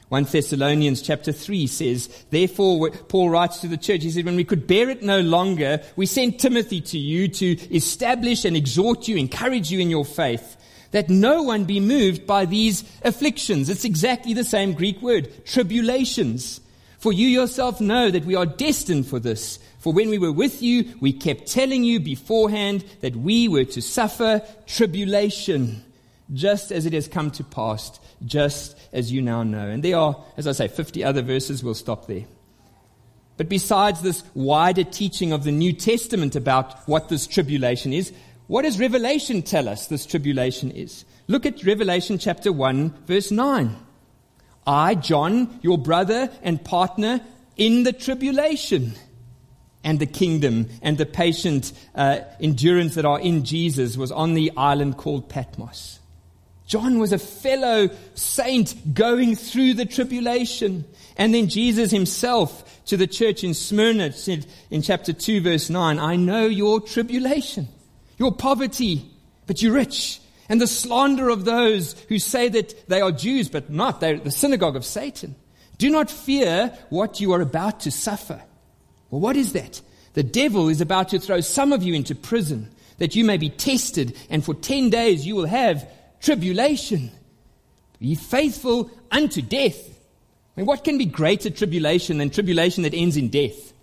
1 0.10 0.24
Thessalonians 0.24 1.04
chapter 1.04 1.32
3 1.32 1.68
says, 1.68 2.08
Therefore, 2.32 2.90
Paul 2.90 3.30
writes 3.30 3.62
to 3.62 3.68
the 3.68 3.78
church, 3.78 4.04
he 4.04 4.10
said, 4.10 4.26
When 4.26 4.36
we 4.36 4.44
could 4.44 4.66
bear 4.66 4.90
it 4.90 5.04
no 5.04 5.22
longer, 5.22 5.82
we 5.96 6.08
sent 6.08 6.40
Timothy 6.40 6.82
to 6.82 6.98
you 6.98 7.28
to 7.28 7.76
establish 7.76 8.44
and 8.44 8.58
exhort 8.58 9.08
you, 9.08 9.18
encourage 9.18 9.72
you 9.72 9.80
in 9.80 9.92
your 9.92 10.06
faith, 10.06 10.58
that 10.92 11.10
no 11.10 11.44
one 11.44 11.66
be 11.66 11.80
moved 11.80 12.26
by 12.26 12.46
these 12.46 12.84
afflictions. 13.04 13.70
It's 13.70 13.86
exactly 13.86 14.34
the 14.34 14.44
same 14.44 14.74
Greek 14.74 15.00
word, 15.02 15.46
tribulations. 15.46 16.60
For 16.98 17.14
you 17.14 17.28
yourself 17.28 17.80
know 17.80 18.10
that 18.10 18.26
we 18.26 18.34
are 18.36 18.48
destined 18.48 19.06
for 19.06 19.20
this. 19.20 19.60
For 19.80 19.94
when 19.94 20.10
we 20.10 20.18
were 20.18 20.32
with 20.32 20.62
you, 20.62 20.94
we 21.00 21.14
kept 21.14 21.48
telling 21.48 21.86
you 21.86 22.02
beforehand 22.02 22.84
that 23.00 23.16
we 23.16 23.48
were 23.48 23.64
to 23.64 23.82
suffer 23.82 24.44
tribulation, 24.68 25.84
just 26.34 26.72
as 26.72 26.86
it 26.86 26.92
has 26.92 27.08
come 27.08 27.32
to 27.32 27.46
pass, 27.46 27.98
just 28.26 28.78
as 28.92 29.12
you 29.12 29.22
now 29.22 29.44
know. 29.44 29.68
And 29.70 29.82
there 29.82 29.98
are, 29.98 30.22
as 30.36 30.48
I 30.48 30.52
say, 30.52 30.68
50 30.68 31.04
other 31.04 31.22
verses. 31.22 31.64
We'll 31.64 31.76
stop 31.76 32.08
there. 32.08 32.26
But 33.38 33.48
besides 33.48 34.02
this 34.02 34.22
wider 34.34 34.84
teaching 34.84 35.32
of 35.32 35.46
the 35.46 35.52
New 35.54 35.72
Testament 35.72 36.36
about 36.36 36.86
what 36.86 37.08
this 37.08 37.26
tribulation 37.26 37.94
is, 37.94 38.12
what 38.48 38.64
does 38.64 38.80
Revelation 38.80 39.42
tell 39.44 39.70
us 39.70 39.88
this 39.88 40.06
tribulation 40.06 40.72
is? 40.72 41.06
Look 41.28 41.46
at 41.46 41.64
Revelation 41.64 42.18
chapter 42.18 42.52
1, 42.52 43.06
verse 43.06 43.32
9. 43.32 43.78
I, 44.68 44.96
John, 44.96 45.58
your 45.62 45.78
brother 45.78 46.30
and 46.42 46.62
partner 46.62 47.22
in 47.56 47.84
the 47.84 47.94
tribulation 47.94 48.96
and 49.84 50.00
the 50.00 50.06
kingdom 50.06 50.70
and 50.82 50.98
the 50.98 51.06
patient 51.06 51.72
uh, 51.96 52.20
endurance 52.40 52.96
that 52.96 53.06
are 53.06 53.20
in 53.20 53.46
Jesus 53.46 53.98
was 53.98 54.12
on 54.12 54.34
the 54.34 54.52
island 54.58 54.98
called 54.98 55.30
Patmos. 55.30 56.00
John 56.70 57.00
was 57.00 57.12
a 57.12 57.18
fellow 57.18 57.90
saint 58.14 58.94
going 58.94 59.36
through 59.36 59.74
the 59.74 59.86
tribulation. 59.86 60.86
And 61.18 61.34
then 61.34 61.48
Jesus 61.48 61.90
himself 61.90 62.86
to 62.86 62.96
the 62.96 63.08
church 63.08 63.44
in 63.44 63.56
Smyrna 63.56 64.12
said 64.12 64.46
in 64.70 64.84
chapter 64.84 65.12
2 65.12 65.42
verse 65.42 65.70
9, 65.70 65.98
I 65.98 66.16
know 66.16 66.46
your 66.46 66.80
tribulation, 66.80 67.68
your 68.20 68.32
poverty, 68.32 69.10
but 69.48 69.64
you're 69.64 69.74
rich. 69.74 70.22
And 70.48 70.62
the 70.62 70.68
slander 70.68 71.30
of 71.30 71.46
those 71.46 71.94
who 72.08 72.20
say 72.20 72.50
that 72.50 72.88
they 72.88 73.02
are 73.02 73.12
Jews, 73.12 73.50
but 73.50 73.72
not. 73.72 74.00
They're 74.00 74.20
the 74.20 74.32
synagogue 74.32 74.76
of 74.76 74.86
Satan. 74.86 75.36
Do 75.80 75.90
not 75.90 76.12
fear 76.12 76.78
what 76.90 77.20
you 77.20 77.32
are 77.34 77.42
about 77.42 77.82
to 77.82 77.92
suffer. 77.92 78.44
Well, 79.10 79.22
what 79.22 79.36
is 79.36 79.54
that? 79.54 79.82
The 80.14 80.24
devil 80.24 80.70
is 80.70 80.82
about 80.82 81.10
to 81.10 81.20
throw 81.20 81.42
some 81.42 81.74
of 81.74 81.84
you 81.84 81.94
into 81.94 82.16
prison 82.16 82.70
that 82.98 83.16
you 83.16 83.24
may 83.24 83.38
be 83.38 83.50
tested, 83.50 84.16
and 84.30 84.44
for 84.44 84.54
10 84.54 84.90
days 84.90 85.26
you 85.26 85.36
will 85.36 85.46
have 85.46 85.90
tribulation. 86.22 87.12
Be 88.00 88.16
faithful 88.16 88.92
unto 89.12 89.42
death. 89.42 89.78
I 89.88 90.62
mean, 90.62 90.66
what 90.66 90.84
can 90.84 90.98
be 90.98 91.06
greater 91.06 91.50
tribulation 91.50 92.18
than 92.18 92.30
tribulation 92.30 92.84
that 92.84 92.94
ends 92.94 93.18
in 93.18 93.30
death? 93.30 93.74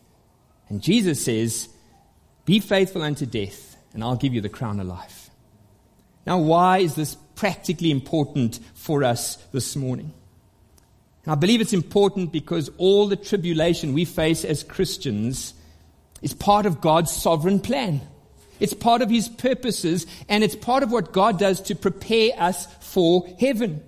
And 0.68 0.82
Jesus 0.82 1.24
says, 1.24 1.68
Be 2.44 2.60
faithful 2.60 3.02
unto 3.02 3.24
death, 3.24 3.76
and 3.94 4.04
I'll 4.04 4.16
give 4.16 4.34
you 4.34 4.40
the 4.40 4.48
crown 4.48 4.80
of 4.80 4.86
life. 4.86 5.30
Now, 6.26 6.38
why 6.38 6.78
is 6.78 6.94
this 6.94 7.16
practically 7.34 7.90
important 7.90 8.58
for 8.74 9.04
us 9.04 9.36
this 9.52 9.76
morning? 9.76 10.12
I 11.26 11.34
believe 11.34 11.60
it's 11.60 11.72
important 11.72 12.32
because 12.32 12.70
all 12.78 13.08
the 13.08 13.16
tribulation 13.16 13.92
we 13.92 14.04
face 14.04 14.44
as 14.44 14.62
Christians 14.62 15.54
is 16.22 16.32
part 16.32 16.66
of 16.66 16.80
God's 16.80 17.12
sovereign 17.12 17.60
plan. 17.60 18.00
It's 18.60 18.74
part 18.74 19.02
of 19.02 19.10
His 19.10 19.28
purposes, 19.28 20.06
and 20.28 20.42
it's 20.44 20.56
part 20.56 20.82
of 20.82 20.92
what 20.92 21.12
God 21.12 21.38
does 21.38 21.60
to 21.62 21.74
prepare 21.74 22.30
us 22.38 22.66
for 22.80 23.26
heaven. 23.40 23.82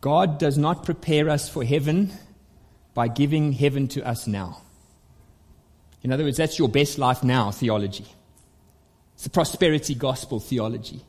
God 0.00 0.38
does 0.38 0.58
not 0.58 0.84
prepare 0.84 1.28
us 1.28 1.48
for 1.48 1.64
heaven 1.64 2.12
by 2.94 3.08
giving 3.08 3.52
heaven 3.52 3.88
to 3.88 4.06
us 4.06 4.26
now. 4.26 4.62
In 6.02 6.12
other 6.12 6.24
words, 6.24 6.36
that's 6.36 6.58
your 6.58 6.68
best 6.68 6.98
life 6.98 7.24
now 7.24 7.50
theology. 7.50 8.06
It's 9.14 9.24
the 9.24 9.30
prosperity 9.30 9.94
gospel 9.94 10.40
theology. 10.40 11.00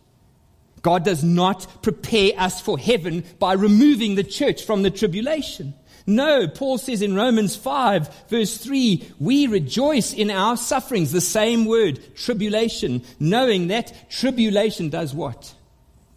God 0.82 1.04
does 1.04 1.24
not 1.24 1.82
prepare 1.82 2.32
us 2.38 2.62
for 2.62 2.78
heaven 2.78 3.24
by 3.40 3.54
removing 3.54 4.16
the 4.16 4.24
church 4.24 4.64
from 4.64 4.84
the 4.84 4.92
tribulation. 4.92 5.74
No, 6.10 6.48
Paul 6.48 6.78
says 6.78 7.02
in 7.02 7.16
Romans 7.16 7.58
5, 7.58 8.30
verse 8.30 8.58
3, 8.58 9.12
we 9.20 9.48
rejoice 9.48 10.14
in 10.14 10.32
our 10.32 10.56
sufferings, 10.56 11.12
the 11.12 11.20
same 11.20 11.66
word, 11.66 12.00
tribulation, 12.16 13.04
knowing 13.20 13.68
that 13.68 14.10
tribulation 14.10 14.90
does 14.90 15.14
what? 15.14 15.54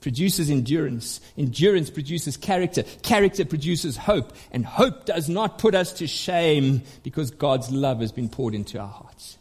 Produces 0.01 0.49
endurance. 0.49 1.21
Endurance 1.37 1.91
produces 1.91 2.37
character. 2.37 2.85
Character 3.03 3.45
produces 3.45 3.97
hope. 3.97 4.33
And 4.53 4.65
hope 4.65 5.07
does 5.07 5.29
not 5.29 5.59
put 5.59 5.75
us 5.75 5.93
to 5.95 6.07
shame 6.07 6.83
because 7.03 7.33
God's 7.33 7.71
love 7.71 8.01
has 8.01 8.13
been 8.13 8.29
poured 8.29 8.55
into 8.55 8.79
our 8.79 8.89
hearts. 8.89 9.39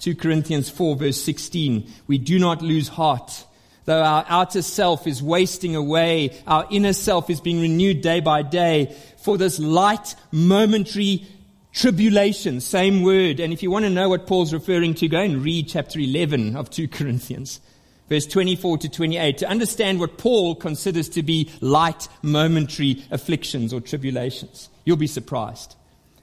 2 0.00 0.16
Corinthians 0.16 0.68
4, 0.68 0.96
verse 0.96 1.20
16, 1.20 1.90
we 2.06 2.18
do 2.18 2.38
not 2.38 2.60
lose 2.60 2.88
heart 2.88 3.46
Though 3.84 4.02
our 4.02 4.24
outer 4.28 4.62
self 4.62 5.06
is 5.06 5.22
wasting 5.22 5.74
away, 5.74 6.38
our 6.46 6.66
inner 6.70 6.92
self 6.92 7.30
is 7.30 7.40
being 7.40 7.60
renewed 7.60 8.00
day 8.00 8.20
by 8.20 8.42
day 8.42 8.96
for 9.18 9.36
this 9.36 9.58
light, 9.58 10.14
momentary 10.30 11.26
tribulation. 11.72 12.60
Same 12.60 13.02
word. 13.02 13.40
And 13.40 13.52
if 13.52 13.62
you 13.62 13.70
want 13.70 13.84
to 13.84 13.90
know 13.90 14.08
what 14.08 14.26
Paul's 14.26 14.52
referring 14.52 14.94
to, 14.94 15.08
go 15.08 15.20
and 15.20 15.42
read 15.42 15.68
chapter 15.68 15.98
11 15.98 16.54
of 16.54 16.70
2 16.70 16.86
Corinthians, 16.88 17.60
verse 18.08 18.26
24 18.26 18.78
to 18.78 18.88
28, 18.88 19.38
to 19.38 19.48
understand 19.48 19.98
what 19.98 20.16
Paul 20.16 20.54
considers 20.54 21.08
to 21.10 21.22
be 21.24 21.50
light, 21.60 22.08
momentary 22.22 23.04
afflictions 23.10 23.72
or 23.72 23.80
tribulations. 23.80 24.68
You'll 24.84 24.96
be 24.96 25.08
surprised. 25.08 25.74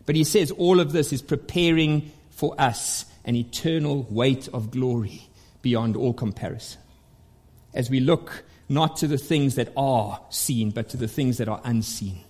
But 0.05 0.15
he 0.15 0.23
says 0.23 0.51
all 0.51 0.79
of 0.79 0.93
this 0.93 1.11
is 1.11 1.21
preparing 1.21 2.11
for 2.29 2.55
us 2.57 3.05
an 3.25 3.35
eternal 3.35 4.07
weight 4.09 4.47
of 4.53 4.71
glory 4.71 5.23
beyond 5.61 5.97
all 5.97 6.13
comparison 6.13 6.79
as 7.73 7.89
we 7.89 7.99
look 7.99 8.43
not 8.67 8.97
to 8.97 9.07
the 9.07 9.17
things 9.17 9.55
that 9.55 9.71
are 9.75 10.21
seen, 10.29 10.71
but 10.71 10.89
to 10.89 10.97
the 10.97 11.07
things 11.07 11.37
that 11.37 11.47
are 11.47 11.61
unseen. 11.63 12.21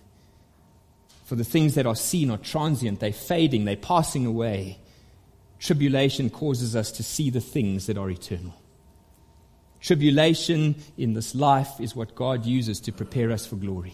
For 1.25 1.35
the 1.35 1.43
things 1.43 1.75
that 1.75 1.85
are 1.85 1.95
seen 1.95 2.31
are 2.31 2.37
transient, 2.37 2.99
they're 2.99 3.13
fading, 3.13 3.65
they're 3.65 3.75
passing 3.75 4.25
away. 4.25 4.79
Tribulation 5.59 6.29
causes 6.29 6.75
us 6.75 6.91
to 6.93 7.03
see 7.03 7.29
the 7.29 7.41
things 7.41 7.85
that 7.87 7.97
are 7.97 8.09
eternal. 8.09 8.59
Tribulation 9.81 10.75
in 10.97 11.13
this 11.13 11.35
life 11.35 11.79
is 11.79 11.95
what 11.95 12.15
God 12.15 12.45
uses 12.45 12.79
to 12.81 12.91
prepare 12.91 13.31
us 13.31 13.45
for 13.45 13.55
glory. 13.55 13.93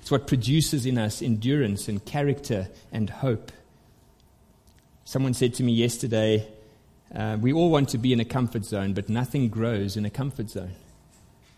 It's 0.00 0.10
what 0.10 0.26
produces 0.26 0.86
in 0.86 0.98
us 0.98 1.20
endurance 1.20 1.88
and 1.88 2.04
character 2.04 2.68
and 2.92 3.10
hope. 3.10 3.52
Someone 5.04 5.34
said 5.34 5.54
to 5.54 5.62
me 5.62 5.72
yesterday, 5.72 6.46
uh, 7.14 7.38
we 7.40 7.52
all 7.52 7.70
want 7.70 7.88
to 7.90 7.98
be 7.98 8.12
in 8.12 8.20
a 8.20 8.24
comfort 8.24 8.64
zone, 8.64 8.92
but 8.92 9.08
nothing 9.08 9.48
grows 9.48 9.96
in 9.96 10.04
a 10.04 10.10
comfort 10.10 10.50
zone. 10.50 10.72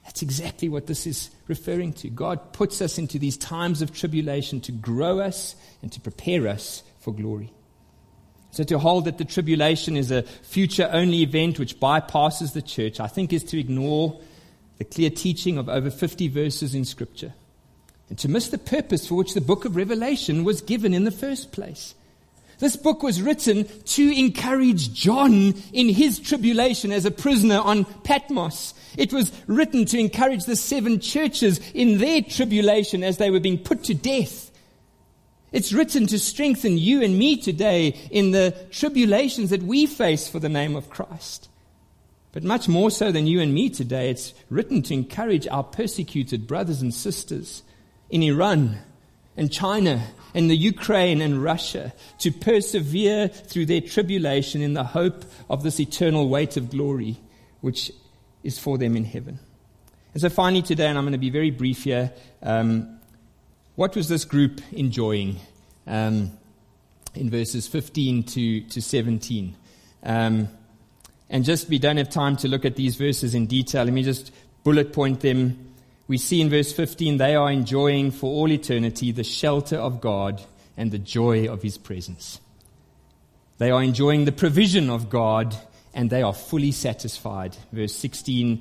That's 0.05 0.23
exactly 0.23 0.69
what 0.69 0.87
this 0.87 1.07
is 1.07 1.31
referring 1.47 1.93
to. 1.95 2.09
God 2.09 2.53
puts 2.53 2.81
us 2.83 2.99
into 2.99 3.19
these 3.19 3.37
times 3.37 3.83
of 3.83 3.93
tribulation 3.93 4.61
to 4.63 4.73
grow 4.73 5.21
us 5.21 5.55
and 5.81 5.93
to 5.93 6.01
prepare 6.01 6.49
us 6.49 6.83
for 7.01 7.13
glory. 7.13 7.53
So, 8.51 8.65
to 8.65 8.79
hold 8.79 9.07
that 9.07 9.19
the 9.19 9.25
tribulation 9.25 9.97
is 9.97 10.11
a 10.11 10.23
future 10.23 10.89
only 10.93 11.23
event 11.23 11.59
which 11.59 11.81
bypasses 11.81 12.53
the 12.53 12.61
church, 12.61 13.01
I 13.01 13.07
think 13.07 13.33
is 13.33 13.45
to 13.45 13.59
ignore 13.59 14.21
the 14.79 14.85
clear 14.85 15.09
teaching 15.09 15.57
of 15.57 15.69
over 15.69 15.91
50 15.91 16.29
verses 16.29 16.75
in 16.75 16.85
Scripture 16.85 17.33
and 18.09 18.19
to 18.19 18.29
miss 18.29 18.49
the 18.49 18.59
purpose 18.59 19.07
for 19.07 19.15
which 19.15 19.33
the 19.33 19.41
book 19.41 19.65
of 19.65 19.75
Revelation 19.75 20.45
was 20.45 20.61
given 20.61 20.93
in 20.93 21.05
the 21.05 21.11
first 21.11 21.51
place. 21.51 21.95
This 22.63 22.77
book 22.77 23.03
was 23.03 23.21
written 23.21 23.67
to 23.87 24.17
encourage 24.17 24.93
John 24.93 25.55
in 25.73 25.89
his 25.89 26.21
tribulation 26.21 26.93
as 26.93 27.05
a 27.05 27.11
prisoner 27.11 27.59
on 27.59 27.85
Patmos. 28.05 28.75
It 28.97 29.13
was 29.13 29.33
written 29.49 29.85
to 29.87 29.99
encourage 29.99 30.45
the 30.45 30.55
seven 30.55 31.01
churches 31.01 31.59
in 31.75 31.99
their 31.99 32.23
tribulation 32.23 33.03
as 33.03 33.17
they 33.17 33.33
were 33.33 33.41
being 33.41 33.59
put 33.59 33.83
to 33.85 33.95
death. 33.95 34.53
It's 35.51 35.73
written 35.73 36.07
to 36.07 36.21
strengthen 36.21 36.79
you 36.79 37.03
and 37.03 37.19
me 37.19 37.37
today 37.37 37.99
in 38.13 38.31
the 38.31 38.55
tribulations 38.71 39.51
that 39.51 39.65
we 39.65 39.87
face 39.87 40.29
for 40.29 40.39
the 40.39 40.49
name 40.49 40.77
of 40.77 40.89
Christ. 40.89 41.49
But 42.31 42.45
much 42.45 42.69
more 42.69 42.93
so 42.93 43.11
than 43.11 43.27
you 43.27 43.41
and 43.41 43.53
me 43.53 43.71
today, 43.71 44.09
it's 44.09 44.35
written 44.51 44.83
to 44.83 44.95
encourage 44.95 45.49
our 45.49 45.65
persecuted 45.65 46.47
brothers 46.47 46.81
and 46.81 46.95
sisters 46.95 47.65
in 48.09 48.23
Iran 48.23 48.79
and 49.37 49.51
China 49.51 50.05
and 50.35 50.51
the 50.51 50.57
Ukraine 50.57 51.21
and 51.21 51.43
Russia 51.43 51.93
to 52.19 52.31
persevere 52.31 53.29
through 53.29 53.67
their 53.67 53.81
tribulation 53.81 54.63
in 54.63 54.75
the 54.75 54.85
hope 54.85 55.25
of 55.51 55.63
this 55.63 55.79
eternal 55.79 56.29
weight 56.29 56.57
of 56.57 56.71
glory, 56.71 57.19
which 57.61 57.93
is 58.43 58.59
for 58.59 58.79
them 58.79 58.97
in 58.97 59.05
heaven. 59.05 59.39
And 60.15 60.21
so, 60.21 60.29
finally, 60.29 60.63
today, 60.63 60.87
and 60.87 60.99
I'm 60.99 61.05
going 61.05 61.13
to 61.13 61.19
be 61.19 61.31
very 61.31 61.51
brief 61.51 61.85
here, 61.85 62.13
um, 62.43 62.99
what 63.77 63.97
was 63.97 64.09
this 64.09 64.25
group 64.25 64.61
enjoying 64.73 65.37
um, 65.87 66.33
in 67.15 67.31
verses 67.31 67.67
15 67.67 68.25
to, 68.25 68.61
to 68.63 68.83
17? 68.83 69.57
Um, 70.03 70.49
and 71.31 71.45
just, 71.45 71.71
we 71.71 71.79
don't 71.79 71.97
have 71.97 72.11
time 72.11 72.37
to 72.39 72.49
look 72.49 72.67
at 72.67 72.77
these 72.77 72.97
verses 72.97 73.35
in 73.35 73.47
detail. 73.47 73.85
Let 73.85 73.95
me 73.95 74.03
just 74.03 74.33
bullet 74.65 74.93
point 74.93 75.21
them 75.21 75.72
we 76.13 76.19
see 76.19 76.43
in 76.43 76.51
verse 76.51 76.75
15 76.75 77.17
they 77.17 77.35
are 77.35 77.51
enjoying 77.51 78.11
for 78.11 78.27
all 78.27 78.53
eternity 78.53 79.13
the 79.13 79.25
shelter 79.25 79.77
of 79.77 80.03
God 80.03 80.43
and 80.77 80.91
the 80.91 80.99
joy 80.99 81.51
of 81.51 81.63
his 81.63 81.79
presence. 81.79 82.39
They 83.57 83.71
are 83.71 83.83
enjoying 83.83 84.27
the 84.27 84.31
provision 84.31 84.91
of 84.91 85.09
God 85.09 85.57
and 85.95 86.11
they 86.11 86.21
are 86.21 86.35
fully 86.35 86.71
satisfied. 86.71 87.57
Verse 87.73 87.95
16a 87.95 88.61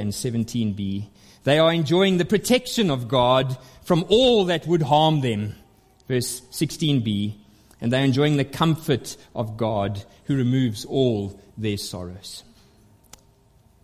and 0.00 0.10
17b. 0.10 1.06
They 1.44 1.58
are 1.58 1.70
enjoying 1.70 2.16
the 2.16 2.24
protection 2.24 2.90
of 2.90 3.08
God 3.08 3.58
from 3.84 4.06
all 4.08 4.46
that 4.46 4.66
would 4.66 4.80
harm 4.80 5.20
them. 5.20 5.54
Verse 6.08 6.40
16b. 6.50 7.34
And 7.78 7.92
they 7.92 8.00
are 8.00 8.06
enjoying 8.06 8.38
the 8.38 8.44
comfort 8.46 9.18
of 9.34 9.58
God 9.58 10.02
who 10.24 10.38
removes 10.38 10.86
all 10.86 11.38
their 11.58 11.76
sorrows. 11.76 12.42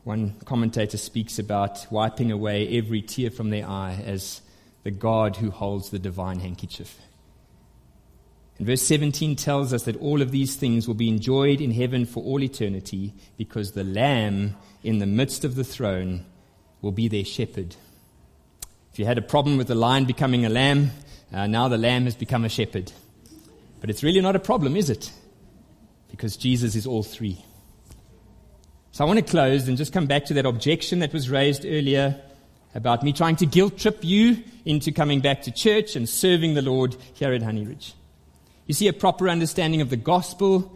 One 0.04 0.34
commentator 0.44 0.96
speaks 0.96 1.38
about 1.38 1.86
wiping 1.90 2.32
away 2.32 2.76
every 2.76 3.02
tear 3.02 3.30
from 3.30 3.50
their 3.50 3.68
eye 3.68 4.02
as 4.04 4.40
the 4.82 4.90
God 4.90 5.36
who 5.36 5.50
holds 5.50 5.90
the 5.90 5.98
divine 5.98 6.40
handkerchief. 6.40 6.98
And 8.58 8.66
verse 8.66 8.82
17 8.82 9.36
tells 9.36 9.72
us 9.72 9.84
that 9.84 9.96
all 9.96 10.20
of 10.20 10.30
these 10.30 10.56
things 10.56 10.86
will 10.86 10.94
be 10.94 11.08
enjoyed 11.08 11.60
in 11.60 11.70
heaven 11.70 12.04
for 12.04 12.22
all 12.22 12.42
eternity 12.42 13.14
because 13.36 13.72
the 13.72 13.84
Lamb 13.84 14.56
in 14.82 14.98
the 14.98 15.06
midst 15.06 15.44
of 15.44 15.54
the 15.54 15.64
throne 15.64 16.26
will 16.80 16.92
be 16.92 17.08
their 17.08 17.24
shepherd. 17.24 17.76
If 18.92 18.98
you 18.98 19.04
had 19.04 19.18
a 19.18 19.22
problem 19.22 19.56
with 19.56 19.68
the 19.68 19.74
lion 19.74 20.04
becoming 20.04 20.44
a 20.44 20.50
lamb, 20.50 20.90
uh, 21.32 21.46
now 21.46 21.68
the 21.68 21.78
lamb 21.78 22.04
has 22.04 22.14
become 22.14 22.44
a 22.44 22.48
shepherd. 22.48 22.92
But 23.80 23.88
it's 23.88 24.02
really 24.02 24.20
not 24.20 24.36
a 24.36 24.40
problem, 24.40 24.76
is 24.76 24.90
it? 24.90 25.10
Because 26.10 26.36
Jesus 26.36 26.74
is 26.76 26.86
all 26.86 27.02
three. 27.02 27.42
So 28.92 29.02
I 29.02 29.06
want 29.06 29.18
to 29.18 29.24
close 29.24 29.68
and 29.68 29.78
just 29.78 29.90
come 29.90 30.06
back 30.06 30.26
to 30.26 30.34
that 30.34 30.44
objection 30.44 30.98
that 30.98 31.14
was 31.14 31.30
raised 31.30 31.64
earlier 31.64 32.20
about 32.74 33.02
me 33.02 33.14
trying 33.14 33.36
to 33.36 33.46
guilt 33.46 33.78
trip 33.78 34.04
you 34.04 34.44
into 34.66 34.92
coming 34.92 35.20
back 35.20 35.42
to 35.42 35.50
church 35.50 35.96
and 35.96 36.06
serving 36.06 36.52
the 36.52 36.60
Lord 36.60 36.94
here 37.14 37.32
at 37.32 37.40
Honeyridge. 37.40 37.94
You 38.66 38.74
see, 38.74 38.88
a 38.88 38.92
proper 38.92 39.30
understanding 39.30 39.80
of 39.80 39.88
the 39.88 39.96
gospel 39.96 40.70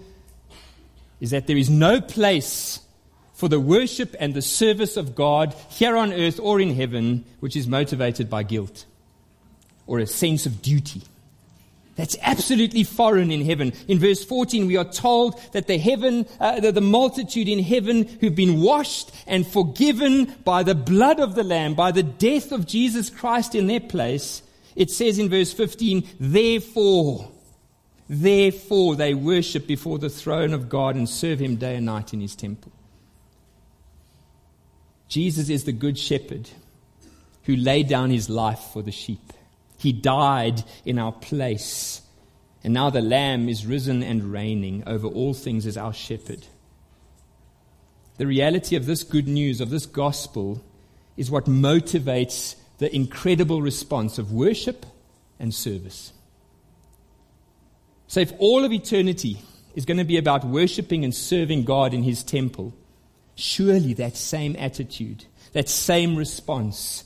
is 1.20 1.30
that 1.30 1.46
there 1.46 1.58
is 1.58 1.68
no 1.68 2.00
place 2.00 2.80
for 3.34 3.50
the 3.50 3.60
worship 3.60 4.16
and 4.18 4.32
the 4.32 4.40
service 4.40 4.96
of 4.96 5.14
God 5.14 5.54
here 5.68 5.94
on 5.94 6.14
earth 6.14 6.40
or 6.40 6.58
in 6.58 6.74
heaven 6.74 7.22
which 7.40 7.54
is 7.54 7.66
motivated 7.66 8.30
by 8.30 8.42
guilt 8.44 8.86
or 9.86 9.98
a 9.98 10.06
sense 10.06 10.46
of 10.46 10.62
duty. 10.62 11.02
That's 11.96 12.16
absolutely 12.20 12.84
foreign 12.84 13.30
in 13.30 13.44
heaven. 13.44 13.72
In 13.88 13.98
verse 13.98 14.22
14, 14.22 14.66
we 14.66 14.76
are 14.76 14.84
told 14.84 15.40
that 15.52 15.66
the 15.66 15.78
heaven, 15.78 16.26
uh, 16.38 16.60
the, 16.60 16.70
the 16.70 16.82
multitude 16.82 17.48
in 17.48 17.58
heaven 17.58 18.06
who've 18.20 18.34
been 18.34 18.60
washed 18.60 19.10
and 19.26 19.46
forgiven 19.46 20.34
by 20.44 20.62
the 20.62 20.74
blood 20.74 21.20
of 21.20 21.34
the 21.34 21.42
Lamb, 21.42 21.74
by 21.74 21.92
the 21.92 22.02
death 22.02 22.52
of 22.52 22.66
Jesus 22.66 23.08
Christ 23.08 23.54
in 23.54 23.66
their 23.66 23.80
place, 23.80 24.42
it 24.74 24.90
says 24.90 25.18
in 25.18 25.30
verse 25.30 25.54
15, 25.54 26.06
therefore, 26.20 27.32
therefore 28.10 28.94
they 28.94 29.14
worship 29.14 29.66
before 29.66 29.98
the 29.98 30.10
throne 30.10 30.52
of 30.52 30.68
God 30.68 30.96
and 30.96 31.08
serve 31.08 31.40
him 31.40 31.56
day 31.56 31.76
and 31.76 31.86
night 31.86 32.12
in 32.12 32.20
his 32.20 32.36
temple. 32.36 32.72
Jesus 35.08 35.48
is 35.48 35.64
the 35.64 35.72
good 35.72 35.98
shepherd 35.98 36.50
who 37.44 37.56
laid 37.56 37.88
down 37.88 38.10
his 38.10 38.28
life 38.28 38.60
for 38.72 38.82
the 38.82 38.92
sheep. 38.92 39.32
He 39.78 39.92
died 39.92 40.64
in 40.84 40.98
our 40.98 41.12
place. 41.12 42.02
And 42.64 42.74
now 42.74 42.90
the 42.90 43.00
Lamb 43.00 43.48
is 43.48 43.66
risen 43.66 44.02
and 44.02 44.32
reigning 44.32 44.82
over 44.86 45.06
all 45.06 45.34
things 45.34 45.66
as 45.66 45.76
our 45.76 45.92
shepherd. 45.92 46.46
The 48.18 48.26
reality 48.26 48.76
of 48.76 48.86
this 48.86 49.02
good 49.02 49.28
news, 49.28 49.60
of 49.60 49.70
this 49.70 49.86
gospel, 49.86 50.64
is 51.16 51.30
what 51.30 51.44
motivates 51.44 52.56
the 52.78 52.94
incredible 52.94 53.62
response 53.62 54.18
of 54.18 54.32
worship 54.32 54.86
and 55.38 55.54
service. 55.54 56.12
So, 58.08 58.20
if 58.20 58.32
all 58.38 58.64
of 58.64 58.72
eternity 58.72 59.40
is 59.74 59.84
going 59.84 59.98
to 59.98 60.04
be 60.04 60.16
about 60.16 60.44
worshiping 60.44 61.04
and 61.04 61.14
serving 61.14 61.64
God 61.64 61.92
in 61.92 62.02
His 62.02 62.22
temple, 62.22 62.74
surely 63.34 63.94
that 63.94 64.16
same 64.16 64.56
attitude, 64.58 65.26
that 65.52 65.68
same 65.68 66.16
response 66.16 67.04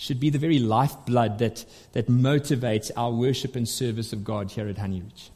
should 0.00 0.18
be 0.18 0.30
the 0.30 0.38
very 0.38 0.58
lifeblood 0.58 1.40
that, 1.40 1.62
that 1.92 2.08
motivates 2.08 2.90
our 2.96 3.12
worship 3.12 3.54
and 3.54 3.68
service 3.68 4.14
of 4.14 4.24
God 4.24 4.50
here 4.50 4.66
at 4.66 4.76
Honeyridge. 4.76 5.28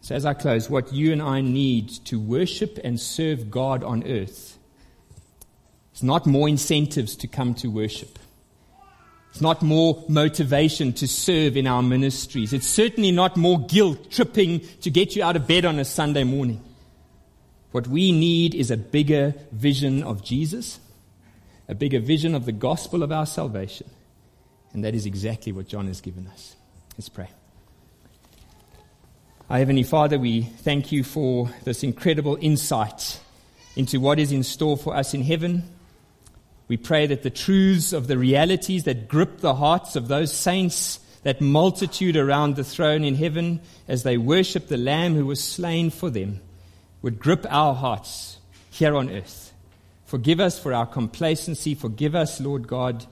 So, 0.00 0.14
as 0.14 0.24
I 0.24 0.34
close, 0.34 0.70
what 0.70 0.92
you 0.92 1.12
and 1.12 1.20
I 1.20 1.40
need 1.40 1.88
to 2.06 2.20
worship 2.20 2.78
and 2.84 3.00
serve 3.00 3.50
God 3.50 3.82
on 3.82 4.06
earth 4.06 4.58
is 5.92 6.04
not 6.04 6.24
more 6.24 6.48
incentives 6.48 7.16
to 7.16 7.26
come 7.26 7.54
to 7.54 7.68
worship. 7.68 8.16
It's 9.30 9.40
not 9.40 9.62
more 9.62 10.04
motivation 10.08 10.92
to 10.94 11.08
serve 11.08 11.56
in 11.56 11.66
our 11.66 11.82
ministries. 11.82 12.52
It's 12.52 12.68
certainly 12.68 13.10
not 13.10 13.36
more 13.36 13.58
guilt 13.66 14.12
tripping 14.12 14.60
to 14.82 14.90
get 14.90 15.16
you 15.16 15.24
out 15.24 15.34
of 15.34 15.48
bed 15.48 15.64
on 15.64 15.80
a 15.80 15.84
Sunday 15.84 16.22
morning. 16.22 16.62
What 17.72 17.88
we 17.88 18.12
need 18.12 18.54
is 18.54 18.70
a 18.70 18.76
bigger 18.76 19.34
vision 19.50 20.04
of 20.04 20.22
Jesus 20.22 20.78
a 21.72 21.74
bigger 21.74 22.00
vision 22.00 22.34
of 22.34 22.44
the 22.44 22.52
gospel 22.52 23.02
of 23.02 23.10
our 23.10 23.24
salvation. 23.24 23.88
And 24.74 24.84
that 24.84 24.94
is 24.94 25.06
exactly 25.06 25.52
what 25.52 25.68
John 25.68 25.86
has 25.86 26.02
given 26.02 26.26
us. 26.26 26.54
Let's 26.98 27.08
pray. 27.08 27.28
Our 29.48 29.56
Heavenly 29.56 29.82
Father, 29.82 30.18
we 30.18 30.42
thank 30.42 30.92
you 30.92 31.02
for 31.02 31.48
this 31.64 31.82
incredible 31.82 32.36
insight 32.42 33.18
into 33.74 34.00
what 34.00 34.18
is 34.18 34.32
in 34.32 34.42
store 34.42 34.76
for 34.76 34.94
us 34.94 35.14
in 35.14 35.22
heaven. 35.22 35.62
We 36.68 36.76
pray 36.76 37.06
that 37.06 37.22
the 37.22 37.30
truths 37.30 37.94
of 37.94 38.06
the 38.06 38.18
realities 38.18 38.84
that 38.84 39.08
grip 39.08 39.38
the 39.38 39.54
hearts 39.54 39.96
of 39.96 40.08
those 40.08 40.30
saints, 40.30 41.00
that 41.22 41.40
multitude 41.40 42.18
around 42.18 42.56
the 42.56 42.64
throne 42.64 43.02
in 43.02 43.14
heaven, 43.14 43.62
as 43.88 44.02
they 44.02 44.18
worship 44.18 44.68
the 44.68 44.76
Lamb 44.76 45.14
who 45.14 45.24
was 45.24 45.42
slain 45.42 45.88
for 45.88 46.10
them, 46.10 46.40
would 47.00 47.18
grip 47.18 47.46
our 47.48 47.74
hearts 47.74 48.36
here 48.70 48.94
on 48.94 49.08
earth. 49.08 49.41
Forgive 50.12 50.40
us 50.40 50.58
for 50.58 50.74
our 50.74 50.84
complacency. 50.84 51.74
Forgive 51.74 52.14
us, 52.14 52.38
Lord 52.38 52.68
God, 52.68 53.06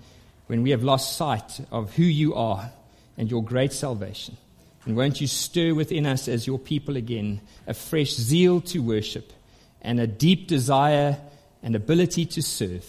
when 0.49 0.63
we 0.63 0.69
have 0.69 0.85
lost 0.85 1.17
sight 1.17 1.59
of 1.71 1.95
who 1.95 2.03
you 2.03 2.35
are 2.35 2.71
and 3.17 3.31
your 3.31 3.43
great 3.43 3.73
salvation. 3.73 4.37
And 4.85 4.95
won't 4.99 5.19
you 5.19 5.27
stir 5.27 5.73
within 5.73 6.05
us 6.05 6.29
as 6.29 6.47
your 6.47 6.59
people 6.59 6.99
again 6.99 7.41
a 7.67 7.73
fresh 7.73 8.13
zeal 8.13 8.61
to 8.61 8.81
worship 8.81 9.33
and 9.81 9.99
a 9.99 10.07
deep 10.07 10.47
desire 10.47 11.17
and 11.63 11.75
ability 11.75 12.27
to 12.27 12.43
serve. 12.43 12.85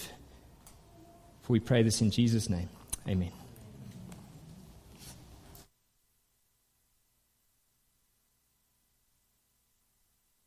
For 1.44 1.54
we 1.54 1.62
pray 1.62 1.82
this 1.82 2.02
in 2.02 2.12
Jesus' 2.12 2.50
name. 2.50 2.68
Amen. 3.08 3.41